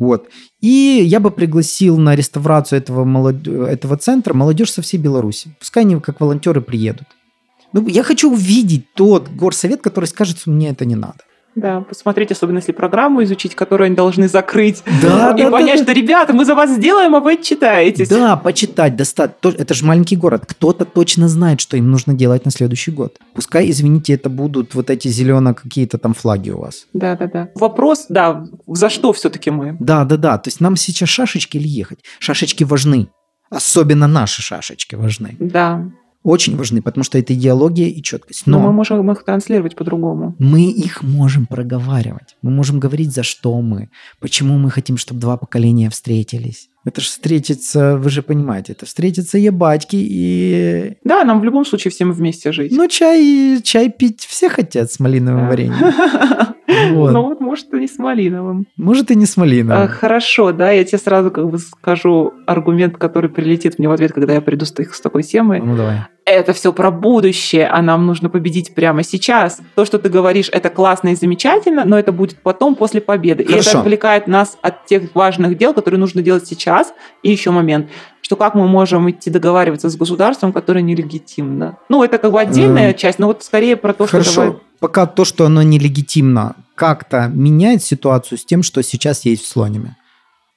Вот. 0.00 0.30
И 0.62 1.02
я 1.04 1.20
бы 1.20 1.30
пригласил 1.30 1.98
на 1.98 2.16
реставрацию 2.16 2.78
этого, 2.78 3.04
молод... 3.04 3.46
этого 3.46 3.98
центра 3.98 4.34
молодежь 4.34 4.72
со 4.72 4.80
всей 4.80 4.96
Беларуси. 4.96 5.54
Пускай 5.60 5.84
они 5.84 6.00
как 6.00 6.20
волонтеры 6.20 6.62
приедут. 6.62 7.06
Ну, 7.72 7.86
я 7.86 8.02
хочу 8.02 8.32
увидеть 8.32 8.92
тот 8.94 9.28
горсовет, 9.28 9.82
который 9.82 10.06
скажет, 10.06 10.38
что 10.38 10.50
мне 10.50 10.70
это 10.70 10.86
не 10.86 10.96
надо. 10.96 11.18
Да, 11.56 11.80
посмотреть, 11.80 12.30
особенно 12.30 12.58
если 12.58 12.72
программу 12.72 13.22
изучить, 13.24 13.54
которую 13.54 13.86
они 13.86 13.96
должны 13.96 14.28
закрыть. 14.28 14.82
Да, 15.02 15.34
и 15.36 15.42
да, 15.42 15.50
понять, 15.50 15.78
да, 15.78 15.84
что, 15.84 15.92
ребята, 15.92 16.32
мы 16.32 16.44
за 16.44 16.54
вас 16.54 16.70
сделаем, 16.70 17.14
а 17.16 17.20
вы 17.20 17.42
читаетесь. 17.42 18.08
Да, 18.08 18.36
почитать, 18.36 18.96
достать. 18.96 19.32
Это 19.42 19.74
же 19.74 19.84
маленький 19.84 20.16
город. 20.16 20.44
Кто-то 20.46 20.84
точно 20.84 21.28
знает, 21.28 21.60
что 21.60 21.76
им 21.76 21.90
нужно 21.90 22.14
делать 22.14 22.44
на 22.44 22.50
следующий 22.50 22.92
год. 22.92 23.18
Пускай, 23.34 23.68
извините, 23.68 24.14
это 24.14 24.30
будут 24.30 24.74
вот 24.74 24.90
эти 24.90 25.08
зеленые 25.08 25.54
какие-то 25.54 25.98
там 25.98 26.14
флаги 26.14 26.50
у 26.50 26.60
вас. 26.60 26.86
Да, 26.92 27.16
да, 27.16 27.26
да. 27.26 27.48
Вопрос, 27.56 28.06
да, 28.08 28.46
за 28.66 28.88
что 28.88 29.12
все-таки 29.12 29.50
мы? 29.50 29.76
Да, 29.80 30.04
да, 30.04 30.16
да. 30.16 30.38
То 30.38 30.48
есть 30.48 30.60
нам 30.60 30.76
сейчас 30.76 31.08
шашечки 31.08 31.56
или 31.56 31.68
ехать? 31.68 31.98
Шашечки 32.20 32.62
важны. 32.64 33.08
Особенно 33.50 34.06
наши 34.06 34.42
шашечки 34.42 34.94
важны. 34.94 35.36
Да 35.40 35.90
очень 36.22 36.56
важны, 36.56 36.82
потому 36.82 37.04
что 37.04 37.18
это 37.18 37.34
идеология 37.34 37.88
и 37.88 38.02
четкость. 38.02 38.46
Но, 38.46 38.58
Но 38.58 38.66
мы 38.66 38.72
можем 38.72 39.10
их 39.10 39.24
транслировать 39.24 39.74
по-другому. 39.74 40.36
Мы 40.38 40.70
их 40.70 41.02
можем 41.02 41.46
проговаривать. 41.46 42.36
Мы 42.42 42.50
можем 42.50 42.78
говорить, 42.78 43.12
за 43.14 43.22
что 43.22 43.60
мы, 43.60 43.88
почему 44.20 44.58
мы 44.58 44.70
хотим, 44.70 44.96
чтобы 44.96 45.20
два 45.20 45.36
поколения 45.36 45.88
встретились. 45.88 46.68
Это 46.84 47.02
же 47.02 47.08
встретиться, 47.08 47.98
вы 47.98 48.08
же 48.08 48.22
понимаете, 48.22 48.72
это 48.72 48.86
встретиться 48.86 49.36
ебатьки 49.36 49.96
и... 49.96 50.96
Да, 51.04 51.24
нам 51.24 51.40
в 51.40 51.44
любом 51.44 51.66
случае 51.66 51.90
всем 51.90 52.10
вместе 52.10 52.52
жить. 52.52 52.72
Ну, 52.72 52.88
чай, 52.88 53.60
чай 53.62 53.90
пить 53.90 54.24
все 54.24 54.48
хотят 54.48 54.90
с 54.90 54.98
малиновым 54.98 55.48
вареньем. 55.48 56.54
Вот. 56.92 57.12
Ну 57.12 57.22
вот, 57.22 57.40
может, 57.40 57.72
и 57.74 57.78
не 57.78 57.88
с 57.88 57.98
малиновым. 57.98 58.66
Может, 58.76 59.10
и 59.10 59.14
не 59.14 59.26
с 59.26 59.36
малиновым. 59.36 59.84
А, 59.84 59.88
хорошо, 59.88 60.52
да, 60.52 60.70
я 60.70 60.84
тебе 60.84 60.98
сразу 60.98 61.30
как 61.30 61.48
бы 61.48 61.58
скажу 61.58 62.34
аргумент, 62.46 62.96
который 62.96 63.30
прилетит 63.30 63.78
мне 63.78 63.88
в 63.88 63.92
ответ, 63.92 64.12
когда 64.12 64.34
я 64.34 64.40
приду 64.40 64.64
с, 64.64 64.72
с 64.72 65.00
такой 65.00 65.22
темой. 65.22 65.60
Ну, 65.60 65.76
давай. 65.76 66.02
Это 66.26 66.52
все 66.52 66.72
про 66.72 66.90
будущее, 66.90 67.66
а 67.66 67.82
нам 67.82 68.06
нужно 68.06 68.28
победить 68.28 68.74
прямо 68.74 69.02
сейчас. 69.02 69.60
То, 69.74 69.84
что 69.84 69.98
ты 69.98 70.08
говоришь, 70.08 70.48
это 70.52 70.70
классно 70.70 71.08
и 71.08 71.14
замечательно, 71.16 71.84
но 71.84 71.98
это 71.98 72.12
будет 72.12 72.36
потом, 72.42 72.76
после 72.76 73.00
победы. 73.00 73.44
Хорошо. 73.44 73.58
И 73.58 73.70
это 73.70 73.80
отвлекает 73.80 74.26
нас 74.26 74.58
от 74.62 74.86
тех 74.86 75.14
важных 75.14 75.56
дел, 75.56 75.74
которые 75.74 75.98
нужно 75.98 76.22
делать 76.22 76.46
сейчас. 76.46 76.92
И 77.22 77.30
еще 77.30 77.50
момент 77.50 77.88
что 78.30 78.36
как 78.36 78.54
мы 78.54 78.68
можем 78.68 79.10
идти 79.10 79.28
договариваться 79.28 79.90
с 79.90 79.96
государством, 79.96 80.52
которое 80.52 80.82
нелегитимно. 80.82 81.78
Ну, 81.88 82.04
это 82.04 82.16
как 82.16 82.30
бы 82.30 82.40
отдельная 82.40 82.92
mm. 82.92 82.96
часть, 82.96 83.18
но 83.18 83.26
вот 83.26 83.42
скорее 83.42 83.76
про 83.76 83.92
то, 83.92 84.06
Хорошо. 84.06 84.30
что... 84.30 84.42
Давай... 84.42 84.58
Пока 84.78 85.06
то, 85.06 85.24
что 85.24 85.46
оно 85.46 85.62
нелегитимно, 85.62 86.54
как-то 86.76 87.26
меняет 87.26 87.82
ситуацию 87.82 88.38
с 88.38 88.44
тем, 88.44 88.62
что 88.62 88.84
сейчас 88.84 89.24
есть 89.24 89.42
в 89.42 89.48
Слониме. 89.48 89.96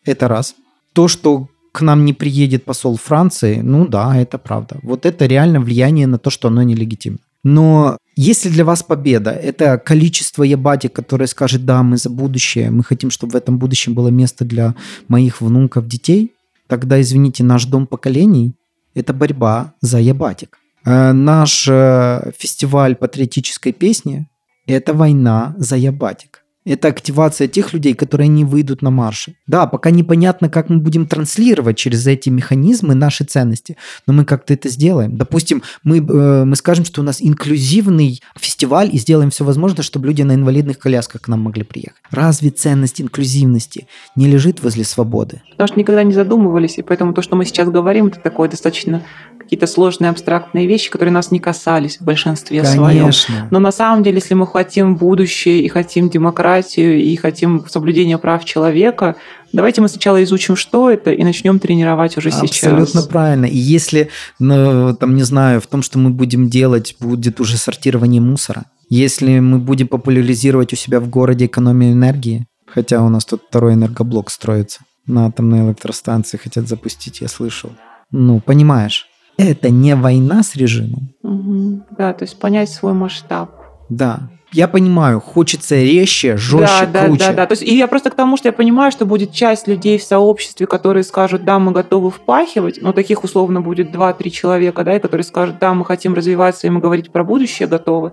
Это 0.05 0.27
раз. 0.27 0.53
То, 0.93 1.07
что 1.07 1.47
к 1.71 1.81
нам 1.81 2.05
не 2.05 2.13
приедет 2.13 2.63
посол 2.63 2.95
Франции, 2.95 3.61
ну 3.63 3.87
да, 3.87 4.17
это 4.17 4.37
правда. 4.37 4.77
Вот 4.83 5.07
это 5.07 5.25
реально 5.25 5.59
влияние 5.59 6.05
на 6.05 6.19
то, 6.19 6.29
что 6.29 6.49
оно 6.49 6.61
нелегитимно. 6.61 7.17
Но 7.43 7.97
если 8.15 8.49
для 8.49 8.65
вас 8.65 8.83
победа– 8.83 9.31
это 9.43 9.79
количество 9.79 10.43
ябатик, 10.43 10.93
которое 10.93 11.25
скажет, 11.25 11.65
да, 11.65 11.81
мы 11.81 11.97
за 11.97 12.11
будущее, 12.11 12.69
мы 12.69 12.83
хотим, 12.83 13.09
чтобы 13.09 13.31
в 13.31 13.35
этом 13.35 13.57
будущем 13.57 13.95
было 13.95 14.09
место 14.09 14.45
для 14.45 14.75
моих 15.07 15.41
внуков, 15.41 15.87
детей, 15.87 16.33
тогда, 16.73 16.99
извините, 16.99 17.43
наш 17.43 17.65
дом 17.65 17.85
поколений– 17.85 18.55
это 18.95 19.13
борьба 19.13 19.73
за 19.81 19.99
ябатик. 19.99 20.57
Э, 20.85 21.11
наш 21.11 21.67
э, 21.69 22.31
фестиваль 22.35 22.95
патриотической 22.95 23.73
песни– 23.73 24.27
это 24.65 24.95
война 24.95 25.53
за 25.59 25.75
ябатик. 25.75 26.42
Это 26.65 26.87
активация 26.87 27.47
тех 27.47 27.73
людей, 27.73 27.93
которые 27.93 28.27
не 28.27 28.45
выйдут 28.45 28.81
на 28.81 28.89
марши. 28.89 29.35
Да, 29.47 29.67
пока 29.67 29.91
непонятно, 29.91 30.49
как 30.49 30.69
мы 30.69 30.77
будем 30.77 31.07
транслировать 31.07 31.77
через 31.77 32.07
эти 32.07 32.29
механизмы 32.29 32.95
наши 32.95 33.25
ценности, 33.25 33.77
но 34.07 34.13
мы 34.13 34.23
как-то 34.25 34.53
это 34.53 34.69
сделаем. 34.69 35.17
Допустим, 35.17 35.61
мы, 35.83 35.97
э, 35.97 36.45
мы 36.45 36.55
скажем, 36.55 36.85
что 36.85 37.01
у 37.01 37.03
нас 37.03 37.21
инклюзивный 37.21 38.21
фестиваль 38.37 38.89
и 38.93 38.97
сделаем 38.97 39.29
все 39.29 39.43
возможное, 39.43 39.83
чтобы 39.83 40.07
люди 40.07 40.21
на 40.21 40.35
инвалидных 40.35 40.79
колясках 40.79 41.21
к 41.21 41.27
нам 41.27 41.41
могли 41.41 41.63
приехать. 41.63 42.01
Разве 42.11 42.49
ценность 42.49 43.01
инклюзивности 43.01 43.87
не 44.15 44.27
лежит 44.27 44.63
возле 44.63 44.85
свободы? 44.85 45.41
Потому 45.51 45.67
что 45.67 45.79
никогда 45.79 46.03
не 46.03 46.13
задумывались, 46.13 46.77
и 46.77 46.81
поэтому 46.81 47.13
то, 47.13 47.21
что 47.21 47.35
мы 47.35 47.45
сейчас 47.45 47.69
говорим, 47.69 48.07
это 48.07 48.19
такое 48.19 48.49
достаточно 48.49 49.03
какие-то 49.43 49.67
сложные 49.67 50.09
абстрактные 50.09 50.67
вещи, 50.67 50.89
которые 50.89 51.13
нас 51.13 51.31
не 51.31 51.39
касались 51.39 51.97
в 51.97 52.03
большинстве 52.03 52.61
Конечно. 52.61 53.11
своем. 53.11 53.47
Но 53.51 53.59
на 53.59 53.71
самом 53.71 54.03
деле, 54.03 54.17
если 54.17 54.33
мы 54.33 54.47
хотим 54.47 54.95
будущее 54.95 55.61
и 55.61 55.67
хотим 55.67 56.09
демократию 56.09 57.01
и 57.01 57.15
хотим 57.15 57.65
соблюдения 57.67 58.17
прав 58.17 58.45
человека, 58.45 59.15
давайте 59.51 59.81
мы 59.81 59.89
сначала 59.89 60.23
изучим, 60.23 60.55
что 60.55 60.89
это, 60.89 61.11
и 61.11 61.23
начнем 61.23 61.59
тренировать 61.59 62.17
уже 62.17 62.29
Абсолютно 62.29 62.53
сейчас. 62.55 62.73
Абсолютно 62.73 63.11
правильно. 63.11 63.45
И 63.45 63.57
если, 63.57 64.09
ну, 64.39 64.95
там, 64.95 65.15
не 65.15 65.23
знаю, 65.23 65.61
в 65.61 65.67
том, 65.67 65.83
что 65.83 65.99
мы 65.99 66.09
будем 66.09 66.49
делать, 66.49 66.95
будет 66.99 67.39
уже 67.39 67.57
сортирование 67.57 68.21
мусора, 68.21 68.65
если 68.89 69.39
мы 69.39 69.59
будем 69.59 69.87
популяризировать 69.87 70.73
у 70.73 70.75
себя 70.75 70.99
в 70.99 71.09
городе 71.09 71.45
экономию 71.45 71.93
энергии, 71.93 72.45
хотя 72.65 73.03
у 73.03 73.09
нас 73.09 73.25
тут 73.25 73.43
второй 73.49 73.73
энергоблок 73.73 74.29
строится, 74.29 74.81
на 75.05 75.25
атомной 75.25 75.67
электростанции 75.67 76.37
хотят 76.37 76.67
запустить, 76.67 77.21
я 77.21 77.27
слышал. 77.27 77.71
Ну, 78.11 78.39
понимаешь, 78.39 79.07
это 79.37 79.69
не 79.69 79.95
война 79.95 80.43
с 80.43 80.55
режимом. 80.55 81.09
Угу. 81.23 81.85
Да, 81.97 82.13
то 82.13 82.23
есть 82.23 82.39
понять 82.39 82.69
свой 82.69 82.93
масштаб. 82.93 83.51
Да. 83.89 84.29
Я 84.53 84.67
понимаю, 84.67 85.19
хочется 85.19 85.75
резче, 85.75 86.37
жестче, 86.37 86.85
да, 86.85 87.05
круче. 87.05 87.19
Да, 87.19 87.27
да, 87.29 87.33
да. 87.33 87.45
То 87.47 87.53
есть, 87.53 87.63
и 87.63 87.75
я 87.75 87.87
просто 87.87 88.11
к 88.11 88.15
тому, 88.15 88.37
что 88.37 88.49
я 88.49 88.53
понимаю, 88.53 88.91
что 88.91 89.07
будет 89.07 89.31
часть 89.31 89.67
людей 89.67 89.97
в 89.97 90.03
сообществе, 90.03 90.67
которые 90.67 91.03
скажут, 91.03 91.43
да, 91.43 91.57
мы 91.57 91.71
готовы 91.71 92.11
впахивать, 92.11 92.79
но 92.79 92.93
таких 92.93 93.23
условно 93.23 93.61
будет 93.61 93.89
2-3 93.89 94.29
человека, 94.29 94.83
да, 94.83 94.97
и 94.97 94.99
которые 94.99 95.25
скажут, 95.25 95.57
да, 95.59 95.73
мы 95.73 95.83
хотим 95.85 96.13
развиваться, 96.13 96.67
и 96.67 96.69
мы 96.69 96.81
говорить 96.81 97.11
про 97.11 97.23
будущее 97.23 97.67
готовы. 97.67 98.11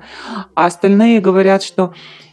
А 0.54 0.64
остальные 0.64 1.20
говорят, 1.20 1.62
что 1.62 1.92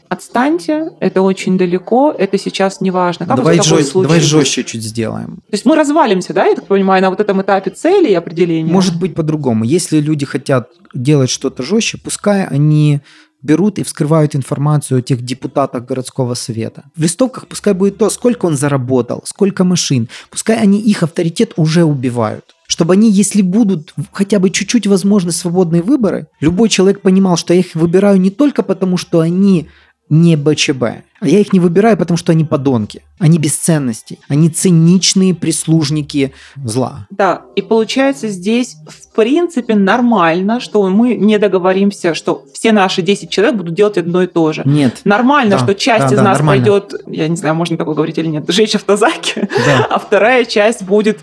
отстаньте, 0.10 0.92
это 1.00 1.22
очень 1.22 1.58
далеко, 1.58 2.14
это 2.18 2.38
сейчас 2.38 2.82
не 2.82 2.92
важно. 2.92 3.26
Как 3.26 3.38
давай, 3.38 3.62
жест, 3.62 3.94
давай 3.94 4.20
жестче 4.20 4.64
чуть 4.64 4.84
сделаем. 4.84 5.38
То 5.50 5.54
есть 5.54 5.66
мы 5.66 5.76
развалимся, 5.76 6.34
да, 6.34 6.46
я 6.46 6.56
так 6.56 6.68
понимаю, 6.68 7.02
на 7.02 7.10
вот 7.10 7.20
этом 7.20 7.42
этапе 7.42 7.72
цели 7.72 8.10
и 8.10 8.14
определения? 8.14 8.72
Может 8.72 9.00
быть 9.00 9.16
по-другому. 9.16 9.64
Если 9.64 10.00
люди 10.00 10.26
хотят 10.26 10.70
делать 10.94 11.30
что-то 11.30 11.64
жестче, 11.64 11.98
пускай 11.98 12.46
они 12.46 13.02
берут 13.42 13.80
и 13.80 13.84
вскрывают 13.84 14.36
информацию 14.36 15.00
о 15.00 15.02
тех 15.02 15.22
депутатах 15.24 15.86
городского 15.86 16.34
совета. 16.34 16.86
В 16.96 17.02
листовках 17.02 17.48
пускай 17.48 17.74
будет 17.74 17.98
то, 17.98 18.10
сколько 18.10 18.46
он 18.46 18.58
заработал, 18.58 19.22
сколько 19.26 19.64
машин. 19.64 20.10
Пускай 20.30 20.58
они 20.58 20.80
их 20.80 21.04
авторитет 21.04 21.54
уже 21.56 21.84
убивают. 21.84 22.56
Чтобы 22.68 22.94
они, 22.94 23.10
если 23.10 23.42
будут 23.42 23.94
хотя 24.12 24.40
бы 24.40 24.50
чуть-чуть 24.50 24.88
возможны 24.88 25.32
свободные 25.32 25.82
выборы, 25.82 26.28
любой 26.42 26.68
человек 26.68 27.02
понимал, 27.02 27.38
что 27.38 27.54
я 27.54 27.62
их 27.62 27.76
выбираю 27.76 28.20
не 28.20 28.30
только 28.30 28.62
потому, 28.64 28.98
что 28.98 29.22
они 29.22 29.70
не 30.10 30.36
БЧБ. 30.36 30.84
А 31.20 31.28
я 31.28 31.40
их 31.40 31.52
не 31.52 31.60
выбираю, 31.60 31.98
потому 31.98 32.18
что 32.18 32.32
они 32.32 32.46
подонки. 32.46 33.02
Они 33.20 33.40
бесценности. 33.40 34.20
Они 34.28 34.50
циничные 34.50 35.34
прислужники 35.34 36.34
зла. 36.64 37.08
Да, 37.10 37.42
и 37.56 37.62
получается 37.62 38.28
здесь 38.28 38.78
в 38.88 39.16
принципе 39.16 39.74
нормально, 39.76 40.60
что 40.60 40.88
мы 40.90 41.16
не 41.16 41.40
договоримся, 41.40 42.14
что 42.14 42.46
все 42.54 42.72
наши 42.72 43.02
10 43.02 43.30
человек 43.30 43.56
будут 43.56 43.74
делать 43.74 43.98
одно 43.98 44.24
и 44.24 44.28
то 44.28 44.54
же. 44.54 44.62
Нет. 44.66 45.02
Нормально, 45.06 45.58
да, 45.58 45.60
что 45.60 45.74
часть 45.74 46.08
да, 46.10 46.14
из 46.14 46.18
да, 46.18 46.24
нас 46.24 46.38
нормально. 46.38 46.64
пойдет, 46.64 46.94
я 47.08 47.28
не 47.28 47.36
знаю, 47.36 47.56
можно 47.56 47.78
такое 47.78 47.96
говорить 47.96 48.18
или 48.20 48.28
нет, 48.28 48.46
жечь 48.50 48.76
автозаки, 48.76 49.50
да. 49.66 49.86
а 49.90 50.00
вторая 50.00 50.46
часть 50.46 50.84
будет 50.84 51.20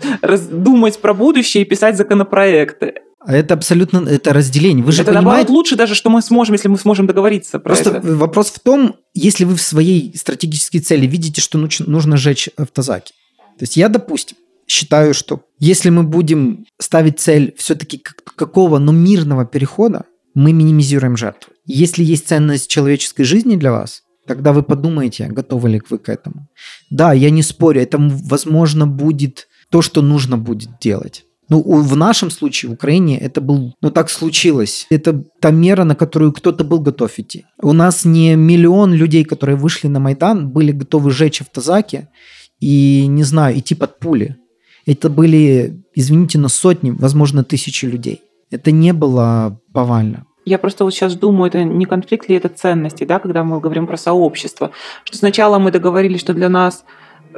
думать 0.51 0.99
про 0.99 1.13
будущее 1.13 1.63
и 1.63 1.65
писать 1.65 1.95
законопроекты. 1.95 2.95
А 3.25 3.35
это 3.35 3.55
абсолютно 3.55 4.07
это 4.07 4.33
разделение. 4.33 4.83
Вы 4.85 4.91
же 4.91 5.01
это 5.01 5.11
понимаете... 5.11 5.25
наоборот 5.25 5.49
лучше 5.49 5.75
даже, 5.75 5.95
что 5.95 6.09
мы 6.09 6.21
сможем, 6.21 6.53
если 6.53 6.67
мы 6.67 6.77
сможем 6.77 7.07
договориться. 7.07 7.59
Про 7.59 7.73
Просто 7.73 7.89
это. 7.89 8.15
вопрос 8.15 8.51
в 8.51 8.59
том, 8.59 8.95
если 9.13 9.45
вы 9.45 9.55
в 9.55 9.61
своей 9.61 10.15
стратегической 10.15 10.79
цели 10.79 11.07
видите, 11.07 11.41
что 11.41 11.57
нужно 11.57 12.17
сжечь 12.17 12.49
автозаки. 12.55 13.13
То 13.57 13.63
есть 13.63 13.77
я, 13.77 13.89
допустим, 13.89 14.37
считаю, 14.67 15.13
что 15.13 15.41
если 15.59 15.89
мы 15.89 16.03
будем 16.03 16.65
ставить 16.79 17.19
цель 17.19 17.55
все-таки 17.57 18.01
какого, 18.35 18.77
но 18.77 18.91
мирного 18.91 19.45
перехода, 19.45 20.05
мы 20.33 20.53
минимизируем 20.53 21.17
жертвы. 21.17 21.53
Если 21.65 22.03
есть 22.03 22.27
ценность 22.27 22.69
человеческой 22.69 23.23
жизни 23.23 23.55
для 23.55 23.71
вас, 23.71 24.03
тогда 24.27 24.53
вы 24.53 24.63
подумаете, 24.63 25.27
готовы 25.27 25.69
ли 25.69 25.81
вы 25.89 25.97
к 25.97 26.09
этому. 26.09 26.47
Да, 26.89 27.13
я 27.13 27.29
не 27.29 27.41
спорю, 27.41 27.81
это, 27.81 27.97
возможно, 27.99 28.85
будет 28.85 29.47
то, 29.71 29.81
что 29.81 30.01
нужно 30.01 30.37
будет 30.37 30.79
делать. 30.79 31.25
Ну, 31.49 31.61
в 31.61 31.95
нашем 31.95 32.31
случае, 32.31 32.69
в 32.71 32.73
Украине, 32.73 33.19
это 33.19 33.39
был, 33.39 33.75
ну, 33.81 33.91
так 33.91 34.09
случилось. 34.09 34.87
Это 34.89 35.23
та 35.39 35.51
мера, 35.51 35.83
на 35.83 35.95
которую 35.95 36.31
кто-то 36.31 36.63
был 36.63 36.79
готов 36.79 37.11
идти. 37.19 37.45
У 37.61 37.73
нас 37.73 38.05
не 38.05 38.35
миллион 38.35 38.93
людей, 38.93 39.23
которые 39.23 39.55
вышли 39.55 39.87
на 39.87 39.99
Майдан, 39.99 40.49
были 40.49 40.71
готовы 40.71 41.11
сжечь 41.11 41.41
автозаки 41.41 42.07
и, 42.59 43.05
не 43.07 43.23
знаю, 43.23 43.59
идти 43.59 43.75
под 43.75 43.99
пули. 43.99 44.37
Это 44.85 45.09
были, 45.09 45.83
извините, 45.93 46.39
но 46.39 46.49
сотни, 46.49 46.91
возможно, 46.91 47.43
тысячи 47.43 47.85
людей. 47.85 48.21
Это 48.51 48.71
не 48.71 48.93
было 48.93 49.59
повально. 49.73 50.25
Я 50.45 50.59
просто 50.59 50.83
вот 50.83 50.93
сейчас 50.93 51.15
думаю, 51.15 51.49
это 51.49 51.63
не 51.63 51.85
конфликт 51.85 52.29
ли 52.29 52.35
это 52.35 52.49
ценности, 52.49 53.03
да, 53.03 53.19
когда 53.19 53.43
мы 53.43 53.59
говорим 53.59 53.87
про 53.87 53.97
сообщество. 53.97 54.71
Что 55.03 55.17
сначала 55.17 55.57
мы 55.57 55.71
договорились, 55.71 56.19
что 56.19 56.35
для 56.35 56.49
нас 56.49 56.85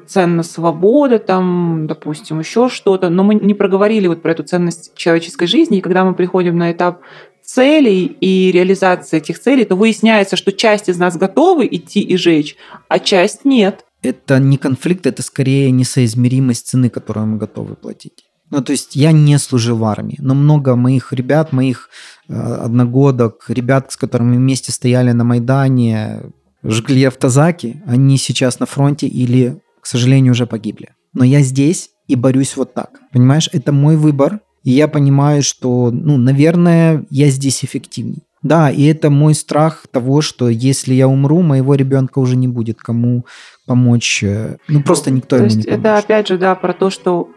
ценна 0.05 0.43
свобода, 0.43 1.19
там, 1.19 1.87
допустим, 1.87 2.39
еще 2.39 2.69
что-то, 2.69 3.09
но 3.09 3.23
мы 3.23 3.35
не 3.35 3.53
проговорили 3.53 4.07
вот 4.07 4.21
про 4.21 4.31
эту 4.31 4.43
ценность 4.43 4.95
человеческой 4.95 5.47
жизни, 5.47 5.77
и 5.77 5.81
когда 5.81 6.05
мы 6.05 6.13
приходим 6.13 6.57
на 6.57 6.71
этап 6.71 7.01
целей 7.43 8.05
и 8.05 8.51
реализации 8.51 9.17
этих 9.17 9.39
целей, 9.39 9.65
то 9.65 9.75
выясняется, 9.75 10.35
что 10.35 10.51
часть 10.51 10.89
из 10.89 10.97
нас 10.97 11.17
готовы 11.17 11.67
идти 11.71 12.01
и 12.01 12.17
жечь, 12.17 12.57
а 12.89 12.99
часть 12.99 13.45
нет. 13.45 13.85
Это 14.01 14.39
не 14.39 14.57
конфликт, 14.57 15.07
это 15.07 15.23
скорее 15.23 15.71
несоизмеримость 15.71 16.67
цены, 16.67 16.89
которую 16.89 17.27
мы 17.27 17.37
готовы 17.37 17.75
платить. 17.75 18.25
Ну, 18.49 18.61
то 18.61 18.71
есть 18.71 18.95
я 18.95 19.11
не 19.11 19.37
служил 19.39 19.77
в 19.77 19.83
армии, 19.85 20.17
но 20.19 20.33
много 20.33 20.75
моих 20.75 21.11
ребят, 21.11 21.51
моих 21.51 21.89
э, 22.29 22.33
одногодок, 22.33 23.45
ребят, 23.49 23.91
с 23.91 23.97
которыми 23.97 24.37
вместе 24.37 24.71
стояли 24.71 25.11
на 25.11 25.23
Майдане, 25.23 26.31
жгли 26.63 27.05
автозаки, 27.05 27.81
они 27.85 28.17
сейчас 28.17 28.59
на 28.59 28.65
фронте 28.65 29.07
или 29.07 29.61
к 29.87 29.89
сожалению, 29.89 30.33
уже 30.33 30.45
погибли. 30.45 30.89
Но 31.13 31.23
я 31.23 31.39
здесь 31.39 31.91
и 32.09 32.17
борюсь 32.17 32.57
вот 32.57 32.73
так. 32.73 32.99
Понимаешь, 33.13 33.49
это 33.53 33.71
мой 33.71 33.95
выбор, 33.95 34.41
и 34.65 34.71
я 34.71 34.89
понимаю, 34.89 35.41
что, 35.41 35.91
ну, 35.91 36.17
наверное, 36.17 37.05
я 37.09 37.29
здесь 37.29 37.63
эффективней. 37.63 38.23
Да, 38.43 38.69
и 38.69 38.83
это 38.83 39.09
мой 39.09 39.33
страх 39.33 39.85
того, 39.89 40.19
что 40.19 40.49
если 40.49 40.93
я 40.93 41.07
умру, 41.07 41.41
моего 41.41 41.73
ребенка 41.73 42.19
уже 42.19 42.35
не 42.35 42.49
будет 42.49 42.79
кому 42.79 43.25
помочь. 43.65 44.23
Э, 44.23 44.57
ну, 44.67 44.83
просто 44.83 45.09
никто 45.09 45.37
то 45.37 45.45
ему 45.45 45.55
не 45.55 45.63
поможет. 45.63 45.79
Это 45.79 45.97
опять 45.97 46.27
же, 46.27 46.37
да, 46.37 46.53
про 46.55 46.73
то, 46.73 46.89
что 46.89 47.29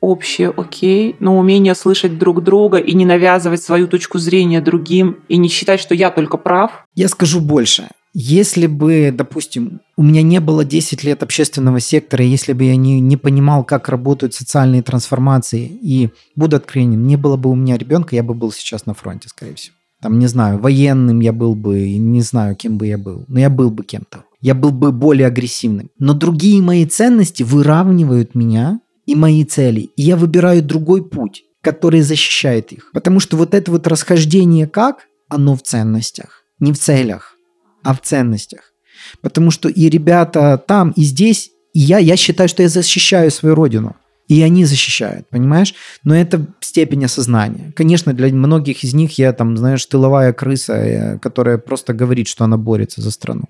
общее 0.00 0.48
окей, 0.56 1.14
но 1.20 1.38
умение 1.38 1.74
слышать 1.74 2.16
друг 2.16 2.42
друга 2.42 2.78
и 2.78 2.94
не 2.94 3.04
навязывать 3.04 3.62
свою 3.62 3.86
точку 3.86 4.18
зрения 4.18 4.62
другим, 4.62 5.18
и 5.28 5.36
не 5.36 5.50
считать, 5.50 5.80
что 5.80 5.94
я 5.94 6.08
только 6.10 6.38
прав. 6.38 6.86
Я 6.94 7.08
скажу 7.08 7.40
больше. 7.40 7.88
Если 8.14 8.66
бы, 8.66 9.12
допустим, 9.16 9.80
у 9.96 10.02
меня 10.02 10.22
не 10.22 10.40
было 10.40 10.64
10 10.64 11.04
лет 11.04 11.22
общественного 11.22 11.80
сектора, 11.80 12.24
если 12.24 12.52
бы 12.52 12.64
я 12.64 12.76
не, 12.76 13.00
не 13.00 13.16
понимал, 13.16 13.64
как 13.64 13.88
работают 13.88 14.34
социальные 14.34 14.82
трансформации, 14.82 15.66
и 15.66 16.10
буду 16.34 16.56
откровенен, 16.56 17.06
не 17.06 17.16
было 17.16 17.36
бы 17.36 17.50
у 17.50 17.54
меня 17.54 17.76
ребенка, 17.76 18.16
я 18.16 18.22
бы 18.22 18.34
был 18.34 18.50
сейчас 18.50 18.86
на 18.86 18.94
фронте, 18.94 19.28
скорее 19.28 19.54
всего. 19.54 19.74
Там, 20.00 20.18
не 20.18 20.26
знаю, 20.26 20.58
военным 20.58 21.20
я 21.20 21.32
был 21.32 21.54
бы, 21.54 21.96
не 21.98 22.22
знаю, 22.22 22.54
кем 22.54 22.78
бы 22.78 22.86
я 22.86 22.98
был, 22.98 23.24
но 23.28 23.40
я 23.40 23.50
был 23.50 23.70
бы 23.70 23.84
кем-то. 23.84 24.24
Я 24.40 24.54
был 24.54 24.70
бы 24.70 24.92
более 24.92 25.26
агрессивным. 25.26 25.90
Но 25.98 26.14
другие 26.14 26.62
мои 26.62 26.86
ценности 26.86 27.42
выравнивают 27.42 28.36
меня 28.36 28.80
и 29.06 29.16
мои 29.16 29.44
цели. 29.44 29.90
И 29.96 30.02
я 30.02 30.16
выбираю 30.16 30.62
другой 30.62 31.04
путь, 31.04 31.42
который 31.62 32.02
защищает 32.02 32.70
их. 32.70 32.90
Потому 32.92 33.18
что 33.18 33.36
вот 33.36 33.54
это 33.54 33.72
вот 33.72 33.88
расхождение 33.88 34.68
как, 34.68 35.06
оно 35.28 35.56
в 35.56 35.62
ценностях, 35.62 36.44
не 36.60 36.72
в 36.72 36.78
целях 36.78 37.37
а 37.82 37.94
в 37.94 38.00
ценностях. 38.00 38.72
Потому 39.20 39.50
что 39.50 39.68
и 39.68 39.88
ребята 39.88 40.62
там, 40.66 40.90
и 40.90 41.02
здесь, 41.02 41.50
и 41.72 41.80
я, 41.80 41.98
я 41.98 42.16
считаю, 42.16 42.48
что 42.48 42.62
я 42.62 42.68
защищаю 42.68 43.30
свою 43.30 43.54
родину. 43.54 43.96
И 44.28 44.42
они 44.42 44.66
защищают, 44.66 45.26
понимаешь? 45.30 45.74
Но 46.04 46.14
это 46.14 46.46
степень 46.60 47.04
осознания. 47.06 47.72
Конечно, 47.74 48.12
для 48.12 48.28
многих 48.28 48.84
из 48.84 48.92
них 48.92 49.16
я 49.18 49.32
там, 49.32 49.56
знаешь, 49.56 49.86
тыловая 49.86 50.34
крыса, 50.34 50.74
э, 50.74 51.18
которая 51.18 51.56
просто 51.56 51.94
говорит, 51.94 52.28
что 52.28 52.44
она 52.44 52.58
борется 52.58 53.00
за 53.00 53.10
страну. 53.10 53.44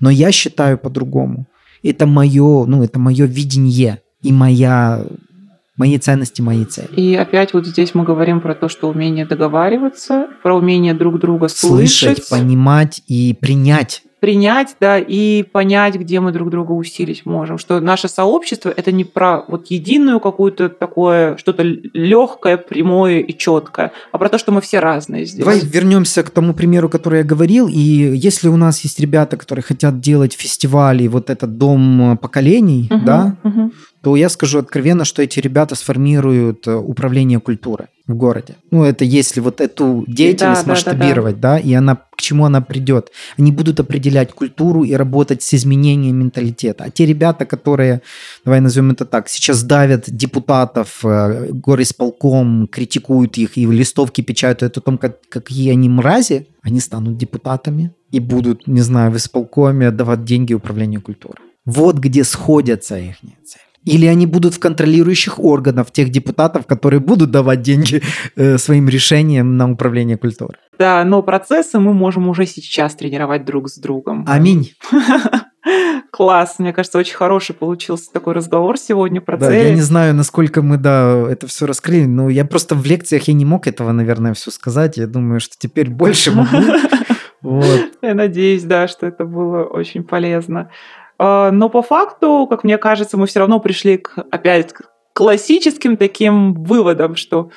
Но 0.00 0.10
я 0.10 0.30
считаю 0.30 0.76
по-другому. 0.76 1.46
Это 1.82 2.06
мое, 2.06 2.66
ну, 2.66 2.82
это 2.82 2.98
мое 2.98 3.24
видение 3.24 4.02
и 4.22 4.30
моя 4.32 5.06
мои 5.78 5.96
ценности, 5.98 6.42
мои 6.42 6.64
цели. 6.64 6.88
И 6.96 7.14
опять 7.14 7.54
вот 7.54 7.66
здесь 7.66 7.94
мы 7.94 8.04
говорим 8.04 8.40
про 8.40 8.54
то, 8.54 8.68
что 8.68 8.88
умение 8.88 9.24
договариваться, 9.24 10.28
про 10.42 10.54
умение 10.54 10.92
друг 10.92 11.18
друга 11.18 11.48
слышать, 11.48 12.18
слышать 12.18 12.28
понимать 12.28 13.02
и 13.06 13.36
принять 13.40 14.02
принять, 14.20 14.76
да, 14.80 14.98
и 14.98 15.42
понять, 15.42 15.94
где 15.94 16.20
мы 16.20 16.32
друг 16.32 16.50
друга 16.50 16.72
усилить 16.72 17.24
можем. 17.24 17.58
Что 17.58 17.80
наше 17.80 18.08
сообщество 18.08 18.72
это 18.74 18.90
не 18.90 19.04
про 19.04 19.44
вот 19.46 19.68
единую 19.68 20.20
какую-то 20.20 20.68
такое, 20.68 21.36
что-то 21.36 21.62
легкое, 21.62 22.56
прямое 22.56 23.20
и 23.20 23.36
четкое, 23.36 23.92
а 24.10 24.18
про 24.18 24.28
то, 24.28 24.38
что 24.38 24.52
мы 24.52 24.60
все 24.60 24.80
разные 24.80 25.24
здесь. 25.24 25.44
Давай 25.44 25.60
вернемся 25.60 26.22
к 26.22 26.30
тому 26.30 26.52
примеру, 26.52 26.88
который 26.88 27.18
я 27.20 27.24
говорил. 27.24 27.68
И 27.68 27.76
если 27.78 28.48
у 28.48 28.56
нас 28.56 28.80
есть 28.80 28.98
ребята, 28.98 29.36
которые 29.36 29.62
хотят 29.62 30.00
делать 30.00 30.32
фестивали, 30.32 31.06
вот 31.06 31.30
этот 31.30 31.56
дом 31.56 32.18
поколений, 32.20 32.88
угу, 32.90 33.04
да, 33.04 33.36
угу. 33.44 33.72
То 34.02 34.16
я 34.16 34.28
скажу 34.28 34.58
откровенно, 34.58 35.04
что 35.04 35.22
эти 35.22 35.40
ребята 35.40 35.74
сформируют 35.74 36.66
э, 36.68 36.74
управление 36.74 37.40
культурой 37.40 37.88
в 38.06 38.14
городе. 38.14 38.56
Ну, 38.70 38.84
это 38.84 39.04
если 39.04 39.40
вот 39.40 39.60
эту 39.60 40.04
деятельность 40.06 40.64
да, 40.64 40.70
масштабировать, 40.70 41.40
да, 41.40 41.54
да, 41.54 41.56
да. 41.56 41.62
да, 41.62 41.68
и 41.68 41.74
она 41.74 41.96
к 41.96 42.20
чему 42.20 42.44
она 42.46 42.60
придет. 42.60 43.10
Они 43.36 43.52
будут 43.52 43.80
определять 43.80 44.32
культуру 44.32 44.84
и 44.84 44.92
работать 44.94 45.42
с 45.42 45.54
изменением 45.54 46.16
менталитета. 46.16 46.84
А 46.84 46.90
те 46.90 47.06
ребята, 47.06 47.44
которые, 47.44 48.02
давай 48.44 48.60
назовем 48.60 48.92
это 48.92 49.04
так, 49.04 49.28
сейчас 49.28 49.62
давят 49.62 50.04
депутатов, 50.06 51.04
э, 51.04 51.48
горисполком, 51.52 52.68
критикуют 52.68 53.36
их 53.36 53.58
и 53.58 53.66
листовки 53.66 54.20
печатают 54.20 54.78
о 54.78 54.80
том, 54.80 54.96
как, 54.98 55.20
какие 55.28 55.70
они 55.72 55.88
мрази, 55.88 56.46
они 56.62 56.80
станут 56.80 57.18
депутатами 57.18 57.92
и 58.10 58.20
будут, 58.20 58.66
не 58.66 58.80
знаю, 58.80 59.10
в 59.10 59.16
исполкоме 59.16 59.90
давать 59.90 60.24
деньги 60.24 60.54
управлению 60.54 61.02
культурой. 61.02 61.44
Вот 61.64 61.98
где 61.98 62.24
сходятся 62.24 62.98
их 62.98 63.16
цели. 63.20 63.67
Или 63.84 64.06
они 64.06 64.26
будут 64.26 64.54
в 64.54 64.58
контролирующих 64.58 65.38
органах 65.38 65.90
тех 65.90 66.10
депутатов, 66.10 66.66
которые 66.66 67.00
будут 67.00 67.30
давать 67.30 67.62
деньги 67.62 68.02
э, 68.36 68.58
своим 68.58 68.88
решениям 68.88 69.56
на 69.56 69.70
управление 69.70 70.16
культурой. 70.16 70.56
Да, 70.78 71.04
но 71.04 71.22
процессы 71.22 71.78
мы 71.78 71.92
можем 71.92 72.28
уже 72.28 72.46
сейчас 72.46 72.94
тренировать 72.94 73.44
друг 73.44 73.68
с 73.68 73.78
другом. 73.78 74.24
Аминь. 74.28 74.72
Класс, 76.12 76.56
мне 76.58 76.72
кажется, 76.72 76.98
очень 76.98 77.16
хороший 77.16 77.54
получился 77.54 78.12
такой 78.12 78.34
разговор 78.34 78.78
сегодня 78.78 79.20
про 79.20 79.36
да, 79.36 79.46
цели. 79.46 79.68
Я 79.68 79.74
не 79.74 79.82
знаю, 79.82 80.14
насколько 80.14 80.62
мы, 80.62 80.76
да, 80.76 81.26
это 81.30 81.46
все 81.46 81.66
раскрыли, 81.66 82.06
но 82.06 82.28
я 82.28 82.44
просто 82.44 82.74
в 82.74 82.84
лекциях 82.84 83.28
я 83.28 83.34
не 83.34 83.44
мог 83.44 83.66
этого, 83.66 83.92
наверное, 83.92 84.34
все 84.34 84.50
сказать. 84.50 84.96
Я 84.96 85.06
думаю, 85.06 85.40
что 85.40 85.56
теперь 85.58 85.90
больше 85.90 86.32
могу. 86.32 86.56
Вот. 87.40 87.92
Я 88.02 88.14
надеюсь, 88.14 88.64
да, 88.64 88.88
что 88.88 89.06
это 89.06 89.24
было 89.24 89.62
очень 89.62 90.02
полезно. 90.02 90.70
А, 91.18 91.50
но 91.50 91.68
по 91.68 91.82
факту, 91.82 92.46
как 92.48 92.64
мне 92.64 92.78
кажется, 92.78 93.16
мы 93.16 93.26
все 93.26 93.40
равно 93.40 93.60
пришли 93.60 93.98
к, 93.98 94.18
опять 94.30 94.72
к 94.72 94.82
классическим 95.14 95.96
таким 95.96 96.54
выводам, 96.54 97.16
что 97.16 97.50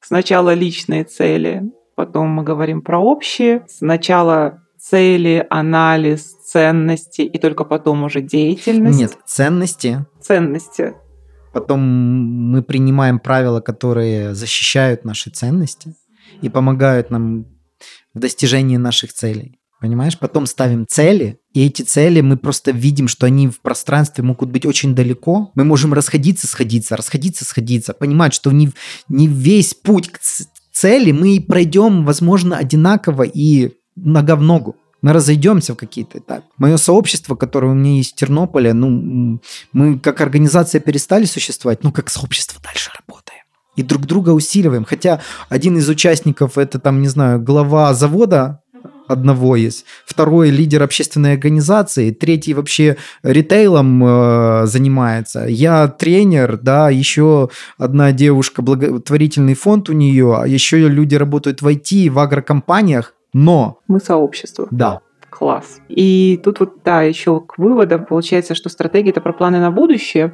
сначала 0.00 0.52
личные 0.54 1.04
цели, 1.04 1.62
потом 1.94 2.28
мы 2.28 2.42
говорим 2.42 2.82
про 2.82 2.98
общие, 2.98 3.64
сначала 3.68 4.62
цели, 4.78 5.46
анализ, 5.50 6.34
ценности 6.44 7.22
и 7.22 7.38
только 7.38 7.64
потом 7.64 8.04
уже 8.04 8.20
деятельность. 8.20 8.98
Нет, 8.98 9.16
ценности. 9.24 10.04
Ценности. 10.20 10.94
Потом 11.52 11.80
мы 11.80 12.62
принимаем 12.62 13.18
правила, 13.18 13.60
которые 13.60 14.34
защищают 14.34 15.04
наши 15.04 15.30
ценности 15.30 15.94
и 16.42 16.48
помогают 16.48 17.10
нам 17.10 17.46
в 18.14 18.18
достижении 18.18 18.76
наших 18.76 19.12
целей. 19.12 19.58
Понимаешь? 19.80 20.18
Потом 20.18 20.46
ставим 20.46 20.86
цели, 20.86 21.38
и 21.56 21.64
эти 21.64 21.80
цели 21.80 22.20
мы 22.20 22.36
просто 22.36 22.70
видим, 22.70 23.08
что 23.08 23.24
они 23.24 23.48
в 23.48 23.62
пространстве 23.62 24.22
могут 24.22 24.50
быть 24.50 24.66
очень 24.66 24.94
далеко. 24.94 25.52
Мы 25.54 25.64
можем 25.64 25.94
расходиться, 25.94 26.46
сходиться, 26.46 26.98
расходиться, 26.98 27.46
сходиться. 27.46 27.94
Понимать, 27.94 28.34
что 28.34 28.52
не, 28.52 28.72
не 29.08 29.26
весь 29.26 29.72
путь 29.72 30.10
к 30.10 30.20
цели 30.70 31.12
мы 31.12 31.40
пройдем, 31.40 32.04
возможно, 32.04 32.58
одинаково 32.58 33.22
и 33.22 33.72
нога 33.96 34.36
в 34.36 34.42
ногу. 34.42 34.76
Мы 35.00 35.14
разойдемся 35.14 35.72
в 35.72 35.78
какие-то 35.78 36.18
этапы. 36.18 36.44
Мое 36.58 36.76
сообщество, 36.76 37.36
которое 37.36 37.68
у 37.68 37.74
меня 37.74 37.96
есть 37.96 38.12
в 38.12 38.16
Тернополе, 38.16 38.74
ну, 38.74 39.40
мы 39.72 39.98
как 39.98 40.20
организация 40.20 40.82
перестали 40.82 41.24
существовать, 41.24 41.82
ну, 41.82 41.90
как 41.90 42.10
сообщество 42.10 42.60
дальше 42.62 42.90
работаем. 43.00 43.44
И 43.76 43.82
друг 43.82 44.04
друга 44.04 44.30
усиливаем. 44.30 44.84
Хотя 44.84 45.22
один 45.48 45.78
из 45.78 45.88
участников, 45.88 46.58
это 46.58 46.78
там, 46.78 47.00
не 47.00 47.08
знаю, 47.08 47.40
глава 47.40 47.94
завода 47.94 48.60
одного 49.08 49.56
из, 49.56 49.84
второй 50.04 50.50
лидер 50.50 50.82
общественной 50.82 51.32
организации, 51.32 52.10
третий 52.10 52.54
вообще 52.54 52.96
ритейлом 53.22 54.02
э, 54.04 54.66
занимается, 54.66 55.46
я 55.46 55.88
тренер, 55.88 56.58
да, 56.58 56.90
еще 56.90 57.48
одна 57.78 58.12
девушка, 58.12 58.62
благотворительный 58.62 59.54
фонд 59.54 59.88
у 59.88 59.92
нее, 59.92 60.36
а 60.40 60.46
еще 60.46 60.88
люди 60.88 61.14
работают 61.14 61.62
в 61.62 61.66
IT, 61.66 62.10
в 62.10 62.18
агрокомпаниях, 62.18 63.14
но... 63.32 63.80
Мы 63.88 64.00
сообщество. 64.00 64.68
Да. 64.70 65.00
Класс. 65.30 65.80
И 65.88 66.40
тут 66.42 66.60
вот, 66.60 66.82
да, 66.82 67.02
еще 67.02 67.40
к 67.40 67.58
выводам 67.58 68.06
получается, 68.06 68.54
что 68.54 68.70
стратегия– 68.70 69.10
это 69.12 69.20
про 69.20 69.34
планы 69.34 69.60
на 69.60 69.70
будущее, 69.70 70.32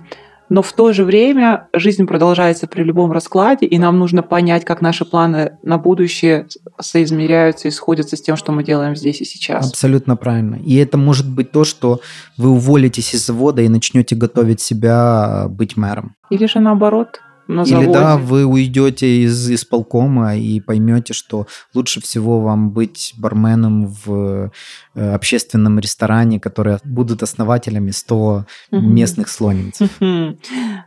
но 0.52 0.60
в 0.60 0.70
то 0.74 0.92
же 0.92 1.04
время 1.04 1.68
жизнь 1.72 2.06
продолжается 2.06 2.66
при 2.66 2.82
любом 2.82 3.10
раскладе, 3.10 3.64
и 3.64 3.78
нам 3.78 3.98
нужно 3.98 4.22
понять, 4.22 4.66
как 4.66 4.82
наши 4.82 5.06
планы 5.06 5.52
на 5.62 5.78
будущее 5.78 6.46
соизмеряются 6.78 7.68
и 7.68 7.70
сходятся 7.70 8.18
с 8.18 8.20
тем, 8.20 8.36
что 8.36 8.52
мы 8.52 8.62
делаем 8.62 8.94
здесь 8.94 9.22
и 9.22 9.24
сейчас. 9.24 9.70
Абсолютно 9.70 10.14
правильно. 10.14 10.56
И 10.56 10.76
это 10.76 10.98
может 10.98 11.26
быть 11.26 11.52
то, 11.52 11.64
что 11.64 12.02
вы 12.36 12.50
уволитесь 12.50 13.14
из 13.14 13.24
завода 13.24 13.62
и 13.62 13.68
начнете 13.68 14.14
готовить 14.14 14.60
себя 14.60 15.46
быть 15.48 15.78
мэром. 15.78 16.16
Или 16.28 16.44
же 16.44 16.60
наоборот, 16.60 17.22
на 17.52 17.64
заводе. 17.64 17.86
Или 17.86 17.92
да, 17.92 18.16
вы 18.16 18.44
уйдете 18.44 19.22
из 19.22 19.50
исполкома 19.50 20.36
и 20.36 20.60
поймете, 20.60 21.14
что 21.14 21.46
лучше 21.74 22.00
всего 22.00 22.40
вам 22.40 22.70
быть 22.70 23.14
барменом 23.18 23.86
в 23.86 24.50
э, 24.94 25.14
общественном 25.14 25.78
ресторане, 25.78 26.40
которые 26.40 26.78
будут 26.84 27.22
основателями 27.22 27.90
100 27.90 28.46
местных 28.70 29.28
слонниц. 29.28 29.78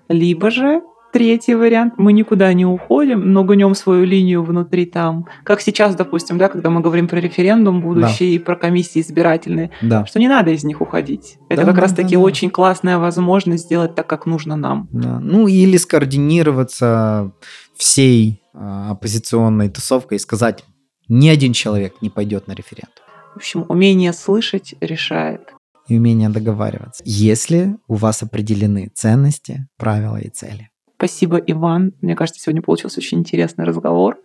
Либо 0.09 0.51
же 0.51 0.81
Третий 1.15 1.55
вариант, 1.55 1.93
мы 1.95 2.11
никуда 2.11 2.51
не 2.51 2.65
уходим, 2.65 3.31
но 3.31 3.45
гнем 3.45 3.73
свою 3.73 4.03
линию 4.03 4.43
внутри 4.43 4.85
там. 4.85 5.27
Как 5.45 5.61
сейчас, 5.61 5.95
допустим, 5.95 6.37
да, 6.37 6.49
когда 6.49 6.69
мы 6.69 6.81
говорим 6.81 7.07
про 7.07 7.21
референдум 7.21 7.79
будущий 7.79 8.31
да. 8.31 8.35
и 8.35 8.37
про 8.37 8.57
комиссии 8.57 8.99
избирательные, 8.99 9.71
да. 9.81 10.05
что 10.05 10.19
не 10.19 10.27
надо 10.27 10.51
из 10.51 10.65
них 10.65 10.81
уходить. 10.81 11.37
Это 11.47 11.61
да, 11.61 11.67
как 11.67 11.75
да, 11.75 11.81
раз-таки 11.83 12.15
да, 12.15 12.21
очень 12.21 12.49
классная 12.49 12.97
возможность 12.97 13.63
сделать 13.63 13.95
так, 13.95 14.07
как 14.07 14.25
нужно 14.25 14.57
нам. 14.57 14.89
Да. 14.91 15.21
Ну 15.21 15.47
или 15.47 15.77
скоординироваться 15.77 17.31
всей 17.77 18.41
а, 18.53 18.91
оппозиционной 18.91 19.69
тусовкой 19.69 20.17
и 20.17 20.19
сказать, 20.19 20.65
ни 21.07 21.29
один 21.29 21.53
человек 21.53 21.93
не 22.01 22.09
пойдет 22.09 22.47
на 22.47 22.51
референдум. 22.51 22.91
В 23.35 23.37
общем, 23.37 23.65
умение 23.69 24.11
слышать 24.11 24.75
решает. 24.81 25.53
И 25.87 25.95
умение 25.95 26.27
договариваться. 26.27 27.01
Если 27.05 27.77
у 27.87 27.93
вас 27.93 28.21
определены 28.21 28.91
ценности, 28.93 29.69
правила 29.77 30.17
и 30.17 30.27
цели. 30.27 30.71
Спасибо, 30.97 31.37
Иван. 31.37 31.93
Мне 32.01 32.15
кажется, 32.15 32.41
сегодня 32.41 32.61
получился 32.61 32.99
очень 32.99 33.19
интересный 33.19 33.65
разговор. 33.65 34.17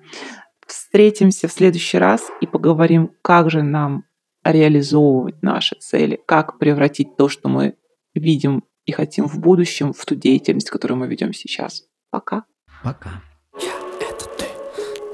Встретимся 0.66 1.48
в 1.48 1.52
следующий 1.52 1.98
раз 1.98 2.30
и 2.40 2.46
поговорим, 2.46 3.10
как 3.22 3.50
же 3.50 3.62
нам 3.62 4.04
реализовывать 4.44 5.42
наши 5.42 5.76
цели, 5.76 6.20
как 6.26 6.58
превратить 6.58 7.16
то, 7.16 7.28
что 7.28 7.48
мы 7.48 7.74
видим 8.14 8.64
и 8.86 8.92
хотим 8.92 9.26
в 9.26 9.38
будущем, 9.38 9.92
в 9.92 10.04
ту 10.04 10.14
деятельность, 10.14 10.70
которую 10.70 10.98
мы 10.98 11.08
ведем 11.08 11.32
сейчас. 11.32 11.84
Пока. 12.10 12.44
Пока. 12.82 13.22
Я 13.60 13.72
это 14.00 14.24
ты, 14.38 14.46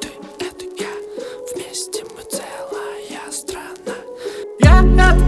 ты 0.01 0.09
это 0.45 0.65
я, 0.79 0.93
вместе 1.53 2.05
мы 2.15 2.23
целая 2.31 3.31
страна. 3.31 3.97
Я 4.61 4.81
это 4.81 5.26